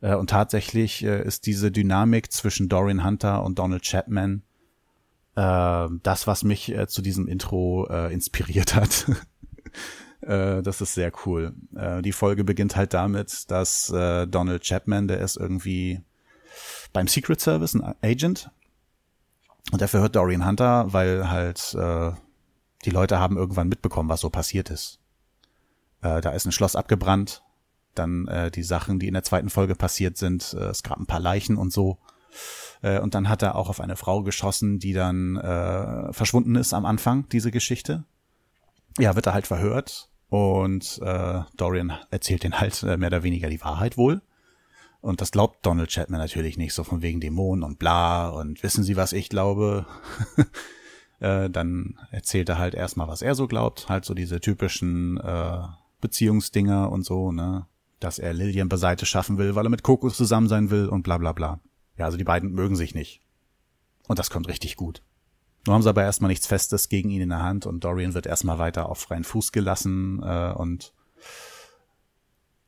Äh, 0.00 0.14
und 0.14 0.30
tatsächlich 0.30 1.04
äh, 1.04 1.22
ist 1.22 1.46
diese 1.46 1.70
Dynamik 1.70 2.32
zwischen 2.32 2.68
Dorian 2.68 3.04
Hunter 3.04 3.42
und 3.42 3.58
Donald 3.58 3.82
Chapman 3.82 4.42
äh, 5.36 5.88
das, 6.02 6.26
was 6.26 6.44
mich 6.44 6.74
äh, 6.74 6.86
zu 6.86 7.02
diesem 7.02 7.28
Intro 7.28 7.86
äh, 7.88 8.12
inspiriert 8.12 8.74
hat. 8.74 9.06
Das 10.22 10.82
ist 10.82 10.92
sehr 10.92 11.12
cool. 11.24 11.54
Die 11.72 12.12
Folge 12.12 12.44
beginnt 12.44 12.76
halt 12.76 12.92
damit, 12.92 13.50
dass 13.50 13.86
Donald 13.86 14.62
Chapman, 14.62 15.08
der 15.08 15.20
ist 15.20 15.38
irgendwie 15.38 16.02
beim 16.92 17.08
Secret 17.08 17.40
Service 17.40 17.72
ein 17.72 17.94
Agent. 18.02 18.50
Und 19.72 19.80
er 19.80 19.88
verhört 19.88 20.14
Dorian 20.16 20.46
Hunter, 20.46 20.92
weil 20.92 21.30
halt 21.30 21.74
die 22.84 22.90
Leute 22.90 23.18
haben 23.18 23.36
irgendwann 23.36 23.68
mitbekommen, 23.68 24.08
was 24.08 24.20
so 24.20 24.30
passiert 24.30 24.70
ist. 24.70 24.98
Äh, 26.02 26.20
da 26.20 26.30
ist 26.30 26.46
ein 26.46 26.52
Schloss 26.52 26.76
abgebrannt. 26.76 27.42
Dann 27.94 28.28
äh, 28.28 28.50
die 28.50 28.62
Sachen, 28.62 28.98
die 28.98 29.08
in 29.08 29.14
der 29.14 29.22
zweiten 29.22 29.50
Folge 29.50 29.74
passiert 29.74 30.16
sind. 30.16 30.54
Äh, 30.54 30.66
es 30.66 30.82
gab 30.82 30.98
ein 30.98 31.06
paar 31.06 31.20
Leichen 31.20 31.56
und 31.56 31.72
so. 31.72 31.98
Äh, 32.82 33.00
und 33.00 33.14
dann 33.14 33.28
hat 33.28 33.42
er 33.42 33.56
auch 33.56 33.68
auf 33.68 33.80
eine 33.80 33.96
Frau 33.96 34.22
geschossen, 34.22 34.78
die 34.78 34.92
dann 34.92 35.36
äh, 35.36 36.12
verschwunden 36.12 36.54
ist 36.56 36.72
am 36.72 36.86
Anfang, 36.86 37.28
diese 37.28 37.50
Geschichte. 37.50 38.04
Ja, 38.98 39.14
wird 39.14 39.26
er 39.26 39.34
halt 39.34 39.46
verhört 39.46 40.08
und 40.28 41.00
äh, 41.02 41.40
Dorian 41.56 41.92
erzählt 42.10 42.44
den 42.44 42.60
halt 42.60 42.82
äh, 42.82 42.96
mehr 42.96 43.08
oder 43.08 43.22
weniger 43.22 43.50
die 43.50 43.60
Wahrheit 43.60 43.96
wohl. 43.96 44.22
Und 45.00 45.20
das 45.20 45.32
glaubt 45.32 45.64
Donald 45.64 45.90
Chapman 45.90 46.20
natürlich 46.20 46.56
nicht, 46.58 46.74
so 46.74 46.84
von 46.84 47.02
wegen 47.02 47.20
Dämonen 47.20 47.64
und 47.64 47.78
bla 47.78 48.28
und 48.28 48.62
wissen 48.62 48.84
Sie, 48.84 48.96
was 48.96 49.12
ich 49.12 49.28
glaube? 49.28 49.86
äh, 51.20 51.48
dann 51.48 51.98
erzählt 52.10 52.48
er 52.48 52.58
halt 52.58 52.74
erstmal, 52.74 53.08
was 53.08 53.22
er 53.22 53.34
so 53.34 53.46
glaubt, 53.46 53.88
halt 53.88 54.04
so 54.04 54.14
diese 54.14 54.40
typischen 54.40 55.18
äh, 55.18 55.58
Beziehungsdinger 56.00 56.90
und 56.90 57.04
so, 57.04 57.32
ne? 57.32 57.66
Dass 58.00 58.18
er 58.18 58.32
Lillian 58.32 58.70
beiseite 58.70 59.04
schaffen 59.04 59.36
will, 59.36 59.54
weil 59.54 59.66
er 59.66 59.70
mit 59.70 59.82
Kokos 59.82 60.16
zusammen 60.16 60.48
sein 60.48 60.70
will 60.70 60.88
und 60.88 61.02
bla 61.02 61.18
bla 61.18 61.32
bla. 61.32 61.60
Ja, 61.98 62.06
also 62.06 62.16
die 62.16 62.24
beiden 62.24 62.52
mögen 62.52 62.74
sich 62.74 62.94
nicht. 62.94 63.20
Und 64.08 64.18
das 64.18 64.30
kommt 64.30 64.48
richtig 64.48 64.76
gut. 64.76 65.02
Nur 65.66 65.74
haben 65.74 65.82
sie 65.82 65.90
aber 65.90 66.02
erstmal 66.02 66.30
nichts 66.30 66.46
Festes 66.46 66.88
gegen 66.88 67.10
ihn 67.10 67.20
in 67.20 67.28
der 67.28 67.42
Hand 67.42 67.66
und 67.66 67.84
Dorian 67.84 68.14
wird 68.14 68.26
erstmal 68.26 68.58
weiter 68.58 68.88
auf 68.88 68.98
freien 68.98 69.24
Fuß 69.24 69.52
gelassen 69.52 70.22
äh, 70.22 70.52
und 70.52 70.94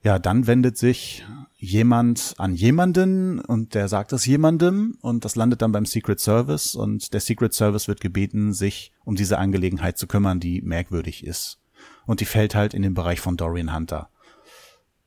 Ja, 0.02 0.18
dann 0.18 0.48
wendet 0.48 0.76
sich 0.76 1.24
jemand 1.56 2.34
an 2.38 2.54
jemanden 2.56 3.38
und 3.38 3.74
der 3.74 3.86
sagt 3.86 4.12
es 4.12 4.26
jemandem 4.26 4.98
und 5.00 5.24
das 5.24 5.36
landet 5.36 5.62
dann 5.62 5.70
beim 5.70 5.86
Secret 5.86 6.18
Service 6.18 6.74
und 6.74 7.14
der 7.14 7.20
Secret 7.20 7.54
Service 7.54 7.86
wird 7.86 8.00
gebeten, 8.00 8.52
sich 8.52 8.92
um 9.04 9.14
diese 9.14 9.38
Angelegenheit 9.38 9.96
zu 9.96 10.08
kümmern, 10.08 10.40
die 10.40 10.60
merkwürdig 10.60 11.24
ist. 11.24 11.60
Und 12.04 12.18
die 12.18 12.24
fällt 12.24 12.56
halt 12.56 12.74
in 12.74 12.82
den 12.82 12.94
Bereich 12.94 13.20
von 13.20 13.36
Dorian 13.36 13.72
Hunter. 13.72 14.08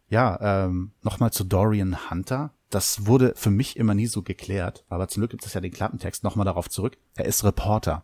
Ja, 0.08 0.66
ähm, 0.66 0.92
nochmal 1.02 1.32
zu 1.32 1.44
Dorian 1.44 2.10
Hunter. 2.10 2.54
Das 2.70 3.06
wurde 3.06 3.34
für 3.36 3.52
mich 3.52 3.76
immer 3.76 3.96
nie 3.96 4.08
so 4.08 4.22
geklärt, 4.22 4.86
aber 4.88 5.10
zum 5.10 5.22
Glück 5.22 5.32
gibt 5.32 5.46
es 5.46 5.54
ja 5.54 5.62
den 5.62 5.74
Klappentext 5.74 6.24
nochmal 6.24 6.46
darauf 6.46 6.70
zurück. 6.70 6.98
Er 7.16 7.26
ist 7.26 7.44
Reporter. 7.44 8.04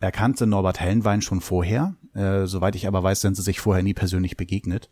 Er 0.00 0.12
kannte 0.12 0.46
Norbert 0.46 0.80
Hellenwein 0.80 1.20
schon 1.20 1.42
vorher. 1.42 1.94
Äh, 2.14 2.46
soweit 2.46 2.74
ich 2.74 2.86
aber 2.86 3.02
weiß, 3.02 3.20
sind 3.20 3.34
sie 3.34 3.42
sich 3.42 3.60
vorher 3.60 3.82
nie 3.82 3.94
persönlich 3.94 4.38
begegnet. 4.38 4.88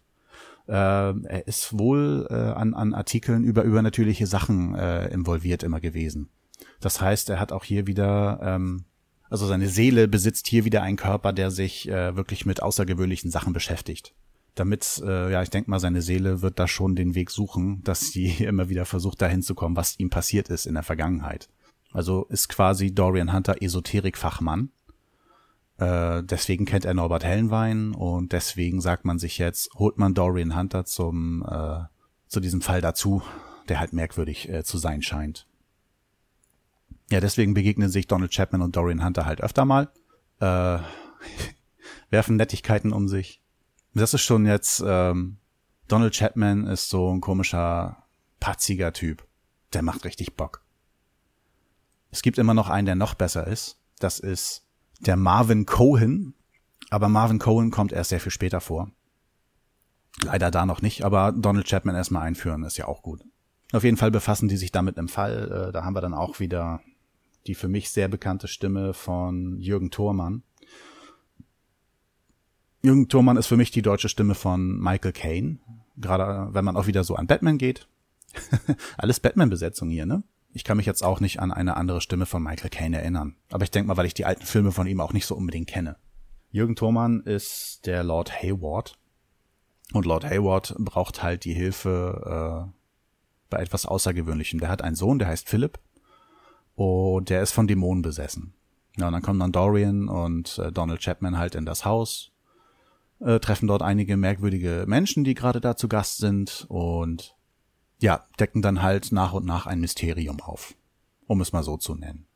Äh, 0.67 0.73
er 0.73 1.47
ist 1.47 1.79
wohl 1.79 2.27
äh, 2.31 2.35
an, 2.35 2.75
an 2.75 2.95
Artikeln 2.95 3.45
über 3.45 3.63
übernatürliche 3.63 4.27
Sachen 4.27 4.75
äh, 4.75 5.09
involviert 5.09 5.63
immer 5.63 5.81
gewesen. 5.81 6.31
Das 6.81 7.01
heißt, 7.01 7.31
er 7.31 7.41
hat 7.41 7.53
auch 7.53 7.65
hier 7.65 7.87
wieder, 7.87 8.41
ähm, 8.43 8.85
also 9.29 9.47
seine 9.47 9.69
Seele 9.69 10.09
besitzt 10.09 10.47
hier 10.47 10.65
wieder 10.65 10.83
einen 10.83 10.97
Körper, 10.97 11.33
der 11.33 11.51
sich 11.51 11.89
äh, 11.89 12.17
wirklich 12.17 12.47
mit 12.47 12.63
außergewöhnlichen 12.63 13.31
Sachen 13.31 13.53
beschäftigt. 13.53 14.15
Damit, 14.55 15.03
äh, 15.05 15.33
ja, 15.33 15.43
ich 15.43 15.51
denke 15.51 15.71
mal, 15.71 15.81
seine 15.81 16.01
Seele 16.01 16.41
wird 16.41 16.59
da 16.59 16.69
schon 16.69 16.95
den 16.95 17.15
Weg 17.15 17.31
suchen, 17.31 17.83
dass 17.85 18.13
sie 18.13 18.27
immer 18.45 18.69
wieder 18.69 18.85
versucht, 18.85 19.21
dahin 19.21 19.43
zu 19.43 19.55
kommen, 19.55 19.77
was 19.77 19.99
ihm 19.99 20.11
passiert 20.11 20.49
ist 20.49 20.67
in 20.67 20.75
der 20.75 20.83
Vergangenheit. 20.83 21.49
Also 21.93 22.25
ist 22.29 22.49
quasi 22.49 22.95
Dorian 22.95 23.33
Hunter 23.33 23.63
Esoterik-Fachmann 23.63 24.71
äh, 25.79 26.23
deswegen 26.23 26.65
kennt 26.65 26.85
er 26.85 26.95
Norbert 26.95 27.25
Hellenwein 27.25 27.95
und 27.95 28.33
deswegen 28.33 28.81
sagt 28.81 29.05
man 29.05 29.19
sich 29.19 29.39
jetzt, 29.39 29.75
holt 29.75 29.99
man 29.99 30.15
Dorian 30.15 30.57
Hunter 30.57 30.85
zum 30.85 31.45
äh, 31.49 31.85
zu 32.29 32.41
diesem 32.41 32.61
Fall 32.61 32.81
dazu, 32.81 33.23
der 33.69 33.81
halt 33.81 33.93
merkwürdig 33.93 34.49
äh, 34.49 34.65
zu 34.65 34.79
sein 34.79 35.03
scheint. 35.03 35.47
Ja, 37.11 37.21
deswegen 37.21 37.55
begegnen 37.55 37.91
sich 37.91 38.07
Donald 38.07 38.33
Chapman 38.33 38.63
und 38.63 38.77
Dorian 38.77 39.05
Hunter 39.05 39.27
halt 39.27 39.41
öfter 39.41 39.65
mal, 39.65 39.91
äh, 40.41 40.79
werfen 42.11 42.37
Nettigkeiten 42.37 42.93
um 42.93 43.09
sich. 43.09 43.41
Das 43.95 44.15
ist 44.15 44.23
schon 44.23 44.47
jetzt, 44.47 44.83
ähm, 44.85 45.39
Donald 45.87 46.15
Chapman 46.15 46.67
ist 46.67 46.89
so 46.89 47.13
ein 47.13 47.21
komischer, 47.21 48.05
patziger 48.41 48.93
Typ. 48.93 49.27
Der 49.73 49.83
macht 49.83 50.05
richtig 50.05 50.35
Bock. 50.35 50.63
Es 52.11 52.23
gibt 52.23 52.39
immer 52.39 52.55
noch 52.55 52.69
einen, 52.69 52.87
der 52.87 52.95
noch 52.95 53.15
besser 53.15 53.47
ist. 53.47 53.79
Das 53.99 54.19
ist 54.19 54.64
der 55.07 55.17
Marvin 55.17 55.67
Cohen. 55.67 56.35
Aber 56.91 57.09
Marvin 57.09 57.39
Cohen 57.39 57.71
kommt 57.71 57.93
erst 57.93 58.11
sehr 58.11 58.21
viel 58.21 58.33
später 58.33 58.61
vor. 58.61 58.91
Leider 60.23 60.51
da 60.51 60.65
noch 60.65 60.81
nicht, 60.81 61.05
aber 61.05 61.33
Donald 61.33 61.67
Chapman 61.67 61.97
erstmal 61.97 62.23
einführen 62.23 62.63
ist 62.63 62.77
ja 62.77 62.87
auch 62.87 63.03
gut. 63.03 63.25
Auf 63.73 63.83
jeden 63.83 63.97
Fall 63.97 64.11
befassen 64.11 64.49
die 64.49 64.57
sich 64.57 64.71
damit 64.71 64.97
im 64.97 65.09
Fall. 65.09 65.69
Äh, 65.69 65.73
da 65.73 65.85
haben 65.85 65.95
wir 65.95 66.01
dann 66.01 66.15
auch 66.15 66.39
wieder 66.39 66.81
die 67.47 67.55
für 67.55 67.69
mich 67.69 67.91
sehr 67.91 68.09
bekannte 68.09 68.49
Stimme 68.49 68.95
von 68.95 69.59
Jürgen 69.59 69.91
Thormann. 69.91 70.43
Jürgen 72.83 73.09
Thormann 73.09 73.37
ist 73.37 73.47
für 73.47 73.57
mich 73.57 73.71
die 73.71 73.83
deutsche 73.83 74.09
Stimme 74.09 74.35
von 74.35 74.79
Michael 74.79 75.13
Caine. 75.13 75.59
Gerade 75.97 76.55
wenn 76.55 76.65
man 76.65 76.77
auch 76.77 76.87
wieder 76.87 77.05
so 77.05 77.17
an 77.17 77.27
Batman 77.27 77.59
geht. 77.59 77.89
Alles 78.97 79.21
Batman-Besetzung 79.21 79.91
hier, 79.91 80.07
ne? 80.07 80.23
Ich 80.55 80.63
kann 80.63 80.77
mich 80.77 80.87
jetzt 80.87 81.03
auch 81.03 81.19
nicht 81.19 81.41
an 81.41 81.53
eine 81.53 81.77
andere 81.77 82.01
Stimme 82.01 82.27
von 82.27 82.41
Michael 82.41 82.71
Caine 82.71 82.99
erinnern. 82.99 83.35
Aber 83.51 83.65
ich 83.65 83.73
denke 83.73 83.89
mal, 83.89 83.97
weil 83.97 84.07
ich 84.07 84.15
die 84.15 84.25
alten 84.25 84.47
Filme 84.47 84.71
von 84.71 84.87
ihm 84.87 85.01
auch 85.01 85.13
nicht 85.13 85.27
so 85.27 85.35
unbedingt 85.35 85.67
kenne. 85.67 85.97
Jürgen 86.53 86.77
Thormann 86.77 87.21
ist 87.23 87.87
der 87.87 88.05
Lord 88.05 88.41
Hayward. 88.41 88.97
Und 89.93 90.07
Lord 90.07 90.25
Hayward 90.25 90.77
braucht 90.79 91.25
halt 91.25 91.45
die 91.45 91.55
Hilfe 91.55 92.71
äh, 92.71 92.73
bei 93.51 93.59
etwas 93.59 93.85
Außergewöhnlichem. 93.85 94.61
Der 94.61 94.69
hat 94.69 94.81
einen 94.81 94.95
Sohn, 94.95 95.19
der 95.19 95.27
heißt 95.27 95.49
Philipp. 95.49 95.81
Und 96.77 97.31
der 97.31 97.43
ist 97.43 97.51
von 97.51 97.67
Dämonen 97.67 98.03
besessen. 98.03 98.55
Ja, 98.97 99.09
und 99.09 99.13
dann 99.13 99.23
kommen 99.23 99.41
dann 99.41 99.51
Dorian 99.51 100.09
und 100.09 100.59
äh, 100.59 100.71
Donald 100.71 101.01
Chapman 101.01 101.37
halt 101.37 101.57
in 101.57 101.67
das 101.67 101.85
Haus, 101.85 102.31
äh, 103.19 103.41
treffen 103.41 103.67
dort 103.67 103.83
einige 103.83 104.17
merkwürdige 104.17 104.85
Menschen, 104.87 105.25
die 105.25 105.35
gerade 105.35 105.61
da 105.61 105.77
zu 105.77 105.89
Gast 105.89 106.19
sind 106.19 106.65
und 106.69 107.34
ja, 108.05 108.29
decken 108.39 108.61
dann 108.61 108.83
halt 108.83 109.13
nach 109.13 109.33
und 109.33 109.47
nach 109.47 109.65
ein 109.65 109.81
Mysterium 109.81 110.39
auf, 110.43 110.75
um 111.27 111.41
es 111.41 111.53
mal 111.53 111.63
so 111.63 111.79
zu 111.79 111.95
nennen. 111.95 112.27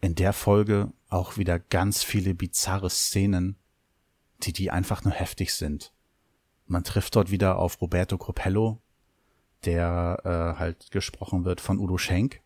In 0.00 0.14
der 0.14 0.32
Folge 0.32 0.92
auch 1.08 1.36
wieder 1.36 1.58
ganz 1.58 2.04
viele 2.04 2.32
bizarre 2.32 2.88
Szenen, 2.88 3.56
die 4.44 4.52
die 4.52 4.70
einfach 4.70 5.02
nur 5.02 5.14
heftig 5.14 5.52
sind. 5.52 5.92
Man 6.66 6.84
trifft 6.84 7.16
dort 7.16 7.32
wieder 7.32 7.58
auf 7.58 7.80
Roberto 7.80 8.16
Cropello, 8.18 8.80
der 9.64 10.20
äh, 10.24 10.60
halt 10.60 10.92
gesprochen 10.92 11.44
wird 11.44 11.60
von 11.60 11.80
Udo 11.80 11.98
Schenk. 11.98 12.40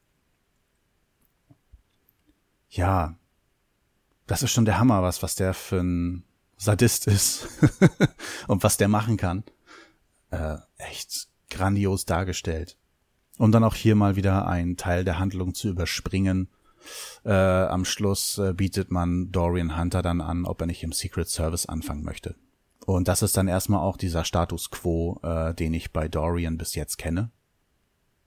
Ja, 2.70 3.18
das 4.26 4.42
ist 4.42 4.52
schon 4.52 4.64
der 4.64 4.78
Hammer, 4.78 5.02
was 5.02 5.22
was 5.22 5.34
der 5.34 5.52
für 5.52 5.80
ein 5.80 6.24
Sadist 6.56 7.08
ist 7.08 7.46
und 8.48 8.62
was 8.62 8.78
der 8.78 8.88
machen 8.88 9.18
kann. 9.18 9.44
Äh, 10.30 10.56
echt 10.78 11.28
grandios 11.50 12.04
dargestellt. 12.04 12.76
Um 13.38 13.52
dann 13.52 13.64
auch 13.64 13.74
hier 13.74 13.96
mal 13.96 14.16
wieder 14.16 14.46
einen 14.48 14.76
Teil 14.76 15.04
der 15.04 15.18
Handlung 15.18 15.54
zu 15.54 15.68
überspringen. 15.68 16.48
Äh, 17.24 17.32
am 17.32 17.84
Schluss 17.84 18.38
äh, 18.38 18.54
bietet 18.54 18.90
man 18.90 19.30
Dorian 19.32 19.78
Hunter 19.78 20.02
dann 20.02 20.20
an, 20.20 20.46
ob 20.46 20.60
er 20.60 20.66
nicht 20.66 20.82
im 20.82 20.92
Secret 20.92 21.28
Service 21.28 21.66
anfangen 21.66 22.04
möchte. 22.04 22.36
Und 22.86 23.08
das 23.08 23.22
ist 23.22 23.36
dann 23.36 23.48
erstmal 23.48 23.80
auch 23.80 23.96
dieser 23.96 24.24
Status 24.24 24.70
quo, 24.70 25.18
äh, 25.22 25.52
den 25.54 25.74
ich 25.74 25.92
bei 25.92 26.08
Dorian 26.08 26.56
bis 26.56 26.74
jetzt 26.74 26.98
kenne. 26.98 27.30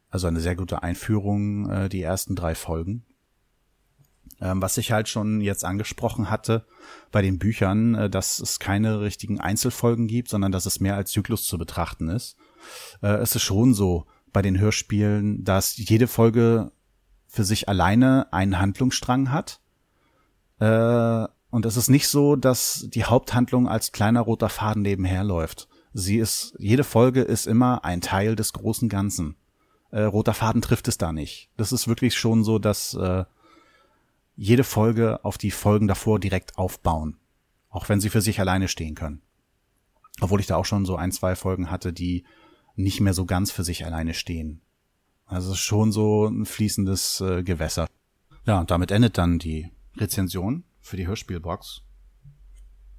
Also 0.10 0.28
eine 0.28 0.42
sehr 0.42 0.56
gute 0.56 0.84
Einführung, 0.84 1.70
äh, 1.70 1.90
die 1.90 2.02
ersten 2.02 2.36
drei 2.36 2.56
Folgen. 2.56 3.06
Ähm, 4.42 4.62
was 4.62 4.78
ich 4.78 4.92
halt 4.92 5.08
schon 5.08 5.42
jetzt 5.42 5.66
angesprochen 5.66 6.30
hatte 6.30 6.66
bei 7.12 7.22
den 7.22 7.40
Büchern, 7.40 7.96
äh, 7.96 8.10
dass 8.10 8.40
es 8.40 8.60
keine 8.60 9.02
richtigen 9.02 9.40
Einzelfolgen 9.40 10.08
gibt, 10.08 10.30
sondern 10.30 10.52
dass 10.52 10.66
es 10.66 10.80
mehr 10.80 10.96
als 10.96 11.12
Zyklus 11.12 11.46
zu 11.46 11.58
betrachten 11.58 12.10
ist 12.10 12.36
äh, 13.02 13.08
es 13.18 13.36
ist 13.36 13.44
schon 13.44 13.74
so 13.74 14.06
bei 14.32 14.42
den 14.42 14.60
Hörspielen, 14.60 15.44
dass 15.44 15.78
jede 15.78 16.08
Folge 16.08 16.72
für 17.28 17.44
sich 17.44 17.70
alleine 17.70 18.32
einen 18.32 18.60
Handlungsstrang 18.60 19.32
hat. 19.32 19.62
Äh, 20.60 21.28
und 21.52 21.66
es 21.66 21.78
ist 21.78 21.90
nicht 21.90 22.08
so, 22.08 22.36
dass 22.36 22.88
die 22.90 23.06
Haupthandlung 23.06 23.68
als 23.68 23.92
kleiner 23.92 24.22
roter 24.22 24.50
Faden 24.50 24.82
nebenher 24.82 25.24
läuft. 25.24 25.68
Sie 25.94 26.18
ist, 26.18 26.56
jede 26.60 26.84
Folge 26.84 27.22
ist 27.22 27.48
immer 27.48 27.84
ein 27.84 28.02
Teil 28.02 28.36
des 28.36 28.54
großen 28.54 28.90
Ganzen. 28.90 29.36
Äh, 29.92 30.02
roter 30.02 30.34
Faden 30.34 30.62
trifft 30.62 30.88
es 30.88 30.98
da 30.98 31.12
nicht. 31.12 31.50
Das 31.58 31.72
ist 31.72 31.88
wirklich 31.88 32.16
schon 32.16 32.44
so, 32.44 32.60
dass 32.60 32.94
äh, 32.94 33.26
jede 34.36 34.64
Folge 34.64 35.24
auf 35.26 35.38
die 35.38 35.52
Folgen 35.52 35.88
davor 35.88 36.20
direkt 36.20 36.58
aufbauen. 36.58 37.18
Auch 37.70 37.90
wenn 37.90 38.00
sie 38.00 38.10
für 38.10 38.22
sich 38.22 38.40
alleine 38.40 38.68
stehen 38.68 38.96
können. 38.96 39.22
Obwohl 40.22 40.40
ich 40.40 40.48
da 40.48 40.56
auch 40.56 40.66
schon 40.66 40.86
so 40.86 40.96
ein, 40.96 41.12
zwei 41.12 41.36
Folgen 41.36 41.72
hatte, 41.72 41.94
die 41.94 42.26
nicht 42.80 43.02
mehr 43.02 43.14
so 43.14 43.26
ganz 43.26 43.52
für 43.52 43.64
sich 43.64 43.86
alleine 43.86 44.14
stehen. 44.14 44.62
Also 45.26 45.54
schon 45.54 45.92
so 45.92 46.26
ein 46.26 46.46
fließendes 46.46 47.22
äh, 47.22 47.44
Gewässer. 47.44 47.88
Ja, 48.46 48.60
und 48.60 48.72
damit 48.72 48.92
endet 48.92 49.18
dann 49.18 49.38
die 49.38 49.70
Rezension 49.98 50.64
für 50.80 50.98
die 50.98 51.06
Hörspielbox. 51.06 51.84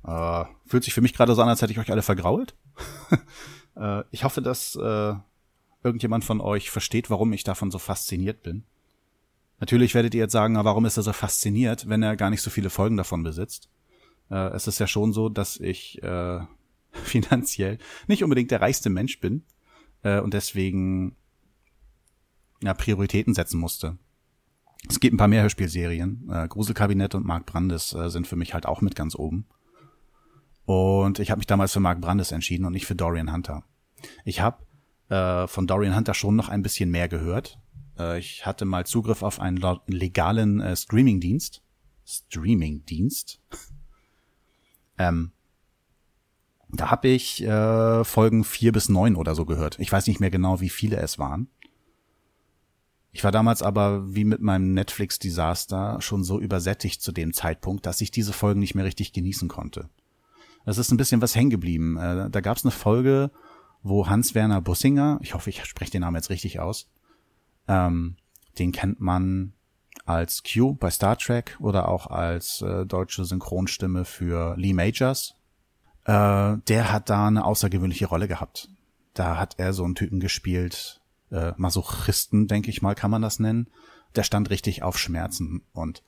Äh, 0.04 0.44
fühlt 0.66 0.84
sich 0.84 0.94
für 0.94 1.00
mich 1.00 1.14
gerade 1.14 1.34
so 1.34 1.42
an, 1.42 1.48
als 1.48 1.62
hätte 1.62 1.72
ich 1.72 1.78
euch 1.78 1.90
alle 1.90 2.02
vergrault. 2.02 2.54
äh, 3.76 4.04
ich 4.10 4.22
hoffe, 4.22 4.42
dass 4.42 4.76
äh, 4.76 5.14
irgendjemand 5.82 6.24
von 6.24 6.40
euch 6.40 6.70
versteht, 6.70 7.10
warum 7.10 7.32
ich 7.32 7.42
davon 7.42 7.70
so 7.70 7.78
fasziniert 7.78 8.42
bin. 8.42 8.64
Natürlich 9.58 9.94
werdet 9.94 10.14
ihr 10.14 10.20
jetzt 10.20 10.32
sagen, 10.32 10.54
warum 10.56 10.84
ist 10.84 10.98
er 10.98 11.02
so 11.02 11.12
fasziniert, 11.12 11.88
wenn 11.88 12.02
er 12.02 12.16
gar 12.16 12.30
nicht 12.30 12.42
so 12.42 12.50
viele 12.50 12.70
Folgen 12.70 12.96
davon 12.96 13.22
besitzt. 13.22 13.70
Äh, 14.30 14.50
es 14.54 14.66
ist 14.66 14.78
ja 14.78 14.86
schon 14.86 15.12
so, 15.12 15.30
dass 15.30 15.56
ich 15.56 16.02
äh, 16.02 16.40
finanziell 16.92 17.78
nicht 18.06 18.22
unbedingt 18.22 18.50
der 18.50 18.60
reichste 18.60 18.90
Mensch 18.90 19.20
bin 19.20 19.42
äh, 20.02 20.20
und 20.20 20.34
deswegen 20.34 21.16
ja, 22.62 22.74
Prioritäten 22.74 23.34
setzen 23.34 23.58
musste. 23.58 23.98
Es 24.88 25.00
gibt 25.00 25.14
ein 25.14 25.18
paar 25.18 25.28
mehr 25.28 25.42
Hörspielserien. 25.42 26.28
Äh, 26.30 26.48
Gruselkabinett 26.48 27.14
und 27.14 27.26
Mark 27.26 27.46
Brandes 27.46 27.92
äh, 27.92 28.08
sind 28.08 28.26
für 28.26 28.36
mich 28.36 28.54
halt 28.54 28.66
auch 28.66 28.80
mit 28.80 28.94
ganz 28.94 29.14
oben. 29.14 29.46
Und 30.64 31.18
ich 31.18 31.30
habe 31.30 31.38
mich 31.38 31.46
damals 31.46 31.72
für 31.72 31.80
Mark 31.80 32.00
Brandes 32.00 32.32
entschieden 32.32 32.64
und 32.64 32.72
nicht 32.72 32.86
für 32.86 32.94
Dorian 32.94 33.32
Hunter. 33.32 33.64
Ich 34.24 34.40
habe 34.40 34.64
äh, 35.08 35.46
von 35.46 35.66
Dorian 35.66 35.96
Hunter 35.96 36.14
schon 36.14 36.36
noch 36.36 36.48
ein 36.48 36.62
bisschen 36.62 36.90
mehr 36.90 37.08
gehört. 37.08 37.58
Äh, 37.98 38.18
ich 38.18 38.46
hatte 38.46 38.64
mal 38.64 38.86
Zugriff 38.86 39.22
auf 39.22 39.40
einen 39.40 39.60
legalen 39.86 40.60
äh, 40.60 40.76
Streaming-Dienst. 40.76 41.62
Streaming-Dienst? 42.06 43.40
ähm, 44.98 45.32
da 46.72 46.90
habe 46.90 47.08
ich 47.08 47.42
äh, 47.42 48.04
Folgen 48.04 48.44
vier 48.44 48.72
bis 48.72 48.88
neun 48.88 49.16
oder 49.16 49.34
so 49.34 49.44
gehört. 49.44 49.78
Ich 49.78 49.90
weiß 49.90 50.06
nicht 50.06 50.20
mehr 50.20 50.30
genau, 50.30 50.60
wie 50.60 50.68
viele 50.68 50.96
es 50.96 51.18
waren. 51.18 51.48
Ich 53.12 53.24
war 53.24 53.32
damals 53.32 53.62
aber 53.62 54.14
wie 54.14 54.24
mit 54.24 54.40
meinem 54.40 54.72
Netflix-Desaster 54.72 56.00
schon 56.00 56.22
so 56.22 56.38
übersättigt 56.38 57.02
zu 57.02 57.10
dem 57.10 57.32
Zeitpunkt, 57.32 57.86
dass 57.86 58.00
ich 58.00 58.10
diese 58.10 58.32
Folgen 58.32 58.60
nicht 58.60 58.74
mehr 58.74 58.84
richtig 58.84 59.12
genießen 59.12 59.48
konnte. 59.48 59.88
Es 60.64 60.78
ist 60.78 60.92
ein 60.92 60.96
bisschen 60.96 61.22
was 61.22 61.34
hängen 61.34 61.50
geblieben. 61.50 61.96
Äh, 61.96 62.30
da 62.30 62.40
gab 62.40 62.56
es 62.56 62.64
eine 62.64 62.70
Folge, 62.70 63.30
wo 63.82 64.06
Hans-Werner 64.06 64.60
Bussinger, 64.60 65.18
ich 65.22 65.34
hoffe, 65.34 65.50
ich 65.50 65.64
spreche 65.64 65.90
den 65.90 66.02
Namen 66.02 66.16
jetzt 66.16 66.30
richtig 66.30 66.60
aus, 66.60 66.88
ähm, 67.66 68.16
den 68.58 68.72
kennt 68.72 69.00
man 69.00 69.54
als 70.04 70.42
Q 70.42 70.74
bei 70.74 70.90
Star 70.90 71.16
Trek 71.16 71.56
oder 71.60 71.88
auch 71.88 72.06
als 72.06 72.62
äh, 72.62 72.84
deutsche 72.86 73.24
Synchronstimme 73.24 74.04
für 74.04 74.56
Lee 74.56 74.72
Majors. 74.72 75.34
Äh, 76.04 76.56
der 76.68 76.92
hat 76.92 77.10
da 77.10 77.26
eine 77.26 77.44
außergewöhnliche 77.44 78.06
Rolle 78.06 78.28
gehabt. 78.28 78.68
Da 79.14 79.36
hat 79.36 79.58
er 79.58 79.72
so 79.72 79.84
einen 79.84 79.94
Typen 79.94 80.20
gespielt, 80.20 81.00
äh, 81.30 81.52
Masochisten, 81.56 82.46
denke 82.46 82.70
ich 82.70 82.82
mal, 82.82 82.94
kann 82.94 83.10
man 83.10 83.22
das 83.22 83.38
nennen. 83.38 83.68
Der 84.16 84.22
stand 84.22 84.50
richtig 84.50 84.82
auf 84.82 84.98
Schmerzen 84.98 85.62
und 85.72 86.02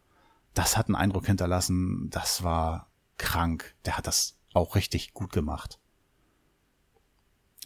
das 0.55 0.77
hat 0.77 0.87
einen 0.87 0.97
Eindruck 0.97 1.27
hinterlassen, 1.27 2.09
das 2.11 2.43
war 2.43 2.89
krank. 3.17 3.75
Der 3.85 3.97
hat 3.97 4.07
das 4.07 4.37
auch 4.53 4.75
richtig 4.75 5.15
gut 5.15 5.33
gemacht. 5.33 5.79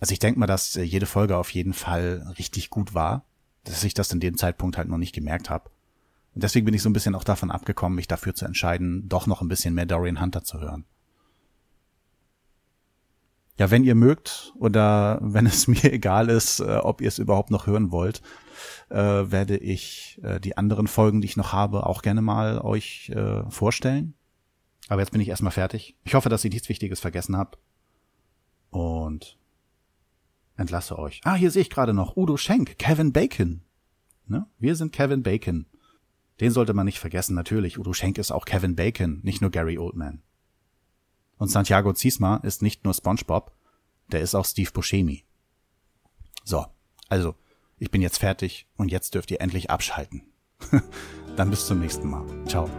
Also 0.01 0.13
ich 0.13 0.19
denke 0.19 0.39
mal, 0.39 0.47
dass 0.47 0.77
äh, 0.77 0.83
jede 0.83 1.07
Folge 1.07 1.37
auf 1.37 1.51
jeden 1.51 1.73
Fall 1.73 2.35
richtig 2.39 2.71
gut 2.71 2.95
war, 2.95 3.25
dass 3.65 3.83
ich 3.83 3.95
das 3.95 4.13
in 4.13 4.21
dem 4.21 4.37
Zeitpunkt 4.37 4.77
halt 4.77 4.89
noch 4.89 4.99
nicht 4.99 5.15
gemerkt 5.15 5.51
habe. 5.51 5.71
Und 6.35 6.43
deswegen 6.43 6.67
bin 6.67 6.75
ich 6.75 6.83
so 6.83 6.91
ein 6.91 6.93
bisschen 6.93 7.15
auch 7.15 7.25
davon 7.25 7.51
abgekommen, 7.51 7.97
mich 7.97 8.09
dafür 8.09 8.35
zu 8.35 8.45
entscheiden, 8.45 9.09
doch 9.09 9.27
noch 9.27 9.41
ein 9.41 9.49
bisschen 9.49 9.75
mehr 9.75 9.87
Dorian 9.87 10.21
Hunter 10.21 10.45
zu 10.45 10.61
hören. 10.61 10.85
Ja, 13.59 13.71
wenn 13.71 13.85
ihr 13.85 13.95
mögt 13.95 14.53
oder 14.59 15.19
wenn 15.23 15.47
es 15.47 15.67
mir 15.67 15.93
egal 15.93 16.29
ist, 16.29 16.61
äh, 16.61 16.77
ob 16.77 17.01
ihr 17.01 17.09
es 17.09 17.19
überhaupt 17.19 17.51
noch 17.51 17.67
hören 17.67 17.91
wollt, 17.91 18.23
äh, 18.91 18.97
werde 18.97 19.57
ich 19.57 20.21
äh, 20.23 20.41
die 20.41 20.57
anderen 20.57 20.87
Folgen, 20.87 21.21
die 21.21 21.27
ich 21.27 21.37
noch 21.37 21.53
habe, 21.53 21.87
auch 21.87 22.03
gerne 22.03 22.23
mal 22.23 22.61
euch 22.61 23.11
äh, 23.11 23.49
vorstellen. 23.51 24.15
Aber 24.89 25.01
jetzt 25.01 25.11
bin 25.11 25.21
ich 25.21 25.29
erstmal 25.29 25.53
fertig. 25.53 25.97
Ich 26.05 26.15
hoffe, 26.15 26.29
dass 26.29 26.45
ich 26.45 26.53
nichts 26.53 26.69
Wichtiges 26.69 27.01
vergessen 27.01 27.37
habe. 27.37 27.59
Und 28.71 29.39
entlasse 30.57 30.99
euch. 30.99 31.21
Ah, 31.25 31.35
hier 31.35 31.51
sehe 31.51 31.63
ich 31.63 31.71
gerade 31.71 31.93
noch 31.93 32.17
Udo 32.17 32.37
Schenk, 32.37 32.79
Kevin 32.79 33.13
Bacon. 33.13 33.63
Ne? 34.27 34.47
Wir 34.59 34.77
sind 34.77 34.93
Kevin 34.93 35.23
Bacon. 35.23 35.67
Den 36.41 36.53
sollte 36.53 36.75
man 36.75 36.85
nicht 36.85 36.99
vergessen, 36.99 37.35
natürlich. 37.35 37.79
Udo 37.79 37.93
Schenk 37.93 38.19
ist 38.19 38.31
auch 38.31 38.45
Kevin 38.45 38.77
Bacon, 38.77 39.21
nicht 39.23 39.41
nur 39.41 39.51
Gary 39.51 39.79
Oldman. 39.79 40.23
Und 41.39 41.49
Santiago 41.49 41.93
Ziesma 41.93 42.37
ist 42.39 42.63
nicht 42.63 42.85
nur 42.85 42.95
SpongeBob, 42.95 43.53
der 44.09 44.21
ist 44.21 44.35
auch 44.35 44.45
Steve 44.45 44.71
Buscemi. 44.73 45.25
So, 46.45 46.67
also, 47.09 47.35
ich 47.79 47.91
bin 47.91 48.03
jetzt 48.03 48.19
fertig 48.19 48.69
und 48.77 48.91
jetzt 48.91 49.15
dürft 49.15 49.31
ihr 49.31 49.41
endlich 49.41 49.71
abschalten. 49.71 50.23
Dann 51.37 51.51
bis 51.51 51.67
zum 51.67 51.81
nächsten 51.81 52.09
Mal. 52.09 52.25
Ciao. 52.47 52.71